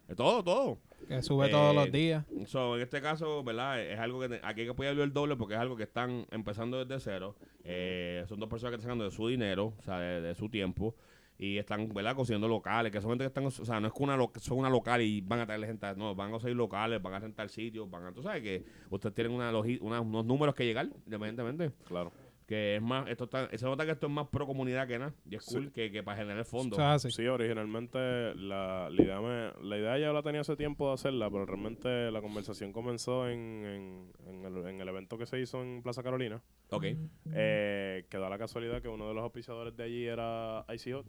Eh, 0.07 0.13
Todo, 0.15 0.43
todo. 0.43 0.77
Que 1.07 1.21
sube 1.21 1.49
todos 1.49 1.71
Eh, 1.71 1.75
los 1.75 1.91
días. 1.91 2.25
So, 2.45 2.75
en 2.75 2.81
este 2.81 3.01
caso, 3.01 3.43
¿verdad? 3.43 3.81
Es 3.81 3.99
algo 3.99 4.19
que 4.19 4.29
te- 4.29 4.41
aquí 4.43 4.61
hay 4.61 4.67
que 4.67 4.71
apoyarlo 4.71 5.03
el 5.03 5.13
doble 5.13 5.35
porque 5.35 5.53
es 5.55 5.59
algo 5.59 5.75
que 5.75 5.83
están 5.83 6.25
empezando 6.31 6.83
desde 6.83 6.99
cero. 7.03 7.35
Eh, 7.63 8.23
son 8.27 8.39
dos 8.39 8.49
personas 8.49 8.71
que 8.71 8.75
están 8.75 8.87
sacando 8.89 9.05
de 9.05 9.11
su 9.11 9.27
dinero, 9.27 9.73
o 9.77 9.81
sea, 9.83 9.99
de, 9.99 10.21
de 10.21 10.35
su 10.35 10.49
tiempo. 10.49 10.95
Y 11.39 11.57
están, 11.59 11.87
¿verdad? 11.89 12.15
Consiguiendo 12.15 12.47
locales, 12.47 12.91
que 12.91 12.99
son 12.99 13.11
gente 13.11 13.23
que 13.23 13.27
están, 13.27 13.45
o 13.45 13.51
sea, 13.51 13.79
no 13.79 13.87
es 13.87 13.93
que 13.93 14.01
una 14.03 14.17
lo- 14.17 14.31
son 14.39 14.57
una 14.57 14.69
local 14.71 15.01
y 15.03 15.21
van 15.21 15.39
a 15.39 15.45
traerle 15.45 15.67
gente, 15.67 15.85
no, 15.95 16.15
van 16.15 16.29
a 16.29 16.31
conseguir 16.31 16.57
locales, 16.57 16.99
van 17.01 17.13
a 17.13 17.19
rentar 17.19 17.47
sitios, 17.49 17.87
van 17.91 18.05
a, 18.05 18.11
tú 18.11 18.23
sabes 18.23 18.41
que 18.41 18.65
ustedes 18.89 19.13
tienen 19.13 19.33
una 19.33 19.51
una- 19.81 20.01
unos 20.01 20.25
números 20.25 20.55
que 20.55 20.65
llegar, 20.65 20.89
independientemente. 21.05 21.71
Claro. 21.87 22.11
Que 22.47 22.77
es 22.77 22.81
más, 22.81 23.09
esto 23.09 23.25
está, 23.25 23.49
se 23.57 23.65
nota 23.65 23.85
que 23.85 23.91
esto 23.91 24.07
es 24.07 24.13
más 24.13 24.29
pro 24.29 24.47
comunidad 24.47 24.87
que 24.87 24.97
nada. 24.97 25.13
Y 25.29 25.35
es 25.35 25.43
Sí. 25.43 25.55
cool 25.55 25.71
que, 25.73 25.91
que 25.91 26.01
para 26.01 26.17
generar 26.17 26.45
fondos. 26.45 26.79
Sí, 27.13 27.27
originalmente 27.27 27.99
la, 28.35 28.89
la 28.89 29.03
idea 29.03 29.19
me- 29.19 29.51
la 29.67 29.77
idea 29.77 29.97
ya 29.97 30.13
la 30.13 30.23
tenía 30.23 30.39
hace 30.41 30.55
tiempo 30.55 30.87
de 30.87 30.93
hacerla, 30.93 31.29
pero 31.29 31.45
realmente 31.45 32.09
la 32.09 32.21
conversación 32.21 32.71
comenzó 32.71 33.27
en, 33.27 33.65
en, 33.65 34.11
en 34.27 34.45
el, 34.45 34.65
en 34.65 34.79
el 34.79 34.87
evento 34.87 35.17
que 35.17 35.25
se 35.25 35.41
hizo 35.41 35.61
en 35.61 35.81
Plaza 35.83 36.03
Carolina. 36.03 36.41
ok. 36.69 36.85
Eh, 37.33 38.05
que 38.09 38.17
da 38.17 38.29
la 38.29 38.37
casualidad 38.37 38.81
que 38.81 38.87
uno 38.87 39.09
de 39.09 39.13
los 39.13 39.23
auspiciadores 39.23 39.75
de 39.75 39.83
allí 39.83 40.05
era 40.05 40.61
Hot. 40.67 41.05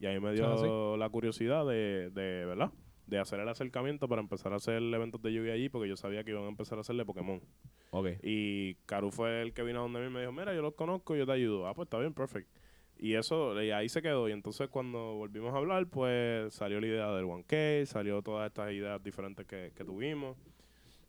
Y 0.00 0.06
ahí 0.06 0.18
me 0.18 0.32
dio 0.32 0.94
Ah, 0.94 0.96
la 0.96 1.08
curiosidad 1.10 1.64
de, 1.64 2.10
de, 2.10 2.44
¿verdad? 2.44 2.72
De 3.06 3.18
hacer 3.20 3.38
el 3.38 3.48
acercamiento 3.48 4.08
para 4.08 4.20
empezar 4.20 4.52
a 4.52 4.56
hacer 4.56 4.82
eventos 4.82 5.22
de 5.22 5.32
lluvia 5.32 5.52
allí, 5.52 5.68
porque 5.68 5.88
yo 5.88 5.96
sabía 5.96 6.24
que 6.24 6.32
iban 6.32 6.42
a 6.44 6.48
empezar 6.48 6.78
a 6.78 6.80
hacer 6.80 6.96
de 6.96 7.04
Pokémon. 7.04 7.40
Ok. 7.94 8.08
Y 8.22 8.74
Karu 8.86 9.10
fue 9.10 9.42
el 9.42 9.52
que 9.52 9.62
vino 9.62 9.80
a 9.80 9.82
donde 9.82 10.00
mí 10.00 10.06
y 10.06 10.10
me 10.10 10.20
dijo, 10.20 10.32
mira, 10.32 10.54
yo 10.54 10.62
los 10.62 10.74
conozco, 10.74 11.14
yo 11.14 11.26
te 11.26 11.32
ayudo. 11.32 11.66
Ah, 11.66 11.74
pues 11.74 11.86
está 11.86 11.98
bien, 11.98 12.14
perfecto. 12.14 12.50
Y 12.98 13.14
eso, 13.14 13.60
y 13.62 13.70
ahí 13.70 13.90
se 13.90 14.00
quedó. 14.00 14.30
Y 14.30 14.32
entonces 14.32 14.68
cuando 14.68 15.14
volvimos 15.14 15.52
a 15.52 15.58
hablar, 15.58 15.86
pues 15.88 16.54
salió 16.54 16.80
la 16.80 16.86
idea 16.86 17.10
del 17.12 17.26
1K, 17.26 17.84
salió 17.84 18.22
todas 18.22 18.46
estas 18.46 18.72
ideas 18.72 19.02
diferentes 19.02 19.46
que, 19.46 19.72
que 19.76 19.84
tuvimos. 19.84 20.38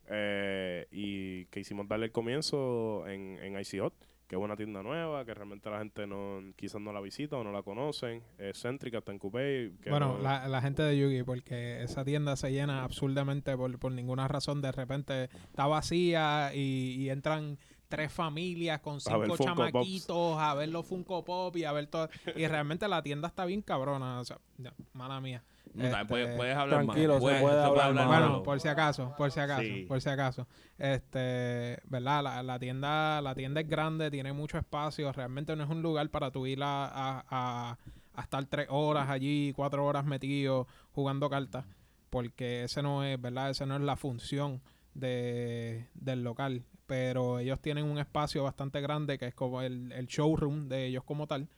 Eh, 0.08 0.86
y 0.90 1.46
que 1.46 1.60
hicimos 1.60 1.88
darle 1.88 2.06
el 2.06 2.12
comienzo 2.12 3.08
en, 3.08 3.38
en 3.38 3.58
Icy 3.58 3.78
Hot, 3.78 3.94
que 4.26 4.36
es 4.36 4.42
una 4.42 4.56
tienda 4.56 4.82
nueva, 4.82 5.24
que 5.24 5.34
realmente 5.34 5.68
la 5.70 5.78
gente 5.78 6.06
no 6.06 6.40
quizás 6.56 6.80
no 6.80 6.92
la 6.92 7.00
visita 7.00 7.36
o 7.36 7.44
no 7.44 7.52
la 7.52 7.62
conocen. 7.62 8.22
Es 8.38 8.60
céntrica, 8.62 8.98
está 8.98 9.12
en 9.12 9.18
Coupé. 9.18 9.72
que 9.82 9.90
Bueno, 9.90 10.14
no- 10.16 10.22
la, 10.22 10.48
la 10.48 10.60
gente 10.62 10.82
de 10.82 10.98
Yugi, 10.98 11.22
porque 11.24 11.82
esa 11.82 12.04
tienda 12.04 12.34
se 12.36 12.50
llena 12.50 12.84
absurdamente 12.84 13.56
por, 13.56 13.78
por 13.78 13.92
ninguna 13.92 14.26
razón. 14.28 14.62
De 14.62 14.72
repente 14.72 15.24
está 15.24 15.66
vacía 15.66 16.52
y, 16.54 16.94
y 16.98 17.10
entran 17.10 17.58
tres 17.88 18.12
familias 18.12 18.80
con 18.80 18.96
A 18.96 19.00
cinco 19.00 19.24
Pops. 19.26 19.44
chamaquitos 19.44 20.38
a 20.38 20.54
ver 20.54 20.70
los 20.70 20.86
Funko 20.86 21.24
Pop 21.24 21.54
y 21.56 21.64
a 21.64 21.72
ver 21.72 21.86
todo. 21.86 22.08
Y 22.34 22.46
realmente 22.46 22.88
la 22.88 23.02
tienda 23.02 23.28
está 23.28 23.44
bien 23.44 23.60
cabrona. 23.62 24.20
O 24.20 24.24
sea, 24.24 24.38
ya, 24.58 24.72
mala 24.94 25.20
mía. 25.20 25.44
No, 25.74 25.84
Este, 25.86 26.04
puedes, 26.06 26.36
puedes 26.36 26.56
hablar 26.56 26.84
tranquilo, 26.84 27.14
más. 27.14 27.16
se 27.16 27.20
Puedes- 27.22 27.42
puede 27.42 27.54
se 27.60 27.64
hablar 27.64 27.94
más. 27.94 28.06
Bueno, 28.06 28.42
por 28.44 28.60
si 28.60 28.68
acaso, 28.68 29.12
por 29.18 29.30
si 29.32 29.40
acaso, 29.40 29.62
Sí. 29.62 29.84
por 29.88 30.00
si 30.00 30.08
acaso. 30.08 30.46
Este, 30.78 31.80
¿verdad? 31.88 32.22
La, 32.22 32.42
la 32.42 32.58
tienda, 32.58 33.20
la 33.20 33.34
tienda 33.34 33.60
es 33.60 33.68
grande, 33.68 34.10
tiene 34.10 34.32
mucho 34.32 34.56
espacio. 34.58 35.10
Realmente 35.12 35.56
no 35.56 35.64
es 35.64 35.70
un 35.70 35.82
lugar 35.82 36.08
para 36.10 36.30
tu 36.30 36.46
ir 36.46 36.62
a, 36.62 36.84
a- 36.86 37.24
a- 37.28 37.78
a 38.14 38.22
estar 38.22 38.44
tres 38.46 38.68
horas 38.70 39.08
allí, 39.10 39.52
cuatro 39.56 39.84
horas 39.84 40.04
metido 40.04 40.68
jugando 40.92 41.28
cartas. 41.28 41.64
Porque 42.10 42.62
ese 42.64 42.80
no 42.80 43.02
es, 43.02 43.20
¿verdad? 43.20 43.50
Esa 43.50 43.66
no 43.66 43.74
es 43.74 43.82
la 43.82 43.96
función 43.96 44.60
de, 44.94 45.88
del 45.94 46.22
local. 46.22 46.62
Pero 46.86 47.38
ellos 47.40 47.60
tienen 47.60 47.84
un 47.86 47.98
espacio 47.98 48.44
bastante 48.44 48.80
grande 48.80 49.18
que 49.18 49.26
es 49.26 49.34
como 49.34 49.62
el, 49.62 49.90
el 49.92 50.06
showroom 50.06 50.68
de 50.68 50.86
ellos 50.86 51.02
como 51.02 51.26
tal 51.26 51.48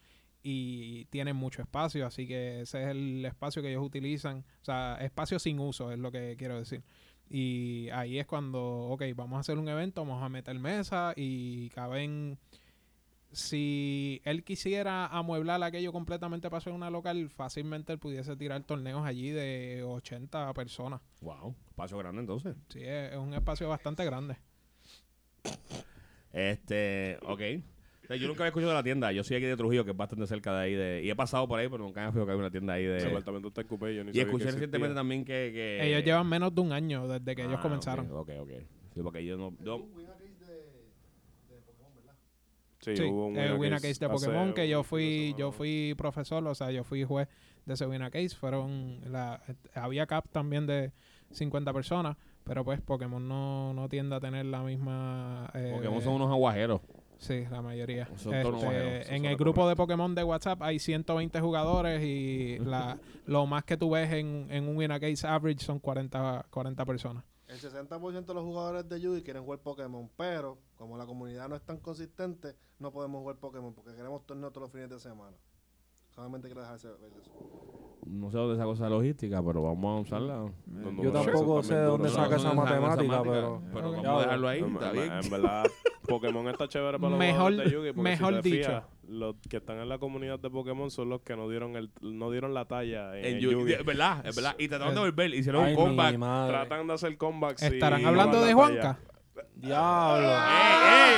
y 0.49 1.07
tienen 1.07 1.35
mucho 1.35 1.61
espacio, 1.61 2.07
así 2.07 2.29
que 2.29 2.61
ese 2.61 2.81
es 2.81 2.89
el 2.91 3.25
espacio 3.25 3.63
que 3.63 3.71
ellos 3.71 3.85
utilizan, 3.85 4.45
o 4.63 4.65
sea, 4.65 4.97
espacio 5.01 5.41
sin 5.41 5.59
uso 5.59 5.91
es 5.91 5.99
lo 5.99 6.13
que 6.13 6.37
quiero 6.39 6.57
decir. 6.57 6.85
Y 7.29 7.89
ahí 7.93 8.21
es 8.21 8.27
cuando, 8.27 8.63
ok, 8.63 9.03
vamos 9.17 9.39
a 9.39 9.41
hacer 9.41 9.59
un 9.59 9.69
evento, 9.69 10.03
vamos 10.05 10.23
a 10.23 10.29
meter 10.29 10.57
mesa 10.61 11.15
y 11.17 11.69
caben, 11.71 12.39
si 13.33 14.23
él 14.25 14.45
quisiera 14.45 15.07
amueblar 15.07 15.61
aquello 15.65 15.91
completamente 15.91 16.49
para 16.49 16.59
hacer 16.59 16.73
una 16.73 16.91
local, 16.91 17.29
fácilmente 17.29 17.93
él 17.93 17.99
pudiese 17.99 18.37
tirar 18.37 18.63
torneos 18.63 19.05
allí 19.05 19.31
de 19.31 19.83
80 19.85 20.55
personas. 20.55 21.01
Wow, 21.23 21.57
espacio 21.67 21.99
grande 21.99 22.21
entonces. 22.21 22.55
Sí, 22.69 22.85
es, 22.85 23.15
es 23.15 23.19
un 23.19 23.35
espacio 23.35 23.69
bastante 23.69 24.05
grande. 24.05 24.37
Este, 26.33 27.19
ok. 27.23 27.41
O 28.07 28.09
sea, 28.09 28.17
yo 28.17 28.29
nunca 28.29 28.45
había 28.45 28.49
escuchado 28.51 28.71
de 28.71 28.77
la 28.77 28.85
tienda. 28.85 29.11
Yo 29.11 29.25
soy 29.25 29.37
aquí 29.39 29.47
de 29.47 29.57
Trujillo, 29.57 29.85
que 29.85 29.91
es 29.91 29.97
bastante 29.97 30.29
cerca 30.29 30.55
de 30.57 30.63
ahí. 30.63 30.75
De, 30.75 31.03
y 31.03 31.11
he 31.11 31.17
pasado 31.17 31.49
por 31.49 31.59
ahí, 31.59 31.69
pero 31.69 31.83
nunca 31.83 32.03
había 32.03 32.13
fijado 32.13 32.27
que 32.27 32.33
hay 32.33 32.39
una 32.39 32.51
tienda 32.53 32.75
ahí 32.75 32.85
el 32.85 33.01
de... 33.01 33.09
apartamento 33.09 33.49
está 33.49 33.63
en 33.63 33.67
Coupé, 33.67 33.97
yo 33.97 34.05
ni 34.05 34.13
Y 34.17 34.21
escuché 34.21 34.45
recientemente 34.45 34.95
también 34.95 35.25
que... 35.25 35.51
que- 35.53 35.89
Ellos 35.89 36.05
llevan 36.05 36.29
menos 36.29 36.55
de 36.55 36.61
un 36.61 36.71
año 36.73 37.09
desde 37.09 37.35
que 37.35 37.43
ellos 37.43 37.57
Ah, 37.59 37.63
comenzaron. 37.63 38.07
Ok, 38.13 38.31
ok. 38.39 38.41
ok. 38.43 38.51
Sí, 38.95 39.01
porque 39.03 39.25
yo 39.25 39.37
no... 39.37 39.53
yo- 39.61 39.85
Sí, 42.81 42.97
Sí, 42.97 43.03
hubo 43.03 43.27
un 43.27 43.37
el 43.37 43.55
Winner 43.55 43.81
Case 43.81 43.89
Case 43.95 44.05
de 44.07 44.09
Pokémon 44.09 44.55
que 44.55 44.69
yo 44.69 44.85
fui 44.85 45.35
yo 45.37 45.51
fui 45.51 45.95
profesor, 45.99 46.47
o 46.47 46.55
sea, 46.55 46.71
yo 46.71 46.85
fui 46.85 47.03
juez 47.03 47.27
de 47.65 47.75
ese 47.75 47.85
Winner 47.87 48.13
Case. 48.13 48.29
Fueron 48.37 49.01
la, 49.11 49.43
había 49.75 50.07
cap 50.07 50.27
también 50.31 50.69
de 50.69 50.93
50 51.33 51.73
personas, 51.73 52.17
pero 52.45 52.65
pues 52.65 52.81
Pokémon 52.81 53.27
no, 53.27 53.73
no 53.75 53.89
tiende 53.89 54.15
a 54.15 54.21
tener 54.21 54.47
la 54.47 54.63
misma... 54.63 55.51
eh, 55.55 55.73
Pokémon 55.75 56.01
son 56.01 56.13
unos 56.15 56.31
aguajeros. 56.31 56.81
Sí, 57.19 57.45
la 57.51 57.63
mayoría. 57.63 58.09
Son 58.17 58.35
Este, 58.35 59.15
en 59.15 59.25
el 59.25 59.37
grupo 59.37 59.69
de 59.69 59.77
Pokémon 59.77 60.15
de 60.15 60.23
WhatsApp 60.23 60.63
hay 60.63 60.79
120 60.79 61.41
jugadores 61.41 62.03
y 62.03 62.59
la, 62.65 62.99
lo 63.27 63.47
más 63.47 63.65
que 63.65 63.77
tú 63.77 63.91
ves 63.91 64.13
en, 64.13 64.49
en 64.51 64.69
un 64.69 64.77
Winner 64.77 65.01
Case 65.01 65.27
average 65.27 65.65
son 65.65 65.79
40, 65.79 66.47
40 66.51 66.85
personas. 66.85 67.25
El 67.49 67.61
60% 67.61 68.27
de 68.27 68.35
los 68.35 68.43
jugadores 68.43 68.89
de 68.89 69.01
Yugi 69.01 69.23
quieren 69.23 69.45
jugar 69.45 69.61
Pokémon, 69.61 70.11
pero 70.17 70.59
como 70.75 70.99
la 70.99 71.07
comunidad 71.07 71.49
no 71.49 71.55
es 71.55 71.63
tan 71.63 71.79
consistente, 71.79 72.57
no 72.81 72.93
podemos 72.93 73.21
jugar 73.21 73.37
Pokémon 73.37 73.73
porque 73.73 73.95
queremos 73.95 74.27
torneos 74.27 74.53
todos 74.53 74.65
los 74.65 74.73
fines 74.73 74.91
de 74.91 74.99
semana. 74.99 75.37
Solamente 76.17 76.49
quiero 76.49 76.63
dejarse 76.63 76.89
ver 76.89 77.13
eso. 77.21 77.31
No 78.07 78.31
sé 78.31 78.39
dónde 78.39 78.57
sacó 78.57 78.73
esa 78.73 78.89
logística, 78.89 79.43
pero 79.45 79.63
vamos 79.63 79.99
a 79.99 80.01
usarla. 80.03 80.37
Los 80.67 80.97
Yo 81.03 81.13
tampoco 81.13 81.63
sé 81.63 81.75
de 81.75 81.83
dónde 81.83 82.09
saca 82.09 82.37
esa 82.37 82.55
matemática, 82.55 83.23
pero... 83.23 83.61
Vamos 83.73 84.05
a 84.07 84.21
dejarlo 84.21 84.49
ahí, 84.49 84.59
En, 84.61 84.73
está 84.75 84.87
en- 84.89 84.93
bien. 84.95 85.13
en 85.13 85.31
verdad, 85.31 85.65
Pokémon 86.09 86.49
está 86.49 86.69
chévere 86.69 86.99
para 86.99 87.11
los 87.11 87.19
Mejor- 87.19 87.37
jugadores 87.53 87.65
de 87.71 87.77
Yugi. 87.77 87.89
porque 87.93 88.03
mejor 88.03 88.35
si 88.37 88.43
te 88.43 88.49
dicho. 88.57 88.69
fijas, 88.69 88.85
los 89.09 89.37
que 89.51 89.57
están 89.59 89.79
en 89.79 89.89
la 89.89 89.99
comunidad 89.99 90.39
de 90.39 90.49
Pokémon 90.51 90.91
son 90.91 91.09
los 91.11 91.21
que 91.23 91.37
no 91.37 91.49
dieron 91.51 91.77
el 91.77 91.91
no 92.01 92.31
dieron 92.31 92.55
la 92.55 92.65
talla 92.65 93.19
en, 93.19 93.25
En 93.27 93.39
Yugi. 93.41 93.65
de- 93.65 93.83
¿Verdad? 93.83 94.25
Es 94.27 94.35
verdad. 94.37 94.55
Y 94.59 94.69
trataron 94.69 94.95
de 94.95 95.01
volver. 95.01 95.35
Hicieron 95.35 95.65
Ay, 95.65 95.75
un 95.75 95.97
comeback. 95.97 96.17
Tratan 96.49 96.87
de 96.87 96.93
hacer 96.95 97.19
comebacks. 97.19 97.63
¿Estarán 97.63 98.07
hablando 98.07 98.41
de 98.43 98.55
Juanca? 98.55 98.99
Diablo. 99.57 100.29
¡Ey, 100.29 101.15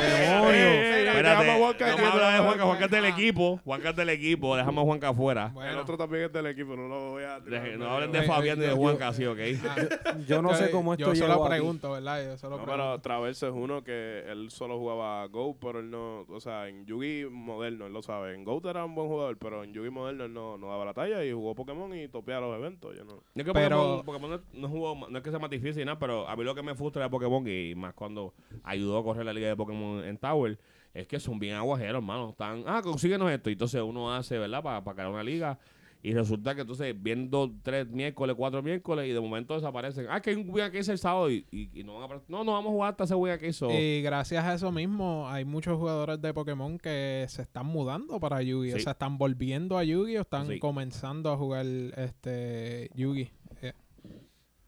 ey, 0.00 0.58
ey! 0.58 1.08
Espérate, 1.12 1.34
No 1.36 1.38
me 1.38 1.44
de 1.44 1.58
Juanca. 1.58 2.64
Juanca 2.64 2.84
es 2.86 2.90
del 2.90 3.04
equipo. 3.04 3.60
Juanca 3.64 3.90
es 3.90 3.96
del 3.96 4.08
equipo. 4.08 4.56
Dejamos 4.56 4.82
a 4.82 4.86
Juanca 4.86 5.08
afuera. 5.10 5.46
El 5.48 5.52
Bueno, 5.52 5.80
otro 5.82 5.96
también 5.96 6.24
es 6.24 6.32
del 6.32 6.46
equipo, 6.46 6.74
no 6.76 6.88
lo 6.88 7.10
voy 7.10 7.24
a 7.24 7.38
Deje-. 7.40 7.76
No 7.76 7.90
hablen 7.90 8.12
de 8.12 8.20
Eh, 8.20 8.22
Fabián 8.22 8.58
ni 8.58 8.64
de 8.64 8.70
yo- 8.70 8.76
Juanca, 8.76 9.08
así, 9.08 9.24
¿ok? 9.26 9.38
Yo 10.26 10.42
no 10.42 10.54
sé 10.54 10.70
cómo 10.70 10.92
esto 10.94 11.12
Yo 11.12 11.14
solo 11.14 11.34
aquí. 11.44 11.48
pregunto, 11.50 11.92
¿verdad? 11.92 12.24
Yo 12.24 12.38
solo 12.38 12.56
No, 12.58 12.64
pregunto. 12.64 12.84
pero 12.84 13.00
Traverso 13.00 13.46
es 13.46 13.52
uno 13.54 13.82
que 13.84 14.24
él 14.28 14.50
solo 14.50 14.78
jugaba 14.78 15.26
Go, 15.28 15.56
pero 15.60 15.80
él 15.80 15.90
no, 15.90 16.22
o 16.28 16.40
sea, 16.40 16.68
en 16.68 16.84
Yugi 16.86 17.26
moderno, 17.30 17.86
él 17.86 17.92
lo 17.92 18.02
sabe. 18.02 18.34
En 18.34 18.44
Go 18.44 18.60
era 18.68 18.84
un 18.84 18.94
buen 18.94 19.08
jugador, 19.08 19.36
pero 19.38 19.64
en 19.64 19.72
Yugi 19.72 19.90
moderno 19.90 20.24
él 20.24 20.32
no, 20.32 20.58
no 20.58 20.68
daba 20.68 20.84
la 20.84 20.94
talla 20.94 21.24
y 21.24 21.32
jugó 21.32 21.54
Pokémon 21.54 21.94
y 21.96 22.08
topea 22.08 22.40
los 22.40 22.56
eventos. 22.56 22.96
Yo 22.96 23.04
no. 23.04 23.12
No 23.14 23.22
es 23.36 23.44
que 23.44 23.52
Pero- 23.52 24.02
Pokémon, 24.04 24.04
Pokémon 24.38 24.42
no, 24.54 24.68
jugó- 24.68 25.08
no 25.08 25.18
es 25.18 25.22
que 25.24 25.30
sea 25.30 25.38
más 25.38 25.50
difícil 25.50 25.78
ni 25.80 25.84
nada, 25.86 25.98
pero 25.98 26.28
a 26.28 26.36
mí 26.36 26.44
lo 26.44 26.54
que 26.54 26.62
me 26.62 26.74
frustra 26.74 27.04
de 27.04 27.10
Pokémon 27.10 27.31
y 27.46 27.74
más 27.74 27.94
cuando 27.94 28.34
ayudó 28.62 28.98
a 28.98 29.02
correr 29.04 29.24
la 29.24 29.32
liga 29.32 29.48
de 29.48 29.56
Pokémon 29.56 30.04
en 30.04 30.18
Tower 30.18 30.58
es 30.94 31.06
que 31.06 31.18
son 31.18 31.38
bien 31.38 31.54
aguajeros, 31.54 31.96
hermano. 32.02 32.30
Están, 32.30 32.64
ah, 32.66 32.82
consíguenos 32.82 33.30
esto. 33.30 33.48
Y 33.48 33.54
entonces 33.54 33.80
uno 33.80 34.12
hace, 34.14 34.38
¿verdad? 34.38 34.62
Para 34.62 34.82
crear 34.94 35.08
una 35.08 35.22
liga. 35.24 35.58
Y 36.04 36.12
resulta 36.14 36.54
que 36.56 36.62
entonces 36.62 37.00
viendo 37.00 37.48
tres 37.62 37.88
miércoles, 37.88 38.34
cuatro 38.36 38.60
miércoles 38.60 39.08
y 39.08 39.12
de 39.12 39.20
momento 39.20 39.54
desaparecen. 39.54 40.06
Ah, 40.10 40.20
que 40.20 40.30
hay 40.30 40.36
un 40.36 40.50
Wii 40.50 40.72
que 40.72 40.80
hice 40.80 40.90
el 40.90 40.98
sábado 40.98 41.30
y, 41.30 41.46
y- 41.52 41.70
y 41.72 41.84
no 41.84 41.94
van 42.00 42.18
a. 42.18 42.22
No, 42.26 42.42
no 42.42 42.52
vamos 42.54 42.70
a 42.70 42.72
jugar 42.72 42.90
hasta 42.90 43.04
ese 43.04 43.14
Wii 43.14 43.38
que 43.38 43.46
hizo. 43.48 43.70
Y 43.70 44.02
gracias 44.02 44.44
a 44.44 44.52
eso 44.54 44.72
mismo, 44.72 45.28
hay 45.30 45.44
muchos 45.44 45.78
jugadores 45.78 46.20
de 46.20 46.34
Pokémon 46.34 46.76
que 46.76 47.24
se 47.28 47.42
están 47.42 47.66
mudando 47.66 48.18
para 48.18 48.42
Yugi. 48.42 48.72
O 48.72 48.80
sea, 48.80 48.92
están 48.92 49.16
volviendo 49.16 49.78
a 49.78 49.84
Yugi 49.84 50.16
o 50.18 50.22
están 50.22 50.48
Sí. 50.48 50.58
comenzando 50.58 51.30
a 51.30 51.36
jugar 51.36 51.64
este 51.66 52.90
Yugi. 52.94 53.30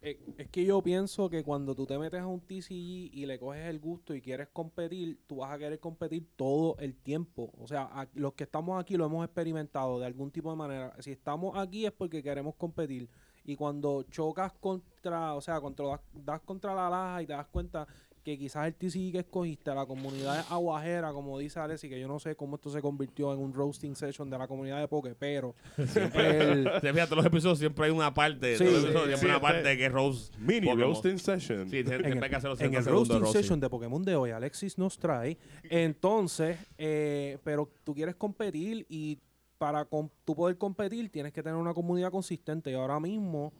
Eh, 0.06 0.18
es 0.36 0.48
que 0.50 0.66
yo 0.66 0.82
pienso 0.82 1.30
que 1.30 1.42
cuando 1.42 1.74
tú 1.74 1.86
te 1.86 1.98
metes 1.98 2.20
a 2.20 2.26
un 2.26 2.40
TCG 2.40 2.70
y 3.14 3.24
le 3.24 3.38
coges 3.38 3.64
el 3.66 3.78
gusto 3.78 4.14
y 4.14 4.20
quieres 4.20 4.48
competir, 4.52 5.18
tú 5.26 5.36
vas 5.36 5.50
a 5.52 5.58
querer 5.58 5.80
competir 5.80 6.28
todo 6.36 6.76
el 6.78 6.94
tiempo. 6.94 7.50
O 7.58 7.66
sea, 7.66 7.84
a- 7.90 8.06
los 8.14 8.34
que 8.34 8.44
estamos 8.44 8.78
aquí 8.78 8.96
lo 8.98 9.06
hemos 9.06 9.24
experimentado 9.24 9.98
de 9.98 10.04
algún 10.06 10.30
tipo 10.30 10.50
de 10.50 10.56
manera. 10.56 10.94
Si 11.00 11.10
estamos 11.10 11.56
aquí 11.56 11.86
es 11.86 11.92
porque 11.92 12.22
queremos 12.22 12.54
competir. 12.56 13.08
Y 13.44 13.56
cuando 13.56 14.02
chocas 14.04 14.52
contra, 14.60 15.34
o 15.34 15.40
sea, 15.40 15.58
cuando 15.60 15.88
das, 15.88 16.00
das 16.12 16.40
contra 16.42 16.74
la 16.74 16.90
laja 16.90 17.22
y 17.22 17.26
te 17.26 17.32
das 17.32 17.46
cuenta 17.46 17.86
que 18.24 18.38
quizás 18.38 18.66
el 18.66 18.74
TCG 18.74 19.12
que 19.12 19.18
escogiste, 19.18 19.74
la 19.74 19.84
comunidad 19.84 20.40
es 20.40 20.50
aguajera, 20.50 21.12
como 21.12 21.38
dice 21.38 21.60
Alessi, 21.60 21.90
que 21.90 22.00
yo 22.00 22.08
no 22.08 22.18
sé 22.18 22.34
cómo 22.34 22.56
esto 22.56 22.70
se 22.70 22.80
convirtió 22.80 23.32
en 23.34 23.38
un 23.38 23.52
roasting 23.52 23.94
session 23.94 24.30
de 24.30 24.38
la 24.38 24.48
comunidad 24.48 24.80
de 24.80 24.88
Poke, 24.88 25.14
pero 25.14 25.54
el- 25.76 25.84
Sí, 26.80 26.86
fíjate, 26.88 27.02
todos 27.04 27.16
los 27.18 27.26
episodios 27.26 27.58
siempre 27.58 27.84
hay 27.84 27.90
una 27.90 28.14
parte, 28.14 28.56
Sí, 28.56 28.64
todos 28.64 28.76
los 28.76 28.84
episodios 28.84 29.18
siempre 29.18 29.18
sí, 29.18 29.26
hay 29.26 29.30
una 29.30 29.46
este- 29.48 29.62
parte 29.62 29.76
que 29.76 29.86
es 29.86 29.92
Rose. 29.92 30.32
Mini 30.38 30.60
Pokémon. 30.68 30.80
roasting 30.80 31.18
session. 31.18 31.64
Sí, 31.70 31.82
siempre 31.84 31.96
en 32.12 32.22
hay 32.24 32.30
que 32.30 32.36
hacer 32.36 32.48
los 32.50 32.60
en 32.62 32.68
60 32.70 32.78
el 32.90 32.96
roasting 32.96 33.20
roasting. 33.20 33.42
session 33.42 33.60
de 33.60 33.68
Pokémon 33.68 34.02
de 34.02 34.16
hoy, 34.16 34.30
Alexis 34.30 34.78
nos 34.78 34.98
trae. 34.98 35.36
Entonces, 35.64 36.56
eh, 36.78 37.36
pero 37.44 37.70
tú 37.84 37.94
quieres 37.94 38.14
competir 38.14 38.86
y 38.88 39.18
para 39.58 39.84
com- 39.84 40.08
tú 40.24 40.34
poder 40.34 40.56
competir 40.56 41.10
tienes 41.10 41.32
que 41.32 41.42
tener 41.42 41.56
una 41.58 41.74
comunidad 41.74 42.10
consistente. 42.10 42.70
Y 42.70 42.74
ahora 42.74 42.98
mismo, 43.00 43.52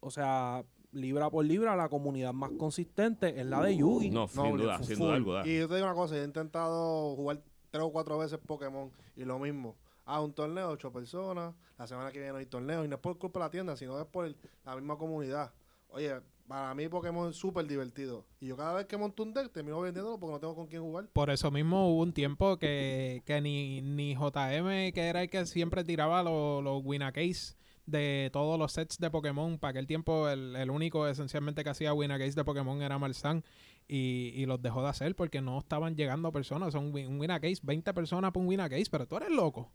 o 0.00 0.10
sea, 0.10 0.64
libra 0.96 1.30
por 1.30 1.44
libra, 1.44 1.76
la 1.76 1.88
comunidad 1.88 2.32
más 2.32 2.50
consistente 2.52 3.38
es 3.40 3.46
la 3.46 3.62
de 3.62 3.76
Yugi. 3.76 4.10
No, 4.10 4.22
No, 4.22 4.28
sin 4.28 4.56
duda, 4.56 4.82
sin 4.82 4.98
duda 4.98 5.14
alguna. 5.14 5.46
Y 5.46 5.58
yo 5.58 5.68
te 5.68 5.74
digo 5.76 5.86
una 5.86 5.94
cosa, 5.94 6.16
yo 6.16 6.22
he 6.22 6.24
intentado 6.24 7.14
jugar 7.14 7.42
tres 7.70 7.84
o 7.84 7.92
cuatro 7.92 8.18
veces 8.18 8.38
Pokémon 8.44 8.90
y 9.16 9.24
lo 9.24 9.38
mismo. 9.38 9.76
Ah, 10.04 10.20
un 10.20 10.32
torneo, 10.32 10.70
ocho 10.70 10.92
personas, 10.92 11.54
la 11.78 11.86
semana 11.86 12.12
que 12.12 12.18
viene 12.18 12.32
no 12.32 12.38
hay 12.38 12.46
torneo, 12.46 12.84
y 12.84 12.88
no 12.88 12.94
es 12.94 13.00
por 13.00 13.18
culpa 13.18 13.40
de 13.40 13.46
la 13.46 13.50
tienda, 13.50 13.76
sino 13.76 14.00
es 14.00 14.06
por 14.06 14.32
la 14.64 14.76
misma 14.76 14.96
comunidad. 14.96 15.52
Oye, 15.88 16.14
para 16.46 16.74
mí 16.74 16.88
Pokémon 16.88 17.30
es 17.30 17.36
súper 17.36 17.66
divertido. 17.66 18.24
Y 18.40 18.46
yo 18.46 18.56
cada 18.56 18.74
vez 18.74 18.86
que 18.86 18.96
monto 18.96 19.22
un 19.22 19.34
deck 19.34 19.52
termino 19.52 19.80
vendiéndolo 19.80 20.18
porque 20.18 20.32
no 20.34 20.40
tengo 20.40 20.54
con 20.54 20.66
quién 20.68 20.82
jugar. 20.82 21.08
Por 21.12 21.30
eso 21.30 21.50
mismo 21.50 21.88
hubo 21.90 22.02
un 22.02 22.12
tiempo 22.12 22.56
que, 22.58 23.22
que 23.24 23.40
ni, 23.40 23.80
ni 23.80 24.14
JM, 24.14 24.92
que 24.92 25.08
era 25.08 25.22
el 25.22 25.30
que 25.30 25.44
siempre 25.46 25.82
tiraba 25.84 26.22
los, 26.22 26.62
los 26.62 26.84
Winacase 26.84 27.56
de 27.86 28.30
todos 28.32 28.58
los 28.58 28.72
sets 28.72 28.98
de 28.98 29.10
Pokémon. 29.10 29.58
Para 29.58 29.70
aquel 29.70 29.86
tiempo, 29.86 30.28
el, 30.28 30.54
el 30.56 30.70
único 30.70 31.06
esencialmente 31.08 31.62
que 31.64 31.70
hacía 31.70 31.94
Winacase 31.94 32.32
de 32.34 32.44
Pokémon 32.44 32.82
era 32.82 32.98
Marsan. 32.98 33.44
Y, 33.88 34.32
y 34.34 34.46
los 34.46 34.60
dejó 34.60 34.82
de 34.82 34.88
hacer 34.88 35.14
porque 35.14 35.40
no 35.40 35.58
estaban 35.58 35.94
llegando 35.96 36.32
personas. 36.32 36.72
Son 36.72 36.86
un 36.94 37.20
Winacase, 37.20 37.60
20 37.62 37.94
personas 37.94 38.32
por 38.32 38.42
un 38.42 38.48
Winacase, 38.48 38.86
pero 38.90 39.06
tú 39.06 39.16
eres 39.16 39.30
loco. 39.30 39.70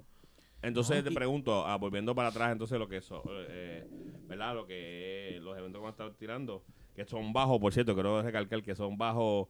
Entonces 0.62 0.97
No, 0.97 1.04
te 1.06 1.12
y- 1.12 1.15
pregunto, 1.15 1.65
ah, 1.65 1.78
volviendo 1.78 2.13
para 2.13 2.28
atrás, 2.28 2.52
entonces 2.52 2.78
lo 2.78 2.88
que 2.88 2.97
eso, 2.97 3.24
eh, 3.50 3.88
¿verdad? 4.28 4.54
Lo 4.54 4.67
que 4.67 5.39
los 5.41 5.58
eventos 5.58 5.80
que 5.80 5.84
van 5.84 5.88
a 5.88 5.91
estar 5.91 6.12
tirando, 6.13 6.63
que 6.93 7.06
son 7.06 7.34
bajos, 7.34 7.60
por 7.60 7.74
cierto, 7.74 7.93
quiero 7.95 8.21
recalcar 8.21 8.62
que 8.62 8.76
son 8.76 8.95
bajo 8.97 9.50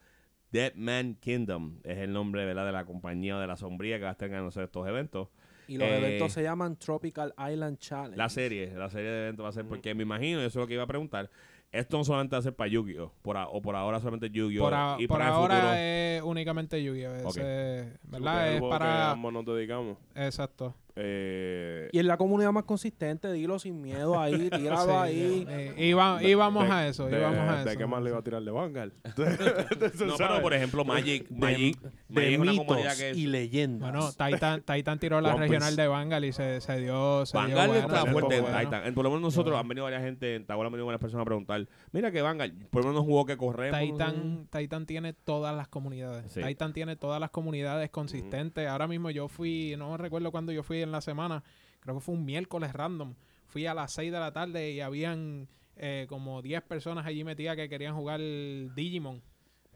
Dead 0.51 0.73
Man 0.75 1.15
Kingdom, 1.19 1.79
es 1.83 1.97
el 1.97 2.13
nombre, 2.13 2.45
¿verdad? 2.45 2.65
De 2.65 2.71
la 2.71 2.85
compañía 2.85 3.37
de 3.39 3.47
la 3.47 3.57
sombría 3.57 3.97
que 3.97 4.03
va 4.03 4.09
a 4.09 4.13
estar 4.13 4.29
ganando 4.29 4.49
estos 4.61 4.87
eventos. 4.87 5.27
Y 5.71 5.77
los 5.77 5.87
Eh, 5.87 5.97
eventos 5.99 6.33
se 6.33 6.43
llaman 6.43 6.75
Tropical 6.75 7.33
Island 7.49 7.77
Challenge. 7.79 8.17
La 8.17 8.27
serie, 8.27 8.73
la 8.75 8.89
serie 8.89 9.09
de 9.09 9.21
eventos 9.23 9.45
va 9.45 9.49
a 9.49 9.53
ser, 9.53 9.63
porque 9.65 9.95
me 9.95 10.03
imagino, 10.03 10.39
eso 10.39 10.47
es 10.47 10.55
lo 10.57 10.67
que 10.67 10.73
iba 10.73 10.83
a 10.83 10.87
preguntar, 10.87 11.29
esto 11.71 11.97
no 11.97 12.03
solamente 12.03 12.35
va 12.35 12.39
a 12.39 12.41
ser 12.41 12.53
para 12.53 12.67
Yu-Gi-Oh! 12.67 13.13
Por 13.21 13.37
a- 13.37 13.47
o 13.47 13.61
por 13.61 13.77
ahora 13.77 13.99
solamente 13.99 14.29
Yu-Gi-Oh! 14.29 14.63
Por, 14.65 14.73
a- 14.73 14.95
y 14.99 15.07
por 15.07 15.17
para 15.19 15.29
el 15.29 15.33
ahora 15.33 15.55
futuro. 15.55 15.73
es 15.77 16.21
únicamente 16.23 16.83
Yu-Gi-Oh! 16.83 17.11
Ok. 17.23 17.37
Ese, 17.37 17.93
Porque 18.01 18.23
¿Verdad? 18.25 18.47
el 18.49 18.55
Es 18.55 18.61
que 18.61 18.67
para... 18.69 19.11
ambos 19.11 19.31
nos 19.31 19.45
dedicamos. 19.45 19.97
Exacto. 20.13 20.75
Eh, 21.03 21.89
Y 21.91 21.99
es 21.99 22.05
la 22.05 22.17
comunidad 22.17 22.51
más 22.51 22.63
consistente, 22.65 23.31
dilo 23.33 23.57
sin 23.59 23.81
miedo 23.81 24.19
ahí, 24.19 24.49
tíralo 24.51 24.85
Sí, 24.85 24.91
ahí. 24.91 25.45
eh, 25.49 25.73
iba- 25.77 26.21
íbamos 26.23 26.65
de- 26.65 26.71
a 26.71 26.87
eso, 26.87 27.07
de, 27.07 27.17
íbamos 27.19 27.39
a 27.39 27.61
eso. 27.61 27.69
¿De 27.69 27.77
qué 27.77 27.85
más 27.87 28.03
le 28.03 28.09
iba 28.09 28.19
a 28.19 28.23
tirar 28.23 28.41
de 28.43 28.51
Vanguard? 28.51 28.91
No, 30.05 30.15
pero 30.17 30.41
por 30.41 30.53
ejemplo, 30.53 30.85
Magic, 30.85 31.29
Magic, 31.31 31.79
de 31.81 31.89
Magic 32.09 32.31
es 32.33 32.39
una 32.39 32.51
mitos 32.51 32.65
comunidad 32.67 32.97
que 32.97 33.11
y 33.11 33.27
leyendas. 33.27 33.91
Bueno, 33.91 34.09
Titan, 34.11 34.61
Titan 34.65 34.99
tiró 34.99 35.21
la 35.21 35.29
One 35.29 35.39
Piece. 35.47 35.53
regional 35.53 35.75
de 35.75 35.87
Vanguard 35.87 36.23
y 36.23 36.31
se, 36.33 36.61
se 36.61 36.77
dio. 36.79 37.25
Se 37.25 37.37
dio 37.37 37.47
Vanguard 37.47 37.67
bueno, 37.69 37.87
está 37.87 38.03
dio 38.03 38.11
fuerte 38.11 38.35
en 38.37 38.41
bueno. 38.43 38.59
Titan. 38.59 38.85
En- 38.85 38.93
Por 38.93 39.03
lo 39.03 39.09
menos 39.09 39.21
nosotros 39.21 39.57
han 39.59 39.67
venido 39.67 39.83
varias 39.85 40.03
gente, 40.03 40.35
en 40.35 40.45
Tabula 40.45 40.67
han 40.67 40.73
venido 40.73 40.85
varias 40.85 41.01
personas 41.01 41.23
a 41.23 41.25
preguntar, 41.25 41.67
mira 41.91 42.11
que 42.11 42.21
Vanguard, 42.21 42.51
por 42.69 42.83
lo 42.83 42.89
menos 42.89 43.05
jugó 43.05 43.25
que 43.25 43.37
corremos. 43.37 43.79
Titan, 43.79 44.47
Titan 44.51 44.85
tiene 44.85 45.13
todas 45.13 45.55
las 45.55 45.67
comunidades. 45.67 46.31
Sí. 46.31 46.41
Titan 46.41 46.73
tiene 46.73 46.95
todas 46.95 47.19
las 47.19 47.31
comunidades 47.31 47.89
consistentes. 47.89 48.67
Ahora 48.67 48.87
mismo 48.87 49.09
yo 49.09 49.27
fui, 49.27 49.75
no 49.77 49.97
recuerdo 49.97 50.31
cuándo 50.31 50.51
yo 50.51 50.63
fui 50.63 50.81
en 50.81 50.91
la 50.91 51.01
semana, 51.01 51.43
creo 51.79 51.95
que 51.95 52.01
fue 52.01 52.15
un 52.15 52.25
miércoles 52.25 52.73
random. 52.73 53.15
Fui 53.47 53.65
a 53.65 53.73
las 53.73 53.91
6 53.93 54.11
de 54.11 54.19
la 54.19 54.31
tarde 54.31 54.71
y 54.71 54.79
habían 54.79 55.49
eh, 55.75 56.05
como 56.07 56.41
10 56.41 56.61
personas 56.63 57.05
allí 57.05 57.23
metidas 57.23 57.55
que 57.55 57.67
querían 57.67 57.95
jugar 57.95 58.19
Digimon. 58.19 59.21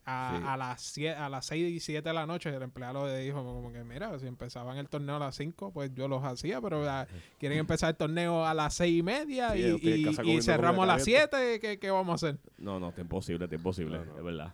A, 0.08 0.36
Sí. 0.38 0.44
a 0.48 0.56
las 0.58 0.82
sie- 0.96 1.16
a 1.18 1.30
las 1.30 1.48
6 1.48 1.68
y 1.74 1.80
7 1.80 2.10
de 2.10 2.14
la 2.14 2.28
noche 2.28 2.50
el 2.56 2.62
empleado 2.62 3.08
le 3.08 3.18
dijo 3.22 3.44
como 3.44 3.74
que 3.74 3.84
mira 3.84 4.20
si 4.20 4.28
empezaban 4.28 4.78
el 4.78 4.88
torneo 4.88 5.16
a 5.16 5.20
las 5.20 5.36
5 5.36 5.72
pues 5.74 5.92
yo 5.96 6.08
los 6.08 6.24
hacía 6.24 6.62
pero 6.62 6.88
ah, 6.88 7.08
quieren 7.40 7.58
empezar 7.58 7.90
el 7.90 7.96
torneo 7.96 8.46
a 8.46 8.54
las 8.54 8.76
6 8.76 9.00
y 9.00 9.02
media 9.02 9.54
Sí, 9.54 9.80
y, 9.82 10.10
y- 10.30 10.42
cerramos 10.44 10.84
a 10.84 10.86
las 10.86 11.04
7 11.04 11.60
¿qué, 11.60 11.80
qué 11.80 11.90
vamos 11.90 12.12
a 12.24 12.28
hacer? 12.28 12.40
No, 12.60 12.80
no, 12.80 12.90
está 12.90 13.02
imposible, 13.02 13.46
está 13.46 13.56
imposible, 13.56 13.98
No, 13.98 14.06
no. 14.06 14.18
es 14.20 14.24
verdad. 14.24 14.54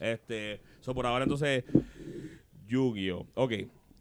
Este, 0.00 0.60
so 0.80 0.94
por 0.94 1.06
ahora 1.06 1.24
entonces, 1.24 1.64
Yu-Gi-Oh! 2.66 3.26
Ok, 3.34 3.52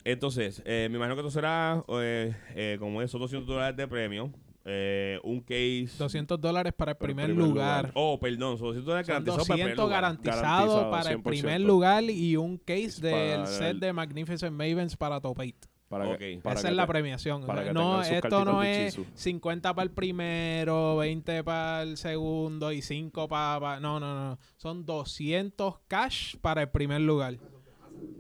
entonces, 0.04 0.62
eh, 0.66 0.88
me 0.92 0.98
imagino 0.98 1.16
que 1.16 1.22
esto 1.22 1.32
será, 1.32 1.84
eh, 1.88 2.36
eh, 2.56 2.76
como 2.80 3.02
esos 3.02 3.20
200 3.22 3.48
dólares 3.48 3.78
de 3.78 3.88
premio, 3.88 4.32
eh, 4.70 5.18
un 5.24 5.40
case... 5.40 5.96
200 5.98 6.42
dólares 6.42 6.74
para 6.74 6.92
el 6.92 6.98
Para 6.98 7.08
primer, 7.08 7.28
primer 7.28 7.48
lugar. 7.48 7.78
lugar. 7.86 7.92
Oh, 7.96 8.20
perdón, 8.20 8.58
son 8.58 8.68
200 8.68 8.86
dólares 8.86 9.08
garantizados 9.08 9.48
para 9.48 9.54
el 9.54 9.58
primer 9.64 9.76
200 9.78 9.86
lugar. 9.86 10.02
garantizados 10.02 10.42
Garantizado, 10.42 10.92
para 10.92 11.10
el 11.12 11.18
100%. 11.18 11.24
primer 11.24 11.62
lugar 11.62 12.04
y 12.04 12.36
un 12.36 12.58
case 12.58 13.02
del 13.02 13.34
para 13.42 13.46
set 13.48 13.68
el- 13.72 13.80
de 13.80 13.94
Magnificent 13.94 14.52
Mavens 14.52 14.98
para 14.98 15.22
Top 15.22 15.40
8. 15.40 15.56
Para 15.88 16.06
Ok. 16.10 16.18
que, 16.18 16.40
para 16.44 16.60
Esa 16.60 16.68
que 16.68 16.72
es 16.74 16.76
la 16.76 16.86
premiación. 16.86 17.46
para 17.46 17.64
que 17.64 17.72
no, 17.72 18.02
esto 18.02 18.44
no 18.44 18.60
de 18.60 18.88
es 18.88 18.96
Chisu. 18.96 19.08
50 19.16 19.74
para 19.74 19.84
el 19.86 19.92
primero, 19.92 20.98
20 20.98 21.46
para 21.46 21.84
el 21.84 21.96
segundo 21.96 22.74
y 22.74 22.82
5 22.82 23.30
para... 23.30 23.80
no, 23.80 23.98
no, 24.02 24.14
no. 24.32 24.38
Son 24.58 24.86
200 24.86 25.76
cash 25.88 26.36
para 26.42 26.64
el 26.64 26.70
primer 26.72 27.00
lugar. 27.00 27.38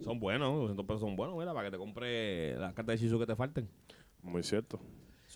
Son 0.02 0.18
buenos, 0.18 0.54
200 0.62 0.86
pesos 0.86 1.02
son 1.02 1.18
buenos, 1.18 1.38
mira, 1.38 1.54
para 1.54 1.66
que 1.68 1.72
te 1.72 1.78
compre 1.78 2.56
las 2.58 2.74
cartas 2.74 2.98
de 2.98 3.06
Shizu 3.06 3.20
que 3.20 3.26
te 3.26 3.36
falten. 3.36 3.68
Muy 4.24 4.44
cierto. 4.44 4.80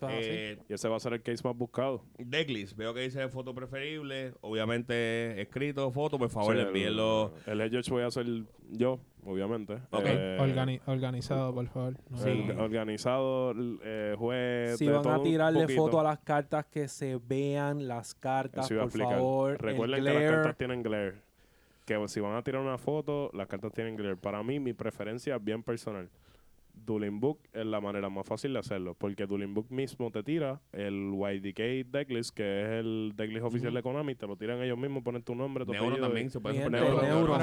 Eso 0.08 0.18
es 0.18 0.26
así. 0.26 0.28
Eh, 0.34 0.58
Y 0.68 0.72
ese 0.74 0.88
va 0.88 0.96
a 0.96 1.00
ser 1.00 1.12
el 1.14 1.22
case 1.22 1.42
más 1.46 1.56
buscado. 1.56 2.02
Decklist, 2.18 2.76
veo 2.76 2.92
que 2.94 3.00
dice 3.00 3.28
foto 3.28 3.54
preferible, 3.54 4.34
obviamente 4.40 5.40
escrito, 5.40 5.90
foto, 5.90 6.18
por 6.18 6.30
favor, 6.30 6.54
Sí, 6.54 6.60
el- 6.60 6.66
envíenlo. 6.68 7.32
El, 7.46 7.60
Judge 7.70 7.90
voy 7.90 8.02
a 8.02 8.10
ser 8.10 8.26
yo, 8.70 8.98
obviamente. 9.24 9.74
Ok. 9.90 10.04
Eh, 10.06 10.38
Organi- 10.40 10.80
organizado, 10.86 11.54
por 11.54 11.66
favor. 11.68 11.94
No, 12.10 12.16
Sí. 12.18 12.44
no. 12.54 12.62
Organizado, 12.62 13.54
eh, 13.84 14.14
juez. 14.18 14.78
Si 14.78 14.86
de 14.86 14.92
van 14.92 15.02
todo 15.02 15.12
a 15.14 15.22
tirarle 15.22 15.68
foto 15.68 16.00
a 16.00 16.02
las 16.04 16.18
cartas, 16.20 16.66
que 16.66 16.88
se 16.88 17.18
vean 17.26 17.86
las 17.88 18.14
cartas, 18.14 18.68
por 18.68 18.78
explicar. 18.78 19.14
favor. 19.14 19.52
el 19.52 19.58
Recuerden 19.58 19.96
que 19.96 20.10
glare. 20.10 20.24
las 20.26 20.34
cartas 20.36 20.56
tienen 20.56 20.82
glare. 20.82 21.14
Que 21.84 22.00
si 22.08 22.20
van 22.20 22.36
a 22.36 22.42
tirar 22.42 22.62
una 22.62 22.78
foto, 22.78 23.30
las 23.34 23.48
cartas 23.48 23.72
tienen 23.72 23.96
glare. 23.96 24.16
Para 24.16 24.42
mí, 24.42 24.60
mi 24.60 24.72
preferencia 24.72 25.34
es 25.36 25.44
bien 25.44 25.62
personal. 25.62 26.08
Dueling 26.74 27.20
Book 27.20 27.40
es 27.52 27.64
la 27.64 27.80
manera 27.80 28.08
más 28.08 28.26
fácil 28.26 28.52
de 28.52 28.58
hacerlo. 28.58 28.94
Porque 28.94 29.26
Dueling 29.26 29.54
Book 29.54 29.70
mismo 29.70 30.10
te 30.10 30.22
tira 30.22 30.60
el 30.72 31.12
YDK 31.14 31.90
decklist, 31.90 32.34
que 32.34 32.62
es 32.62 32.68
el 32.80 33.12
decklist 33.16 33.44
oficial 33.44 33.74
de 33.74 33.82
Konami. 33.82 34.14
Te 34.14 34.26
lo 34.26 34.36
tiran 34.36 34.62
ellos 34.62 34.78
mismos, 34.78 35.02
ponen 35.02 35.22
tu 35.22 35.34
nombre, 35.34 35.64
tu 35.64 35.72
Neuro 35.72 35.86
apellido 35.86 36.06
también 36.06 36.30
se 36.30 36.40
puede 36.40 36.62
poner 36.62 36.82
neuro, 36.82 37.38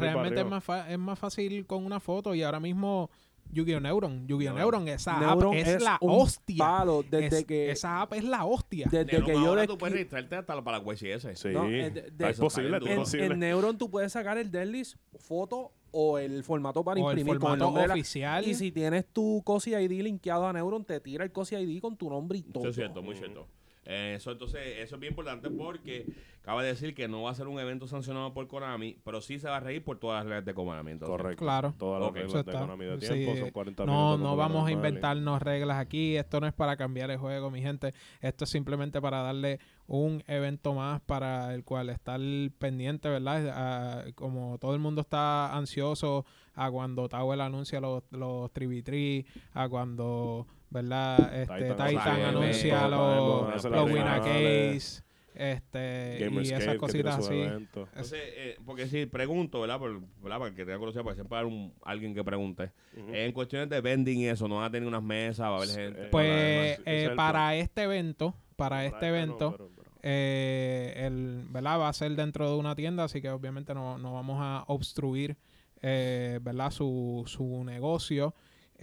realmente 0.00 0.44
más, 0.44 0.64
es 0.88 0.98
más 0.98 1.18
fácil 1.18 1.66
con 1.66 1.84
una 1.84 2.00
foto 2.00 2.34
y 2.34 2.42
ahora 2.42 2.60
mismo 2.60 3.10
Yu-Gi-Oh! 3.50 3.80
Neuron. 3.80 4.26
Yu-Gi-Oh! 4.26 4.54
Neuron. 4.54 4.84
Neuron, 4.84 4.88
esa 4.88 5.18
Neuron 5.20 5.54
app 5.58 5.66
es, 5.66 5.82
la 5.82 5.98
un 6.00 6.10
hostia. 6.20 6.56
palo 6.58 7.02
desde 7.02 7.38
Es- 7.40 7.44
que 7.44 7.70
Esa 7.70 8.00
app 8.02 8.14
es 8.14 8.24
la 8.24 8.44
hostia. 8.44 8.88
desde 8.90 9.04
Neuron 9.12 9.26
que 9.26 9.32
yo 9.34 9.38
ahora 9.48 9.66
tú 9.66 9.76
puedes 9.78 9.92
registrarte 9.94 10.36
hasta 10.36 10.62
para 10.64 10.80
la. 10.82 11.36
Sí, 11.36 11.48
No, 11.52 11.64
de- 11.68 11.90
de- 11.90 12.30
es 12.30 12.38
posible, 12.38 12.76
es 12.76 12.82
está 12.82 12.92
en, 12.92 12.98
posible. 12.98 13.26
en 13.26 13.38
Neuron 13.38 13.76
tú 13.78 13.90
puedes 13.90 14.12
sacar 14.12 14.38
el 14.38 14.50
deadlist, 14.50 14.96
foto 15.18 15.72
o 15.90 16.16
el 16.18 16.42
formato 16.44 16.82
para 16.82 16.98
o 17.00 17.10
el 17.10 17.18
imprimir 17.18 17.38
con 17.40 17.52
el 17.52 17.58
formato 17.58 17.80
de 17.82 17.88
la- 17.88 17.94
oficial. 17.94 18.46
Y 18.48 18.54
si 18.54 18.72
tienes 18.72 19.04
tu 19.12 19.42
COSI 19.44 19.74
ID 19.74 20.02
linkeado 20.02 20.46
a 20.46 20.52
Neuron, 20.54 20.84
te 20.84 20.98
tira 21.00 21.22
el 21.24 21.32
COSI 21.32 21.56
ID 21.56 21.80
con 21.82 21.96
tu 21.96 22.08
nombre 22.08 22.38
y 22.38 22.42
todo. 22.44 22.62
Eso 22.64 22.70
es 22.70 22.76
cierto, 22.76 23.02
muy 23.02 23.14
cierto. 23.16 23.46
Eso, 23.84 24.30
entonces, 24.30 24.60
eso 24.78 24.94
es 24.94 25.00
bien 25.00 25.12
importante 25.12 25.50
porque 25.50 26.06
cabe 26.42 26.64
decir 26.64 26.94
que 26.94 27.08
no 27.08 27.22
va 27.22 27.30
a 27.30 27.34
ser 27.34 27.48
un 27.48 27.58
evento 27.58 27.88
sancionado 27.88 28.32
por 28.32 28.46
Konami, 28.46 28.96
pero 29.04 29.20
sí 29.20 29.38
se 29.40 29.48
va 29.48 29.56
a 29.56 29.60
reír 29.60 29.82
por 29.82 29.98
todas 29.98 30.18
las 30.18 30.26
reglas 30.26 30.44
de 30.44 30.54
Konami. 30.54 30.92
Entonces. 30.92 31.16
Correcto. 31.16 31.44
Claro. 31.44 31.74
Todas 31.78 32.00
las 32.00 32.12
reglas 32.12 32.46
de. 32.46 32.52
Konami 32.52 32.84
de 32.84 33.00
Sí, 33.00 33.14
tiempo 33.14 33.36
son 33.36 33.50
40 33.50 33.86
No, 33.86 34.16
no 34.18 34.36
vamos 34.36 34.68
a 34.68 34.70
inventarnos 34.70 35.42
reglas 35.42 35.78
aquí. 35.78 36.16
Esto 36.16 36.40
no 36.40 36.46
es 36.46 36.52
para 36.52 36.76
cambiar 36.76 37.10
el 37.10 37.18
juego, 37.18 37.50
mi 37.50 37.60
gente. 37.60 37.92
Esto 38.20 38.44
es 38.44 38.50
simplemente 38.50 39.00
para 39.00 39.22
darle 39.22 39.58
un 39.88 40.22
evento 40.26 40.74
más 40.74 41.00
para 41.00 41.52
el 41.54 41.64
cual 41.64 41.90
estar 41.90 42.20
pendiente, 42.58 43.08
¿verdad? 43.08 44.06
Como 44.14 44.58
todo 44.58 44.74
el 44.74 44.80
mundo 44.80 45.00
está 45.00 45.54
ansioso 45.56 46.24
a 46.54 46.70
cuando 46.70 47.08
Tower 47.08 47.40
anuncia 47.40 47.80
los, 47.80 48.02
los 48.10 48.52
3v3, 48.52 49.26
a 49.54 49.68
cuando, 49.68 50.46
¿verdad? 50.72 51.40
Este, 51.42 51.70
Titan 51.70 51.88
Titan, 51.88 52.20
anuncia 52.22 52.88
los- 52.88 53.00
los, 53.46 53.54
hace 53.54 53.68
los 53.70 53.76
las 53.78 53.84
Winner 53.86 54.22
finales. 54.22 55.02
Case. 55.02 55.12
este 55.34 56.28
y 56.30 56.52
esas 56.52 56.76
cositas 56.76 57.18
así. 57.18 57.40
Entonces, 57.40 58.12
eh, 58.36 58.56
porque 58.66 58.86
si 58.86 59.06
pregunto, 59.06 59.60
¿verdad? 59.62 59.78
Por, 59.78 60.00
¿verdad? 60.22 60.38
Para 60.38 60.50
que 60.54 60.64
tenga 60.64 60.78
curiosidad, 60.78 61.02
porque 61.04 61.16
siempre 61.16 61.34
va 61.34 61.38
a 61.38 61.40
haber 61.42 61.52
un, 61.52 61.72
alguien 61.84 62.14
que 62.14 62.22
pregunte. 62.24 62.70
En 62.96 63.32
cuestiones 63.32 63.68
de 63.70 63.80
vending 63.80 64.18
y 64.20 64.26
eso, 64.28 64.46
no 64.48 64.56
van 64.56 64.64
a 64.66 64.70
tener 64.70 64.86
unas 64.86 65.02
mesas, 65.02 65.46
va 65.46 65.52
a 65.52 65.56
haber 65.56 65.68
Sí, 65.68 65.74
gente. 65.76 66.02
eh, 66.04 66.08
Pues 66.10 66.80
eh, 66.84 67.10
para 67.16 67.54
este 67.56 67.82
evento, 67.84 68.34
para 68.56 68.76
Para 68.76 68.86
este 68.86 69.08
no, 69.08 69.14
evento, 69.16 69.50
pero- 69.52 69.70
pero- 69.76 69.90
eh, 70.02 70.92
el, 71.06 71.44
¿verdad? 71.48 71.78
Va 71.80 71.88
a 71.88 71.92
ser 71.92 72.12
dentro 72.12 72.50
de 72.50 72.56
una 72.56 72.74
tienda, 72.74 73.04
así 73.04 73.22
que 73.22 73.30
obviamente 73.30 73.72
no, 73.74 73.98
no 73.98 74.12
vamos 74.14 74.36
a 74.40 74.64
obstruir, 74.66 75.36
eh, 75.80 76.38
¿verdad? 76.42 76.70
Su, 76.70 77.24
su 77.26 77.64
negocio. 77.64 78.34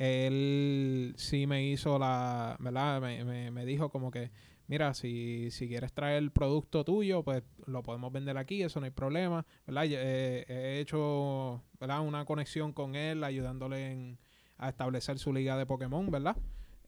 Él 0.01 1.13
sí 1.17 1.45
me 1.45 1.65
hizo 1.67 1.99
la, 1.99 2.55
¿verdad? 2.59 3.01
Me, 3.01 3.25
me, 3.25 3.51
me 3.51 3.65
dijo 3.65 3.89
como 3.89 4.11
que, 4.11 4.31
mira, 4.67 4.93
si, 4.93 5.51
si 5.51 5.67
quieres 5.67 5.91
traer 5.91 6.19
el 6.23 6.31
producto 6.31 6.85
tuyo, 6.85 7.21
pues 7.21 7.43
lo 7.65 7.83
podemos 7.83 8.11
vender 8.13 8.37
aquí, 8.37 8.63
eso 8.63 8.79
no 8.79 8.85
hay 8.85 8.91
problema, 8.91 9.45
¿verdad? 9.67 9.85
Eh, 9.89 10.45
he 10.47 10.79
hecho, 10.79 11.61
¿verdad? 11.81 11.99
Una 11.99 12.23
conexión 12.23 12.71
con 12.71 12.95
él, 12.95 13.25
ayudándole 13.25 13.91
en, 13.91 14.17
a 14.57 14.69
establecer 14.69 15.19
su 15.19 15.33
liga 15.33 15.57
de 15.57 15.65
Pokémon, 15.65 16.09
¿verdad? 16.09 16.37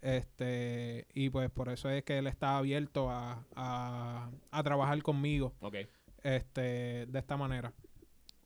Este, 0.01 1.05
y 1.13 1.29
pues 1.29 1.49
por 1.51 1.67
eso 1.69 1.89
es 1.89 2.03
que 2.03 2.17
él 2.17 2.27
está 2.27 2.57
abierto 2.57 3.09
a, 3.11 3.45
a, 3.55 4.31
a 4.51 4.63
trabajar 4.63 5.01
conmigo 5.03 5.53
Ok. 5.59 5.75
este, 6.23 7.05
de 7.07 7.19
esta 7.19 7.35
manera. 7.35 7.73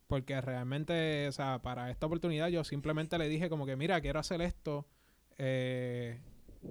Porque 0.08 0.40
realmente, 0.40 1.28
o 1.28 1.32
sea, 1.32 1.62
para 1.62 1.90
esta 1.90 2.06
oportunidad 2.06 2.48
yo 2.50 2.64
simplemente 2.64 3.18
le 3.18 3.28
dije 3.28 3.50
como 3.50 3.66
que, 3.66 3.76
mira, 3.76 4.00
quiero 4.02 4.20
hacer 4.20 4.42
esto. 4.42 4.86
eh, 5.38 6.20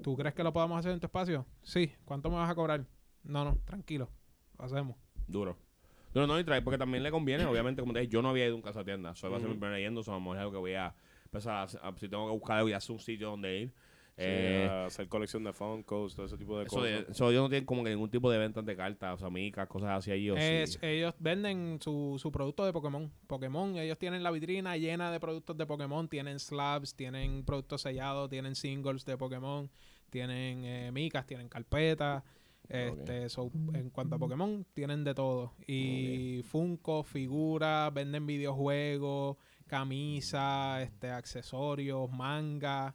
¿Tú 0.03 0.17
crees 0.17 0.35
que 0.35 0.43
lo 0.43 0.53
podamos 0.53 0.79
hacer 0.79 0.93
en 0.93 1.01
tu 1.01 1.07
espacio? 1.07 1.47
Sí. 1.63 1.93
¿Cuánto 2.05 2.29
me 2.31 2.37
vas 2.37 2.51
a 2.51 2.55
cobrar? 2.55 2.85
No, 3.23 3.45
no, 3.45 3.59
tranquilo. 3.65 4.09
Lo 4.59 4.65
hacemos. 4.65 4.97
Duro. 5.27 5.57
No, 6.15 6.27
no, 6.27 6.39
y 6.39 6.45
trae, 6.45 6.63
porque 6.63 6.79
también 6.79 7.03
le 7.03 7.11
conviene, 7.11 7.45
obviamente, 7.47 7.81
como 7.83 7.93
te 7.93 8.01
dije, 8.01 8.11
yo 8.13 8.23
no 8.23 8.31
había 8.31 8.47
ido 8.47 8.55
nunca 8.57 8.69
a 8.69 8.73
esa 8.73 8.85
tienda. 8.85 9.15
Soy 9.15 9.31
va 9.31 9.37
a 9.39 9.41
ser 9.41 9.49
mi 9.49 9.57
primera 9.57 9.79
yendo, 9.79 10.03
so, 10.03 10.13
a 10.13 10.15
lo 10.15 10.21
mejor 10.21 10.37
es 10.37 10.41
algo 10.41 10.53
que 10.53 10.59
voy 10.59 10.75
a 10.75 10.95
empezar 11.25 11.55
a, 11.55 11.63
a- 11.89 11.97
si 11.99 12.09
tengo 12.09 12.27
que 12.27 12.33
buscar 12.33 12.57
algo 12.59 12.69
y 12.69 12.73
hacer 12.73 12.93
un 12.93 13.01
sitio 13.01 13.31
donde 13.31 13.59
ir. 13.59 13.75
Eh, 14.17 14.69
hacer 14.87 15.09
colección 15.09 15.43
de 15.43 15.53
Funkos, 15.53 16.15
todo 16.15 16.27
ese 16.27 16.37
tipo 16.37 16.57
de 16.59 16.67
eso, 16.67 16.77
cosas. 16.77 16.91
de, 17.07 17.07
eso 17.11 17.31
ellos 17.31 17.43
no 17.43 17.49
tienen 17.49 17.67
como 17.67 17.83
que 17.83 17.91
ningún 17.91 18.11
tipo 18.11 18.31
de 18.31 18.39
ventas 18.39 18.65
de 18.65 18.77
cartas, 18.77 19.15
o 19.15 19.19
sea, 19.19 19.29
micas, 19.31 19.67
cosas 19.67 19.91
así 19.91 20.13
allí. 20.13 20.31
O 20.31 20.37
Es- 20.37 20.75
sí. 20.75 20.79
Ellos 20.83 21.15
venden 21.19 21.79
su, 21.81 22.17
su 22.21 22.31
producto 22.31 22.65
de 22.65 22.73
Pokémon. 22.73 23.11
Pokémon, 23.27 23.77
ellos 23.77 23.99
tienen 23.99 24.23
la 24.23 24.31
vitrina 24.31 24.77
llena 24.77 25.11
de 25.11 25.19
productos 25.19 25.57
de 25.57 25.67
Pokémon. 25.67 26.09
Tienen 26.09 26.39
slabs, 26.39 26.95
tienen 26.95 27.45
productos 27.45 27.83
sellados, 27.83 28.31
tienen 28.31 28.55
singles 28.55 29.05
de 29.05 29.17
Pokémon, 29.19 29.69
tienen 30.11 30.65
eh, 30.65 30.91
micas, 30.93 31.27
tienen 31.27 31.49
carpetas. 31.49 32.23
Este, 32.69 33.29
so, 33.29 33.51
en 33.75 33.91
cuanto 33.91 34.15
a 34.15 34.19
Pokémon, 34.19 34.65
tienen 34.73 35.05
de 35.05 35.13
todo. 35.15 35.53
Y 35.67 36.41
Funko, 36.45 37.03
figuras, 37.03 37.93
venden 37.93 38.27
videojuegos, 38.27 39.37
camisas, 39.67 40.83
este, 40.83 41.11
accesorios, 41.11 42.11
manga, 42.11 42.95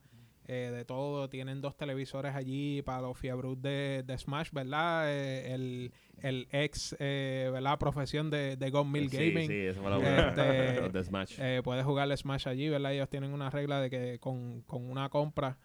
eh, 0.52 0.72
de 0.72 0.84
todo. 0.84 1.30
Tienen 1.30 1.62
dos 1.62 1.78
televisores 1.78 2.34
allí 2.36 2.82
para 2.82 3.02
los 3.02 3.18
fiebrus 3.18 3.62
de, 3.62 4.04
de 4.06 4.18
Smash, 4.18 4.50
¿verdad? 4.52 5.06
Eh, 5.08 5.54
el, 5.54 5.91
el 6.24 6.47
ex, 6.52 6.95
eh, 7.00 7.50
¿verdad? 7.54 7.78
Profesión 7.78 8.32
de, 8.32 8.58
de 8.58 8.70
God 8.72 8.86
Mill 8.86 9.10
Sí, 9.12 9.18
Gaming. 9.18 9.47
Sí, 9.47 9.54
eso 9.68 9.88
lo 9.88 10.02
Este, 10.02 10.41
de 10.91 11.04
Smash. 11.04 11.36
Eh, 11.38 11.62
puedes 11.64 11.86
jugar 11.86 12.16
Smash 12.18 12.47
allí, 12.47 12.68
¿verdad? 12.68 12.93
Ellos 12.93 13.10
tienen 13.10 13.32
una 13.32 13.52
regla 13.52 13.80
de 13.80 13.89
que 13.91 14.20
con, 14.20 14.62
con 14.64 14.89
una 14.89 15.08
compra 15.10 15.58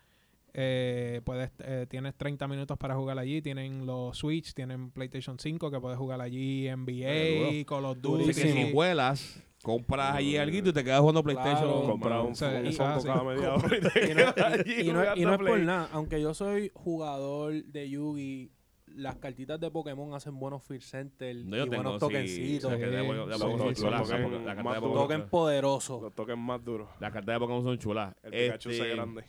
eh, 0.57 1.21
puedes, 1.25 1.51
eh, 1.65 1.87
tienes 1.89 2.15
30 2.15 2.47
minutos 2.47 2.79
para 2.79 2.95
jugar 2.95 3.19
allí. 3.19 3.43
Tienen 3.43 3.87
los 3.87 4.17
Switch, 4.17 4.55
tienen 4.55 4.91
PlayStation 4.91 5.39
5 5.39 5.71
que 5.71 5.81
puedes 5.81 5.99
jugar 5.99 6.21
allí, 6.21 6.69
NBA, 6.69 7.65
Call 7.67 7.85
of 7.87 7.99
Duty. 8.01 8.27
Que 8.27 8.35
si 8.35 8.73
vuelas, 8.73 9.43
compras 9.65 10.15
allí 10.15 10.37
algo 10.37 10.57
y 10.57 10.63
te 10.73 10.85
quedas 10.85 11.01
jugando 11.01 11.23
PlayStation. 11.25 11.69
Claro. 11.71 11.87
Comprar 11.87 12.21
un, 12.21 12.35
Sí, 12.37 12.45
un 12.45 12.77
cada 12.77 13.25
media 13.25 13.55
hora 13.55 13.77
y 13.77 13.81
te 13.81 14.15
no, 14.15 14.35
quedas 14.35 14.67
y- 14.67 14.71
allí 14.71 14.81
y 14.91 14.93
no- 14.93 15.03
y 15.03 15.07
jugando 15.07 15.27
no 15.27 15.33
es 15.33 15.39
por 15.51 15.61
nada, 15.61 15.89
aunque 15.93 16.21
yo 16.21 16.33
soy 16.35 16.71
jugador 16.75 17.53
de 17.65 17.91
Yugi, 17.91 18.53
las 18.87 19.17
cartitas 19.17 19.59
de 19.59 19.71
Pokémon 19.73 20.15
hacen 20.15 20.39
buenos 20.39 20.63
Fear 20.63 20.83
Center 20.83 21.35
No, 21.35 21.57
yo 21.57 21.65
y 21.67 21.71
tengo, 21.71 21.83
buenos 21.83 21.95
sí, 21.95 21.99
tokencitos. 22.01 22.71
la 22.73 22.79
carta 22.79 22.97
de 22.97 23.03
Sí, 23.03 23.09
Pokémon- 23.09 23.27
de 23.29 23.35
sí, 23.35 23.41
Pokémon 23.41 23.59
son 23.59 23.75
sí, 23.75 23.83
chulas, 23.83 24.07
sí, 24.07 24.13
la 24.13 24.17
sí. 24.19 24.23
carta 24.23 24.55
de 24.55 24.63
Más 24.63 24.77
Pokémon- 24.79 24.93
Token 24.95 25.29
poderoso. 25.29 26.01
Los 26.01 26.15
tokens 26.15 26.39
más 26.39 26.65
duros. 26.65 26.89
Las 27.01 27.13
cartas 27.13 27.35
de 27.35 27.39
Pokémon 27.41 27.63
son 27.65 27.79
chulas. 27.79 28.15
El 28.23 28.31
Pikachu 28.31 28.71
Este, 28.71 28.83
ese 28.85 28.95
grande. 28.95 29.25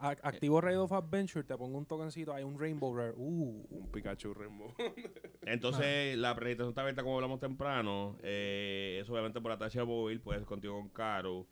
Activo 0.00 0.60
Raid 0.60 0.78
of 0.78 0.92
Adventure, 0.92 1.44
te 1.44 1.56
pongo 1.56 1.76
un 1.76 1.86
tokencito, 1.86 2.32
hay 2.32 2.42
un 2.42 2.58
Rainbow 2.58 2.94
Rare. 2.96 3.12
Uh, 3.16 3.66
Un 3.70 3.90
Pikachu 3.92 4.32
Rainbow. 4.32 4.72
Entonces, 5.42 6.16
la 6.16 6.34
presentación 6.34 6.70
está 6.70 6.80
abierta 6.80 7.02
como 7.02 7.16
hablamos 7.16 7.38
temprano. 7.38 8.16
Eh, 8.22 8.98
eso 9.02 9.12
obviamente 9.12 9.40
por 9.40 9.52
Atacha 9.52 9.84
Móvil, 9.84 10.20
puedes 10.20 10.44
contigo 10.46 10.78
con 10.78 10.88
Caro. 10.88 11.46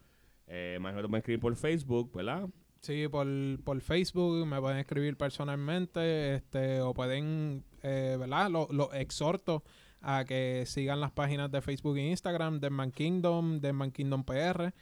Eh, 0.46 0.78
más 0.80 0.94
me 0.94 1.18
escribir 1.18 1.40
por 1.40 1.54
Facebook, 1.56 2.10
¿verdad? 2.14 2.48
Sí, 2.80 3.06
por, 3.08 3.26
por 3.64 3.80
Facebook 3.80 4.46
me 4.46 4.60
pueden 4.60 4.78
escribir 4.78 5.16
personalmente 5.16 6.36
este 6.36 6.80
o 6.80 6.94
pueden, 6.94 7.64
eh, 7.82 8.16
¿verdad? 8.18 8.50
Los 8.50 8.70
lo 8.70 8.92
exhorto 8.94 9.62
a 10.00 10.24
que 10.24 10.64
sigan 10.66 11.00
las 11.00 11.10
páginas 11.10 11.50
de 11.50 11.60
Facebook 11.60 11.96
e 11.98 12.10
Instagram 12.10 12.60
de 12.60 12.70
Man 12.70 12.92
Kingdom, 12.92 13.60
de 13.60 13.72
Man 13.72 13.90
Kingdom 13.90 14.24
PR, 14.24 14.72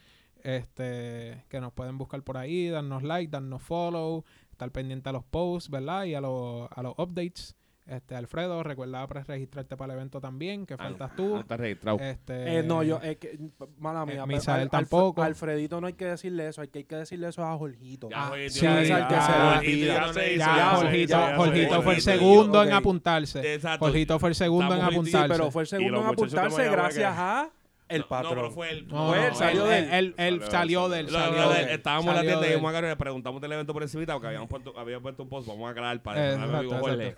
este, 0.47 1.45
que 1.49 1.61
nos 1.61 1.73
pueden 1.73 1.99
buscar 1.99 2.23
por 2.23 2.37
ahí, 2.37 2.69
darnos 2.69 3.03
like, 3.03 3.31
darnos 3.31 3.63
follow, 3.63 4.25
estar 4.53 4.71
pendiente 4.71 5.09
a 5.09 5.13
los 5.13 5.25
posts, 5.25 5.71
¿verdad? 5.71 6.05
Y 6.05 6.15
a, 6.15 6.21
los 6.21 6.69
a 6.75 6.83
los 6.83 6.95
updates. 6.99 7.57
Este, 7.89 8.17
Alfredo, 8.17 8.65
recuerda 8.65 9.07
pre-registrarte 9.07 9.77
para 9.77 9.93
el 9.93 9.99
evento 10.01 10.21
también, 10.21 10.67
que 10.67 10.77
faltas 10.77 11.15
tú. 11.15 11.35
No 11.35 11.41
estás 11.41 11.61
registrado. 11.61 11.99
Este, 12.01 12.59
eh, 12.59 12.63
no, 12.65 12.83
yo, 12.83 12.99
es 13.01 13.17
que, 13.17 13.39
mala 13.79 14.05
mía. 14.05 14.15
eh, 14.15 14.17
pero 14.17 14.27
Misael 14.27 14.63
Al- 14.63 14.71
tampoco. 14.71 15.23
Alfredito 15.23 15.81
no 15.81 15.87
hay 15.87 15.93
que 15.93 16.07
decirle 16.07 16.49
eso, 16.49 16.63
hay 16.63 16.69
que, 16.69 16.81
hay 16.81 16.85
que 16.85 16.97
decirle 16.97 17.29
eso 17.29 17.45
a 17.45 17.57
Jorgito. 17.57 18.09
Ya, 18.11 18.25
Ah, 18.25 18.29
Jorgito, 18.31 18.51
sí, 18.55 18.61
ya, 18.61 18.83
ya, 18.83 18.99
ya, 18.99 19.09
fue 21.83 21.95
el 21.95 22.01
segundo 22.01 22.63
en 22.65 22.73
apuntarse. 22.73 23.55
Exacto. 23.55 23.85
Jorgito 23.87 24.19
fue 24.19 24.31
el 24.31 24.35
segundo 24.35 24.75
en 24.75 24.81
apuntarse. 24.83 25.29
pero 25.29 25.51
fue 25.51 25.63
el 25.63 25.69
segundo 25.69 26.01
en 26.01 26.07
apuntarse 26.07 26.69
gracias 26.69 27.15
que- 27.15 27.21
a 27.21 27.51
el 27.89 28.01
No, 28.01 28.09
patrón. 28.09 28.35
pero 28.35 28.51
fue 28.51 28.71
él. 28.71 28.87
No, 28.89 29.09
Fue 29.09 29.19
él, 29.25 29.29
no, 29.31 29.35
salió 29.37 29.65
de 29.67 29.79
él. 29.79 29.89
él- 29.93 30.15
él 30.17 30.41
Salió 30.41 30.51
salió 30.51 30.89
de 30.89 30.95
de 30.97 31.01
él. 31.03 31.11
salió 31.11 31.49
de 31.51 31.61
él, 31.63 31.69
estábamos 31.71 32.07
en 32.09 32.15
la 32.15 32.21
tienda 32.23 32.47
y 32.47 32.51
de 32.51 32.57
a 32.67 32.73
Caro, 32.73 32.89
le 32.89 32.97
preguntamos 32.97 33.41
del 33.41 33.53
evento 33.53 33.73
por 33.73 33.83
encima 33.83 34.05
porque 34.13 34.27
habíamos 34.27 34.49
puesto, 34.49 34.79
había 34.79 34.99
puesto 35.01 35.23
un 35.23 35.29
post, 35.29 35.47
vamos 35.47 35.69
a 35.69 35.71
aclarar 35.71 36.03
para 36.03 36.31
Eh, 36.31 36.35
el 36.35 36.43
amigo 36.43 36.75
exacto, 36.75 36.81
Jorge. 36.81 37.17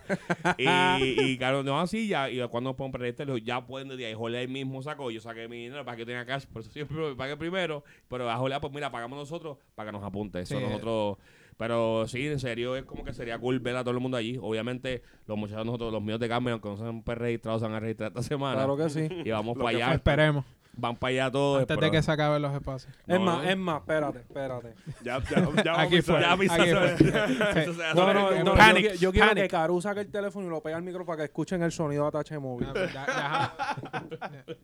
Y, 0.59 1.21
y 1.33 1.39
Caro, 1.39 1.62
no, 1.62 1.81
así 1.81 2.09
ya, 2.09 2.29
y 2.31 2.41
cuando 2.49 2.77
le 2.99 3.12
dijo, 3.12 3.39
ya 3.39 3.66
pueden 3.66 3.89
desde 3.89 4.07
ahí. 4.07 4.14
Jorge 4.14 4.39
ahí 4.39 4.49
mismo 4.49 4.83
sacó, 4.83 5.11
yo 5.11 5.21
saqué 5.21 5.49
mi 5.49 5.57
dinero 5.64 5.85
para 5.85 5.97
que 5.97 6.05
tenga 6.05 6.25
cash, 6.27 6.45
por 6.47 6.62
eso 6.62 6.71
siempre 6.71 6.97
me 7.09 7.14
pagué 7.14 7.37
primero, 7.37 7.85
pero 8.09 8.31
a 8.31 8.37
Jorge, 8.37 8.55
ah, 8.55 8.61
pues 8.61 8.73
mira, 8.73 8.91
pagamos 8.91 9.19
nosotros 9.19 9.59
para 9.75 9.91
que 9.91 9.97
nos 9.97 10.05
apunte. 10.05 10.41
Eso 10.41 10.59
Sí. 10.59 10.64
nosotros, 10.64 11.16
pero 11.57 12.07
sí, 12.07 12.27
en 12.27 12.39
serio, 12.39 12.77
es 12.77 12.85
como 12.85 13.05
que 13.05 13.12
sería 13.12 13.39
cool 13.39 13.59
ver 13.61 13.77
a 13.77 13.81
todo 13.83 13.93
el 13.93 14.01
mundo 14.01 14.16
allí. 14.16 14.39
Obviamente, 14.41 15.03
los 15.27 15.37
muchachos 15.37 15.66
nosotros, 15.66 15.93
los 15.93 16.03
míos 16.03 16.21
de 16.21 16.29
Carmen, 16.29 16.53
aunque 16.53 16.69
no 16.69 16.77
sean 16.77 17.03
registrados, 17.05 17.61
se 17.61 17.66
van 17.66 17.75
a 17.77 17.81
registrar 17.81 18.09
esta 18.11 18.23
semana. 18.23 18.55
Claro 18.55 18.77
que 18.77 18.89
sí. 18.89 19.09
Y 19.25 19.31
vamos 19.31 19.57
para 19.59 19.71
que 19.71 19.83
allá. 19.83 19.95
Esperemos. 19.95 20.45
Van 20.81 20.95
para 20.97 21.11
allá 21.11 21.29
todos. 21.31 21.61
Antes 21.62 21.76
de 21.81 21.91
que 21.91 22.01
se 22.03 22.12
acaben 22.12 22.41
los 22.41 22.55
espacios. 22.55 22.95
es 23.07 23.18
No, 23.18 23.24
más, 23.24 23.43
no. 23.43 23.51
es 23.51 23.57
más, 23.57 23.81
espérate, 23.81 24.18
espérate. 24.20 24.74
Ya, 25.03 25.18
ya, 25.29 25.49
ya 25.64 25.81
Aquí 25.81 26.01
fue. 26.03 26.20
Ya 26.20 26.33
Aquí 26.33 26.49
fue. 26.49 26.95
Eso 26.95 27.74
se 27.74 27.85
hace. 27.85 27.95
No, 27.95 28.14
no, 28.14 28.45
no, 28.45 28.55
Panic, 28.55 28.93
yo, 28.93 28.95
yo 28.95 29.11
quiero 29.12 29.26
panic. 29.29 29.43
que 29.45 29.49
Caru 29.49 29.81
saque 29.81 30.01
el 30.03 30.11
teléfono 30.11 30.47
y 30.47 30.51
lo 30.51 30.62
pegue 30.62 30.76
al 30.76 30.83
micro 30.83 31.05
para 31.05 31.16
que 31.18 31.24
escuchen 31.24 31.62
el 31.64 31.72
sonido 31.72 32.03
de 32.05 32.09
Atache 32.11 32.39
Móvil. 32.39 32.68
Ya- 32.74 33.07
ya- 33.07 33.57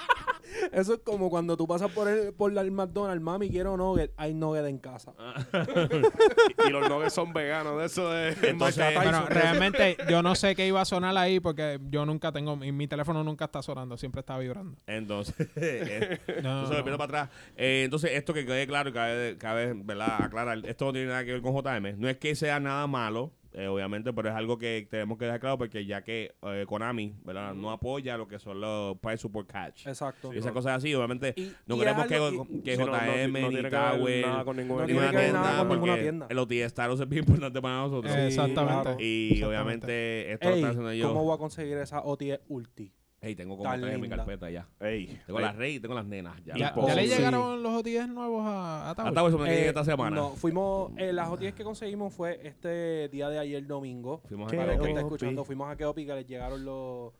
Eso 0.71 0.93
es 0.93 0.99
como 0.99 1.29
cuando 1.29 1.57
tú 1.57 1.67
pasas 1.67 1.91
por 1.91 2.07
el, 2.07 2.33
por 2.33 2.55
el 2.57 2.71
McDonald's, 2.71 3.21
mami, 3.23 3.49
quiero 3.49 3.75
nugget, 3.77 4.11
hay 4.17 4.33
nugget 4.33 4.65
en 4.65 4.77
casa. 4.79 5.13
y 6.67 6.69
los 6.69 6.89
nuggets 6.89 7.13
son 7.13 7.33
veganos, 7.33 7.79
de 7.79 7.85
eso 7.85 8.09
de... 8.09 8.35
Entonces, 8.43 8.93
Bueno, 8.95 9.25
realmente 9.27 9.97
yo 10.09 10.21
no 10.21 10.35
sé 10.35 10.55
qué 10.55 10.67
iba 10.67 10.81
a 10.81 10.85
sonar 10.85 11.17
ahí 11.17 11.39
porque 11.39 11.79
yo 11.89 12.05
nunca 12.05 12.31
tengo, 12.31 12.55
mi, 12.55 12.71
mi 12.71 12.87
teléfono 12.87 13.23
nunca 13.23 13.45
está 13.45 13.61
sonando, 13.61 13.97
siempre 13.97 14.19
está 14.21 14.37
vibrando. 14.37 14.77
Entonces, 14.87 15.35
eh, 15.55 16.19
No, 16.27 16.33
entonces, 16.35 16.77
no. 16.77 16.83
viendo 16.83 16.97
para 16.97 17.23
atrás. 17.23 17.37
Eh, 17.57 17.81
entonces, 17.85 18.11
esto 18.13 18.33
que 18.33 18.45
quede 18.45 18.67
claro 18.67 18.89
y 18.89 18.93
cabe, 18.93 19.37
cabe 19.37 19.73
¿verdad? 19.75 20.23
aclarar, 20.23 20.65
esto 20.65 20.85
no 20.85 20.93
tiene 20.93 21.07
nada 21.07 21.25
que 21.25 21.33
ver 21.33 21.41
con 21.41 21.53
JM. 21.53 21.99
No 21.99 22.09
es 22.09 22.17
que 22.17 22.35
sea 22.35 22.59
nada 22.59 22.87
malo, 22.87 23.31
eh, 23.53 23.67
obviamente, 23.67 24.13
pero 24.13 24.29
es 24.29 24.35
algo 24.35 24.57
que 24.57 24.87
tenemos 24.89 25.17
que 25.17 25.25
dejar 25.25 25.39
claro 25.39 25.57
porque 25.57 25.85
ya 25.85 26.03
que 26.03 26.35
eh, 26.43 26.65
Konami 26.67 27.15
¿verdad? 27.23 27.53
no 27.55 27.71
apoya 27.71 28.15
lo 28.17 28.27
que 28.27 28.37
son 28.39 28.61
los 28.61 28.97
Price 28.99 29.17
Support 29.17 29.51
Catch. 29.51 29.87
Exacto. 29.87 30.33
y 30.33 30.37
esas 30.37 30.51
cosas 30.51 30.77
así, 30.77 30.93
obviamente, 30.93 31.33
Y- 31.35 31.51
no 31.65 31.75
y 31.75 31.79
queremos 31.79 32.05
que, 32.07 32.61
que 32.63 32.75
Sí, 32.75 32.81
no, 32.83 32.85
no, 32.87 32.97
JM 32.97 33.31
no 33.41 33.49
ni 33.51 33.69
Tower 33.69 34.25
nada 34.27 34.43
con 34.45 34.57
ningún 34.57 34.77
No 34.77 34.81
ni 34.83 34.87
tiene 34.93 34.99
una 35.01 35.11
que 35.11 35.17
ver 35.17 35.33
nada 35.33 35.45
tienda, 35.55 35.63
ninguna 35.73 35.91
porque 35.91 36.01
tienda. 36.03 36.27
el 36.29 36.37
OT 36.37 36.51
Status 36.63 36.99
es 37.01 37.09
bien 37.09 37.23
importante 37.23 37.61
para 37.61 37.75
nosotros. 37.77 38.15
Eh, 38.15 38.27
Exactamente. 38.27 39.03
Y 39.03 39.33
Exactamente. 39.33 39.45
obviamente 39.45 40.31
esto 40.33 40.49
lo 40.49 40.55
Ey, 40.55 40.59
está 40.61 40.69
haciendo 40.69 40.93
yo. 40.93 41.07
¿cómo 41.09 41.23
voy 41.23 41.35
a 41.35 41.37
conseguir 41.37 41.77
esa 41.77 42.01
OTE 42.01 42.41
Ulti? 42.49 42.93
Ey, 43.21 43.35
tengo 43.35 43.57
como 43.57 43.69
tan 43.69 43.81
tres 43.81 43.93
en 43.95 43.99
mi 43.99 44.07
linda? 44.07 44.15
carpeta 44.17 44.49
ya. 44.49 44.67
Ey, 44.79 45.19
Tengo 45.25 45.39
ey, 45.39 45.45
las 45.45 45.55
Rey 45.57 45.75
y 45.75 45.79
tengo 45.81 45.93
las 45.93 46.05
nenas. 46.05 46.37
Ya, 46.45 46.55
¿Ya, 46.55 46.73
ya 46.87 46.95
le 46.95 47.07
sí. 47.07 47.15
llegaron 47.15 47.61
los 47.61 47.73
OTS 47.73 48.07
nuevos 48.07 48.45
a, 48.45 48.89
a 48.91 48.95
Tower? 48.95 49.09
Hasta 49.09 49.23
hoy 49.23 49.31
se 49.33 49.37
me 49.37 49.51
Eh, 49.53 49.67
esta 49.67 49.83
semana. 49.83 50.15
No, 50.15 50.29
fuimos, 50.35 50.91
eh, 50.97 51.11
las 51.11 51.27
OTS 51.29 51.53
que 51.53 51.63
conseguimos 51.65 52.13
fue 52.13 52.39
este 52.47 53.09
día 53.09 53.27
de 53.27 53.39
ayer 53.39 53.67
domingo. 53.67 54.21
Fuimos 54.29 54.53
a. 54.53 54.55
Para 54.55 54.71
el 54.73 54.77
que 54.79 54.85
Keopi. 54.85 54.89
está 54.91 55.01
Keopi. 55.01 55.15
escuchando, 55.15 55.43
fuimos 55.43 55.69
a 55.69 55.75
Keopi 55.75 56.05
que 56.05 56.15
les 56.15 56.27
llegaron 56.27 56.63
los, 56.63 57.11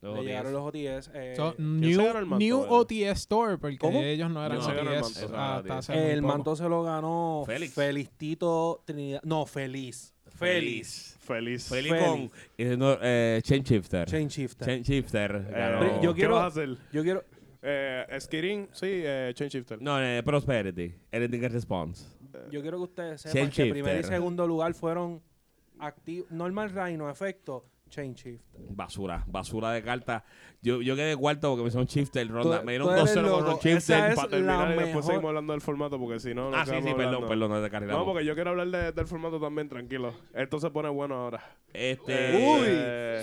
Los 0.00 0.14
OTS. 0.18 0.24
llegaron 0.26 0.52
los 0.54 0.62
OTS. 0.62 1.10
eh, 1.12 1.34
So, 1.36 1.52
se 1.52 1.62
new, 1.62 1.98
ganó 2.06 2.18
el 2.20 2.24
manto, 2.26 2.38
new? 2.38 2.60
OTS 2.66 2.92
Store, 3.20 3.58
porque 3.58 3.76
¿Cómo? 3.76 4.00
ellos 4.00 4.30
no 4.30 4.42
eran 4.46 4.62
se 4.62 4.72
ganó 4.72 4.92
el 4.92 4.98
OTS 5.02 5.20
manto. 5.30 5.36
hasta 5.36 5.60
Eso 5.66 5.72
hace 5.74 5.92
era 5.92 6.02
muy 6.04 6.10
el 6.12 6.20
poco. 6.22 6.32
manto 6.32 6.56
se 6.56 6.68
lo 6.70 6.82
ganó 6.84 7.42
Félix. 7.44 7.74
Felicito 7.74 8.82
Trinidad. 8.86 9.20
No, 9.24 9.44
Feliz. 9.44 10.14
Feliz. 10.38 11.16
feliz. 11.20 11.68
Feliz 11.68 11.92
Feliz. 11.92 12.04
con 12.04 12.30
eh, 12.56 12.76
no, 12.76 12.96
eh, 13.02 13.40
Chain 13.42 13.62
Shifter. 13.62 14.06
Chain 14.08 14.28
Shifter. 14.28 14.66
Chain 14.66 14.82
Shifter. 14.82 15.46
Eh, 15.54 15.98
yo 16.02 16.14
¿Qué 16.14 16.20
quiero- 16.20 16.34
vas 16.36 16.44
a 16.44 16.46
hacer? 16.46 16.76
Yo 16.92 17.02
quiero. 17.02 17.24
Eh, 17.60 18.06
Skirin, 18.20 18.68
sí, 18.72 18.86
eh, 18.88 19.32
Chain 19.34 19.50
Shifter. 19.50 19.82
No, 19.82 20.00
eh, 20.02 20.22
Prosperity. 20.22 20.94
Anything 21.12 21.42
in 21.42 21.52
response. 21.52 22.06
Yo 22.50 22.62
quiero 22.62 22.78
que 22.78 22.84
ustedes 22.84 23.22
Chain 23.24 23.32
sepan 23.32 23.50
que 23.50 23.70
primer 23.72 24.00
y 24.00 24.04
segundo 24.04 24.46
lugar 24.46 24.72
fueron 24.74 25.20
activos. 25.80 26.30
Normal 26.30 26.70
Rhino, 26.70 27.10
efecto, 27.10 27.64
Chain 27.88 28.14
Shifter. 28.14 28.60
Basura. 28.70 29.24
Basura 29.26 29.72
de 29.72 29.82
carta. 29.82 30.24
Yo, 30.62 30.82
yo 30.82 30.96
quedé 30.96 31.16
cuarto 31.16 31.50
porque 31.50 31.64
me 31.64 31.70
son 31.70 31.84
Shifter. 31.86 32.28
Ronda. 32.28 32.60
Tú- 32.60 32.66
me 32.66 32.72
dieron 32.72 32.90
eres 32.92 33.14
2-0 33.16 33.44
con 33.44 33.56
Shifter. 33.58 34.14
Para 34.14 34.28
terminar 34.28 34.74
y 34.74 34.78
después 34.78 35.06
seguimos 35.06 35.28
hablando 35.28 35.52
del 35.52 35.60
formato 35.62 35.98
porque 35.98 36.20
si 36.20 36.34
no, 36.34 36.50
no 36.50 36.56
Ah, 36.56 36.64
sí, 36.66 36.72
sí, 36.82 36.94
perdón, 36.96 37.26
perdón, 37.28 37.50
no 37.50 37.68
te. 37.68 37.80
No, 37.86 38.04
porque 38.04 38.24
yo 38.24 38.34
quiero 38.34 38.50
hablar 38.50 38.68
de- 38.68 38.92
del 38.92 39.06
formato 39.06 39.38
también, 39.40 39.68
tranquilo. 39.68 40.12
Esto 40.34 40.58
se 40.60 40.70
pone 40.70 40.88
bueno 40.88 41.14
ahora. 41.14 41.40
Este. 41.72 42.12
Eh, 42.14 43.22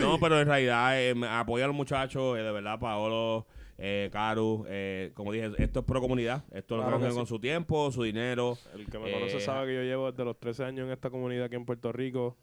No, 0.00 0.18
pero 0.20 0.40
en 0.40 0.46
realidad 0.46 1.00
eh, 1.00 1.14
me 1.14 1.26
apoya 1.28 1.64
a 1.64 1.68
los 1.68 1.76
muchachos, 1.76 2.38
eh, 2.38 2.42
de 2.42 2.52
verdad, 2.52 2.78
Paolo, 2.78 3.46
eh, 3.78 4.08
Caru, 4.12 4.64
eh, 4.68 5.12
como 5.14 5.32
dije, 5.32 5.50
esto 5.58 5.80
es 5.80 5.86
pro 5.86 6.00
comunidad, 6.00 6.44
esto 6.50 6.76
lo 6.76 6.82
Claro 6.82 6.98
que 7.00 7.08
con 7.10 7.26
sí. 7.26 7.30
su 7.30 7.38
tiempo, 7.38 7.90
su 7.92 8.02
dinero. 8.02 8.58
El 8.74 8.86
que 8.90 8.98
me 8.98 9.10
Eh, 9.10 9.12
conoce 9.14 9.40
sabe 9.40 9.68
que 9.68 9.74
yo 9.76 9.82
llevo 9.82 10.10
desde 10.10 10.24
los 10.24 10.38
13 10.38 10.64
años 10.64 10.86
en 10.86 10.92
esta 10.92 11.10
comunidad 11.10 11.44
aquí 11.44 11.56
en 11.56 11.64
Puerto 11.64 11.92
Rico. 11.92 12.36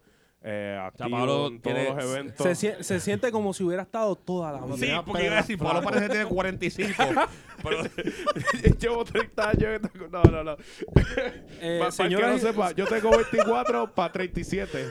Eh, 0.48 0.78
activo 0.80 1.10
Pablo 1.10 1.46
en 1.48 1.60
todos 1.60 1.74
tiene- 1.76 1.90
los 1.92 2.04
eventos. 2.04 2.46
Se, 2.46 2.54
sie- 2.54 2.82
se 2.84 3.00
siente 3.00 3.32
como 3.32 3.52
si 3.52 3.64
hubiera 3.64 3.82
estado 3.82 4.14
toda 4.14 4.52
la 4.52 4.60
Sí, 4.76 4.82
vida. 4.86 5.04
porque 5.04 5.24
iba 5.24 5.34
a 5.34 5.40
decir, 5.42 5.58
Paolo 5.58 5.82
parece 5.82 6.04
que 6.04 6.10
tiene 6.10 6.26
45. 6.26 7.02
pero, 7.64 7.82
llevo 8.78 9.04
30 9.04 9.48
años. 9.48 9.62
en 9.64 9.74
esta 9.74 9.88
co- 9.88 10.06
No, 10.08 10.22
no, 10.22 10.44
no. 10.44 10.52
Eh, 10.52 10.56
Pa- 10.56 10.94
para 10.94 11.78
el 11.78 11.84
que 11.86 11.92
señoras 11.92 12.30
no 12.30 12.36
y- 12.36 12.40
sepa, 12.40 12.70
yo 12.72 12.86
tengo 12.86 13.10
24 13.10 13.92
para 13.92 14.12
37. 14.12 14.86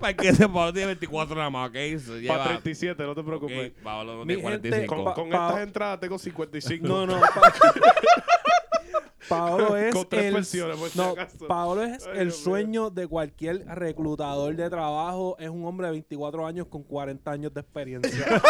para 0.00 0.14
que 0.14 0.28
ese 0.28 0.48
Paolo 0.48 0.72
tiene 0.72 0.86
24 0.88 1.34
nada 1.36 1.50
más, 1.50 1.68
¿ok? 1.70 1.74
Se 1.74 2.20
lleva- 2.20 2.36
Para 2.38 2.48
37, 2.50 3.02
no 3.02 3.14
te 3.14 3.22
preocupes. 3.22 3.72
ok, 3.72 3.82
Paolo 3.82 4.12
no 4.18 4.24
Mi 4.24 4.34
tiene 4.36 4.50
gente, 4.50 4.68
45. 4.70 4.94
Con, 4.94 5.04
Pa- 5.04 5.14
con 5.14 5.30
pa- 5.30 5.48
estas 5.48 5.62
entradas 5.62 6.00
tengo 6.00 6.18
55. 6.18 6.86
No, 6.86 7.06
no. 7.06 7.20
Pa- 7.20 7.52
Paolo 9.28 9.76
es 9.76 9.94
Con 9.94 10.08
tres 10.08 10.54
el, 10.54 10.64
no. 10.94 11.14
Paolo 11.46 11.82
es 11.84 12.06
Ay, 12.06 12.18
el 12.20 12.32
sueño 12.32 12.90
de 12.90 13.06
cualquier 13.06 13.66
reclutador 13.66 14.54
de 14.56 14.68
trabajo. 14.70 15.36
Es 15.38 15.48
un 15.48 15.64
hombre 15.66 15.86
de 15.88 15.92
24 15.92 16.46
años 16.46 16.66
con 16.68 16.82
40 16.82 17.30
años 17.30 17.54
de 17.54 17.60
experiencia. 17.60 18.26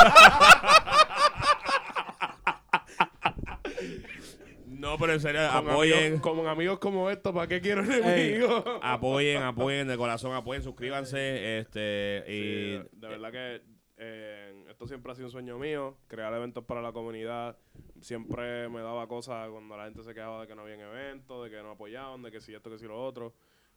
No, 4.66 4.96
pero 4.96 5.12
en 5.12 5.20
serio, 5.20 5.40
Con 5.52 5.70
apoyen. 5.70 5.98
amigos, 5.98 6.20
con 6.20 6.46
amigos 6.46 6.78
como 6.78 7.10
estos, 7.10 7.34
¿para 7.34 7.48
qué 7.48 7.60
quiero 7.60 7.82
enemigos? 7.82 8.62
Apoyen, 8.80 9.42
apoyen 9.42 9.88
de 9.88 9.96
corazón, 9.96 10.32
apoyen, 10.34 10.62
suscríbanse. 10.62 11.58
Este, 11.58 12.22
y 12.28 12.72
de, 12.72 12.88
de 12.92 13.08
verdad 13.08 13.32
que 13.32 13.62
eh, 13.96 14.64
esto 14.70 14.86
siempre 14.86 15.10
ha 15.10 15.14
sido 15.16 15.26
un 15.26 15.32
sueño 15.32 15.58
mío, 15.58 15.96
crear 16.06 16.32
eventos 16.32 16.64
para 16.64 16.80
la 16.80 16.92
comunidad. 16.92 17.56
Siempre 18.00 18.68
me 18.68 18.80
daba 18.80 19.06
cosas 19.06 19.48
cuando 19.50 19.76
la 19.76 19.84
gente 19.84 20.02
se 20.02 20.14
quejaba 20.14 20.42
de 20.42 20.46
que 20.46 20.54
no 20.54 20.62
habían 20.62 20.80
eventos, 20.80 21.44
de 21.44 21.50
que 21.50 21.62
no 21.62 21.72
apoyaban, 21.72 22.22
de 22.22 22.30
que 22.30 22.40
si 22.40 22.54
esto, 22.54 22.70
que 22.70 22.78
si 22.78 22.86
lo 22.86 23.02
otro. 23.02 23.34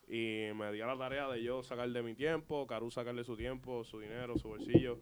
Y 0.07 0.49
me 0.55 0.71
di 0.71 0.79
la 0.79 0.97
tarea 0.97 1.27
de 1.29 1.41
yo 1.41 1.63
sacar 1.63 1.89
de 1.89 2.03
mi 2.03 2.15
tiempo, 2.15 2.67
Caru 2.67 2.91
sacarle 2.91 3.23
su 3.23 3.37
tiempo, 3.37 3.83
su 3.83 3.99
dinero, 3.99 4.37
su 4.37 4.49
bolsillo, 4.49 4.99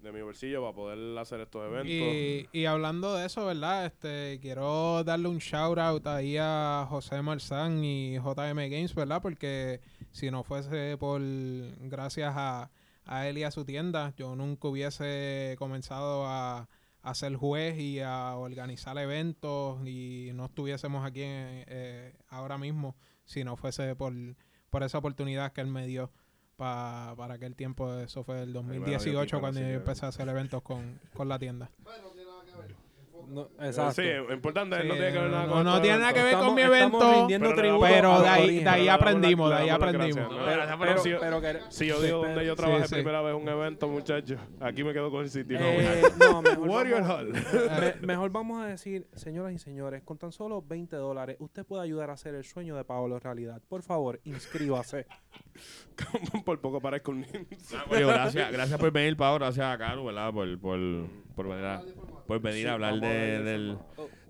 de 0.00 0.12
mi 0.12 0.22
bolsillo 0.22 0.62
para 0.62 0.74
poder 0.74 1.18
hacer 1.18 1.40
estos 1.40 1.66
eventos. 1.66 1.90
Y, 1.90 2.48
y 2.52 2.64
hablando 2.66 3.14
de 3.14 3.26
eso, 3.26 3.44
¿verdad? 3.44 3.86
Este, 3.86 4.38
quiero 4.40 5.02
darle 5.04 5.28
un 5.28 5.38
shout 5.38 5.78
out 5.78 6.06
ahí 6.06 6.36
a 6.38 6.86
José 6.88 7.20
Marzán 7.22 7.82
y 7.82 8.18
JM 8.18 8.56
Games, 8.70 8.94
¿verdad? 8.94 9.20
Porque 9.20 9.80
si 10.12 10.30
no 10.30 10.44
fuese 10.44 10.96
por 10.96 11.20
gracias 11.80 12.32
a, 12.36 12.70
a 13.06 13.28
él 13.28 13.38
y 13.38 13.42
a 13.42 13.50
su 13.50 13.64
tienda, 13.64 14.14
yo 14.16 14.36
nunca 14.36 14.68
hubiese 14.68 15.56
comenzado 15.58 16.24
a, 16.26 16.68
a 17.02 17.14
ser 17.14 17.34
juez 17.36 17.78
y 17.78 18.00
a 18.00 18.34
organizar 18.36 18.96
eventos 18.98 19.86
y 19.86 20.30
no 20.34 20.46
estuviésemos 20.46 21.04
aquí 21.06 21.22
en- 21.22 21.64
eh, 21.68 22.14
ahora 22.28 22.58
mismo 22.58 22.96
si 23.24 23.42
no 23.44 23.56
fuese 23.56 23.94
por, 23.96 24.12
por 24.68 24.82
esa 24.82 24.98
oportunidad 24.98 25.52
que 25.52 25.60
él 25.62 25.66
me 25.68 25.86
dio 25.86 26.10
pa- 26.56 27.14
para 27.16 27.34
aquel 27.34 27.56
tiempo. 27.56 27.92
Eso 28.00 28.22
fue 28.24 28.42
el 28.42 28.48
me 28.48 28.54
la 28.54 28.62
dio 28.72 28.80
2018 28.80 29.26
Kiko, 29.26 29.40
cuando 29.40 29.60
yo 29.60 29.66
que- 29.66 29.74
empecé 29.74 30.04
a 30.06 30.08
hacer 30.10 30.28
eventos 30.28 30.62
con, 30.62 31.00
con 31.14 31.28
la 31.28 31.38
tienda. 31.38 31.70
No, 33.28 33.42
Eh, 33.42 33.66
exacto. 33.66 34.02
Sí, 34.02 34.08
importante, 34.32 34.80
Sí, 34.82 34.88
no 34.88 34.94
tiene 34.94 35.12
que 35.12 35.18
ver 35.18 35.30
nada 35.30 35.46
no- 35.46 35.52
con 35.52 35.64
no 35.64 35.70
estos 35.70 35.82
tiene 35.82 35.98
nada 35.98 36.12
que 36.12 36.22
ver 36.22 36.34
con 36.38 36.54
mi 36.54 36.62
evento, 36.62 36.98
pero- 37.28 37.54
tributo 37.54 37.80
pero 37.86 38.12
al 38.14 38.22
de 38.22 38.28
ahí- 38.28 38.58
de 38.64 38.68
ahí 38.70 38.88
aprendimos, 38.88 39.50
de 39.50 39.56
ahí 39.56 39.68
aprendimos. 39.68 40.28
pero 40.80 40.98
si- 40.98 41.14
pero 41.20 41.40
que- 41.40 41.58
Si 41.68 41.86
yo 41.86 42.00
digo 42.00 42.18
donde 42.26 42.44
yo 42.46 42.52
sí, 42.52 42.56
trabajé 42.56 42.88
sí. 42.88 42.94
primera 42.94 43.22
vez 43.22 43.34
un 43.34 43.48
evento, 43.48 43.88
muchachos, 43.88 44.38
aquí 44.60 44.82
me 44.84 44.92
quedo 44.92 45.10
con 45.10 45.22
el 45.22 45.30
sitio. 45.30 45.58
Eh, 45.60 46.02
no, 46.18 46.42
mejor 46.42 46.68
Warrior 46.68 47.02
vamos- 47.02 47.10
Hall. 47.18 47.32
Me- 48.00 48.06
mejor 48.06 48.30
vamos 48.30 48.62
a 48.62 48.66
decir, 48.66 49.06
señoras 49.14 49.52
y 49.52 49.58
señores, 49.58 50.02
con 50.02 50.18
tan 50.18 50.32
solo 50.32 50.62
20 50.62 50.96
dólares, 50.96 51.36
usted 51.40 51.64
puede 51.64 51.82
ayudar 51.84 52.10
a 52.10 52.14
hacer 52.14 52.34
el 52.34 52.44
sueño 52.44 52.76
de 52.76 52.84
Paolo 52.84 53.18
realidad. 53.18 53.60
Por 53.68 53.82
favor, 53.82 54.20
inscríbase. 54.24 55.06
Por 56.44 56.60
poco 56.60 56.80
parezco 56.80 57.10
un 57.10 57.20
niño. 57.20 57.46
Ah, 57.74 57.84
coño, 57.88 58.08
gracias, 58.08 58.50
gracias 58.52 58.78
por 58.80 58.90
venir, 58.90 59.16
Pau. 59.16 59.34
Gracias 59.38 59.66
a 59.66 59.76
Caro, 59.78 60.04
¿verdad? 60.04 60.32
Por, 60.32 60.58
por, 60.58 60.78
por 61.36 61.48
venir 61.48 61.64
a, 61.64 61.82
por 62.30 62.40
venir 62.40 62.68
a 62.68 62.74
hablar 62.74 62.94
a 62.94 62.96
de, 62.98 63.42
del, 63.42 63.78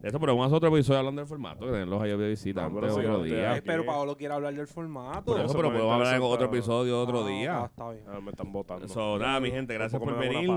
de 0.00 0.08
esto. 0.08 0.18
Pero 0.18 0.34
vamos 0.34 0.50
a 0.52 0.56
otro 0.56 0.74
episodio 0.74 1.00
hablando 1.00 1.20
del 1.20 1.28
formato, 1.28 1.66
que 1.66 1.72
tenerlos 1.72 2.00
ahí 2.02 2.16
de 2.16 2.28
visita 2.30 2.62
No, 2.66 2.78
antes 2.78 2.92
otro 2.96 3.22
día. 3.22 3.50
Aquí. 3.50 3.58
Eh, 3.58 3.62
pero 3.66 3.84
Paolo 3.84 4.16
quiere 4.16 4.32
hablar 4.32 4.54
del 4.54 4.66
formato. 4.66 5.24
Por 5.26 5.36
eso, 5.36 5.44
Eso 5.46 5.54
pero 5.56 5.70
podemos 5.70 5.92
hablar 5.92 6.16
en 6.16 6.22
otro 6.22 6.46
episodio 6.46 6.98
otro 6.98 7.18
Ah, 7.20 7.24
ah, 7.26 7.28
día. 7.28 7.64
está 7.66 7.90
bien. 7.90 8.04
Ah, 8.08 8.20
me 8.22 8.30
están 8.30 8.50
botando. 8.52 8.88
So, 8.88 9.18
nada, 9.18 9.38
mi 9.40 9.50
gente, 9.50 9.74
gracias 9.74 10.00
por 10.00 10.18
venir. 10.18 10.50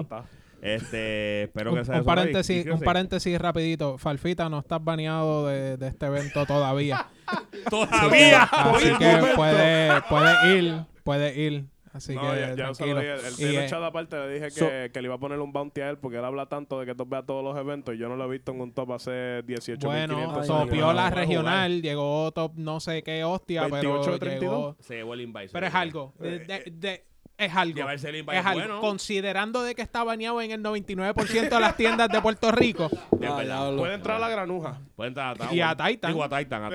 Este, 0.62 1.44
espero 1.44 1.74
Un, 1.74 1.80
que 1.80 1.84
sea 1.84 1.96
un 1.96 2.00
eso, 2.00 2.06
paréntesis, 2.06 2.66
un 2.68 2.80
paréntesis 2.80 3.38
rapidito. 3.38 3.98
Falfita, 3.98 4.48
no 4.48 4.60
estás 4.60 4.82
baneado 4.82 5.48
de, 5.48 5.76
de 5.76 5.88
este 5.90 6.06
evento 6.06 6.46
todavía. 6.46 7.08
Todavía. 7.70 8.44
Así 8.44 8.86
que 8.98 9.06
momento. 9.16 9.36
puede, 9.36 10.02
puede 10.08 10.58
ir, 10.58 10.76
puede 11.04 11.42
ir. 11.42 11.66
Así 11.94 12.16
No, 12.16 12.22
que 12.22 12.28
ya, 12.40 12.56
ya 12.56 12.74
se 12.74 12.86
lo 12.88 12.96
tranquilo. 12.96 13.00
dije. 13.00 13.28
El 13.28 13.34
Y, 13.34 13.38
tiene 13.38 13.54
eh, 13.54 13.66
echado 13.66 13.86
aparte 13.86 14.16
le 14.18 14.28
dije 14.34 14.46
que, 14.46 14.52
So- 14.52 14.68
que 14.92 15.02
le 15.02 15.06
iba 15.06 15.16
a 15.16 15.20
poner 15.20 15.40
un 15.40 15.54
bounty 15.54 15.82
a 15.82 15.90
él 15.92 15.98
porque 16.00 16.18
él 16.18 16.26
habla 16.26 16.48
tanto 16.48 16.80
de 16.80 16.88
que 16.88 16.96
top 16.96 17.08
vea 17.08 17.22
todos 17.24 17.44
los 17.44 17.56
eventos 17.56 17.94
y 17.94 18.00
yo 18.00 18.10
no 18.10 18.16
lo 18.16 18.26
he 18.26 18.30
visto 18.32 18.52
en 18.52 18.62
un 18.62 18.74
top 18.74 18.94
hace 18.94 19.44
18 19.44 19.88
bueno, 19.88 20.42
topió 20.46 20.92
la 20.92 21.10
regional, 21.12 21.82
llegó 21.84 22.32
top 22.32 22.54
no 22.56 22.80
sé 22.80 23.04
qué 23.04 23.24
hostia, 23.24 23.68
28 23.68 23.98
de 23.98 24.04
pero 24.06 24.20
32. 24.20 24.42
llegó... 24.42 24.76
Se 24.80 24.96
llevó 24.96 25.14
el 25.14 25.22
invite. 25.22 25.50
Pero 25.54 25.68
es 25.68 25.76
algo. 25.76 26.14
De, 26.20 26.40
de- 26.40 26.64
de- 26.72 27.06
es 27.38 27.56
algo. 27.56 27.76
Llevarse 27.76 28.10
es 28.10 28.28
es 28.28 28.46
algo. 28.46 28.60
bueno. 28.60 28.82
Considerando 28.82 29.64
de 29.64 29.76
que 29.76 29.82
está 29.82 30.04
baneado 30.04 30.42
en 30.42 30.52
el 30.52 30.62
99% 30.62 31.50
de 31.50 31.60
las 31.60 31.76
tiendas 31.76 32.10
de 32.10 32.22
Puerto 32.22 32.52
Rico. 32.52 32.90
Verdad. 33.12 33.76
Puede 33.76 33.96
entrar 33.96 34.18
a 34.18 34.20
la 34.20 34.30
granuja. 34.30 34.80
Puede 34.96 35.10
entrar 35.10 35.42
a. 35.42 35.54
Y 35.54 35.62
a 35.62 35.76
Titan. 35.76 36.12
Digo 36.12 36.24
a 36.24 36.30
Titan, 36.30 36.64
a 36.64 36.70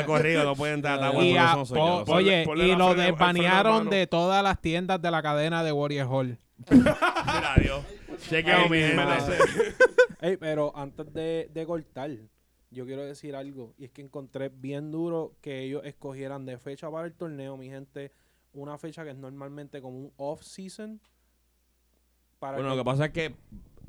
he 0.00 0.04
corrido, 0.04 0.44
no 0.44 0.56
puede 0.56 0.74
entrar 0.74 1.02
a 1.02 1.12
sé. 1.64 1.74
oye, 1.78 2.44
Ponle 2.44 2.68
y 2.68 2.76
lo 2.76 2.94
desbanearon 2.94 3.90
de 3.90 4.06
todas 4.06 4.42
las 4.42 4.60
tiendas 4.60 5.00
de 5.00 5.10
la 5.10 5.22
cadena 5.22 5.62
de 5.62 5.72
Warrior 5.72 6.08
Hall. 6.10 6.38
Mira, 6.70 7.54
Dios. 7.60 7.84
Chequeo, 8.28 8.68
mi. 8.68 8.78
Ey, 10.20 10.36
pero 10.36 10.72
antes 10.76 11.12
de, 11.12 11.50
de 11.52 11.66
cortar, 11.66 12.10
yo 12.70 12.86
quiero 12.86 13.04
decir 13.04 13.34
algo. 13.34 13.74
Y 13.76 13.84
es 13.84 13.90
que 13.90 14.02
encontré 14.02 14.48
bien 14.48 14.90
duro 14.92 15.34
que 15.40 15.62
ellos 15.62 15.82
escogieran 15.84 16.46
de 16.46 16.58
fecha 16.58 16.90
para 16.90 17.06
el 17.06 17.14
torneo, 17.14 17.56
mi 17.56 17.68
gente, 17.68 18.12
una 18.52 18.78
fecha 18.78 19.04
que 19.04 19.10
es 19.10 19.16
normalmente 19.16 19.80
como 19.80 19.98
un 19.98 20.12
off-season. 20.16 21.00
Para 22.38 22.56
Bueno, 22.56 22.70
que- 22.70 22.76
lo 22.76 22.82
que 22.82 22.84
pasa 22.84 23.04
es 23.06 23.12
que 23.12 23.36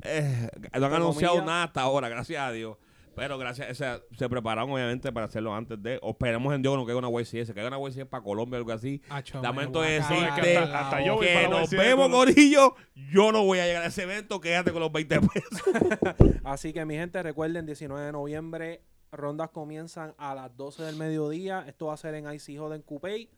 eh, 0.02 0.48
no 0.78 0.86
han 0.86 0.94
anunciado 0.94 1.42
nada 1.44 1.64
hasta 1.64 1.80
ahora, 1.82 2.08
gracias 2.08 2.40
a 2.42 2.52
Dios. 2.52 2.76
Pero 3.16 3.38
gracias, 3.38 3.70
o 3.70 3.74
sea, 3.76 4.00
se 4.18 4.28
prepararon 4.28 4.72
obviamente 4.72 5.12
para 5.12 5.26
hacerlo 5.26 5.54
antes 5.54 5.80
de. 5.80 6.00
O 6.02 6.10
esperemos 6.10 6.52
en 6.52 6.62
Dios 6.62 6.74
que 6.74 6.78
no 6.78 6.84
caiga 6.84 6.98
una 6.98 7.10
YCS, 7.22 7.46
que 7.46 7.54
caiga 7.54 7.68
una 7.68 7.78
YCS 7.88 8.06
para 8.06 8.24
Colombia 8.24 8.56
o 8.58 8.62
algo 8.62 8.72
así. 8.72 9.00
Acho, 9.08 9.40
Lamento 9.40 9.82
decirte 9.82 10.40
que 10.42 10.56
hasta- 10.58 10.64
la 10.72 10.80
hasta 10.80 11.00
yo 11.06 11.14
boca. 11.14 11.26
voy 11.26 11.34
Que 11.42 11.48
nos 11.48 11.70
vemos, 11.70 12.08
Corillo. 12.10 12.74
Yo 13.12 13.30
no 13.30 13.44
voy 13.44 13.60
a 13.60 13.66
llegar 13.66 13.84
a 13.84 13.86
ese 13.86 14.02
evento, 14.02 14.40
quédate 14.40 14.72
con 14.72 14.80
los 14.80 14.90
20 14.90 15.20
pesos. 15.20 15.62
Así 16.44 16.72
que 16.72 16.84
mi 16.84 16.96
gente, 16.96 17.22
recuerden, 17.22 17.66
19 17.66 18.04
de 18.04 18.10
noviembre, 18.12 18.82
rondas 19.12 19.50
comienzan 19.50 20.14
a 20.18 20.34
las 20.34 20.56
12 20.56 20.82
del 20.82 20.96
mediodía. 20.96 21.64
Esto 21.68 21.86
va 21.86 21.94
a 21.94 21.96
ser 21.96 22.16
en 22.16 22.32
Icy 22.34 22.58
Hall 22.58 22.72
en 22.72 22.82
Coupé. 22.82 23.30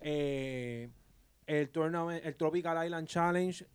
Eh, 0.00 0.88
el, 1.46 1.68
tournament, 1.70 2.24
el 2.24 2.34
Tropical 2.36 2.84
Island 2.84 3.08
Challenge. 3.08 3.66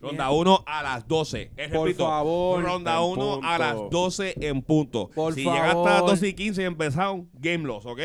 Ronda 0.00 0.30
1 0.30 0.64
a 0.66 0.82
las 0.82 1.06
12. 1.06 1.52
Eh, 1.56 1.68
Por 1.68 1.86
repito, 1.86 2.06
favor. 2.06 2.62
Ronda 2.64 2.96
En 2.96 3.18
1 3.18 3.40
a 3.42 3.58
las 3.58 3.76
12 3.90 4.34
en 4.40 4.62
punto. 4.62 5.10
Por 5.14 5.34
si 5.34 5.42
llegaste 5.44 5.88
a 5.88 5.92
las 5.94 6.00
12 6.00 6.28
y 6.28 6.34
15 6.34 6.62
y 6.62 6.64
empezaron, 6.64 7.28
game 7.34 7.64
loss, 7.64 7.84
¿ok? 7.84 7.98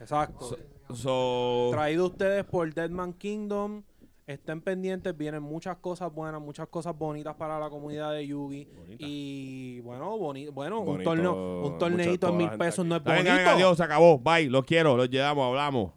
Exacto. 0.00 0.56
So, 0.94 1.68
Traído 1.72 2.06
ustedes 2.06 2.44
por 2.44 2.72
Deadman 2.72 3.12
Kingdom. 3.12 3.82
Estén 4.26 4.60
pendientes, 4.62 5.16
vienen 5.16 5.42
muchas 5.42 5.76
cosas 5.78 6.10
buenas, 6.12 6.40
muchas 6.40 6.68
cosas 6.68 6.96
bonitas 6.96 7.34
para 7.34 7.58
la 7.58 7.68
comunidad 7.68 8.12
de 8.12 8.26
Yugi. 8.26 8.64
Bonita. 8.74 8.96
Y 9.06 9.80
bueno, 9.80 10.16
boni- 10.16 10.48
bueno 10.48 10.78
un, 10.80 10.86
Bonito, 10.86 11.10
torneo, 11.10 11.62
un 11.66 11.78
torneito 11.78 12.28
en 12.28 12.36
mil 12.36 12.50
pesos 12.50 12.86
no 12.86 12.96
es 12.96 13.02
bonito. 13.04 13.24
venga, 13.24 13.52
adiós, 13.52 13.76
se 13.76 13.82
acabó. 13.82 14.18
Bye, 14.18 14.48
los 14.48 14.64
quiero, 14.64 14.96
los 14.96 15.10
llevamos, 15.10 15.48
hablamos. 15.48 15.90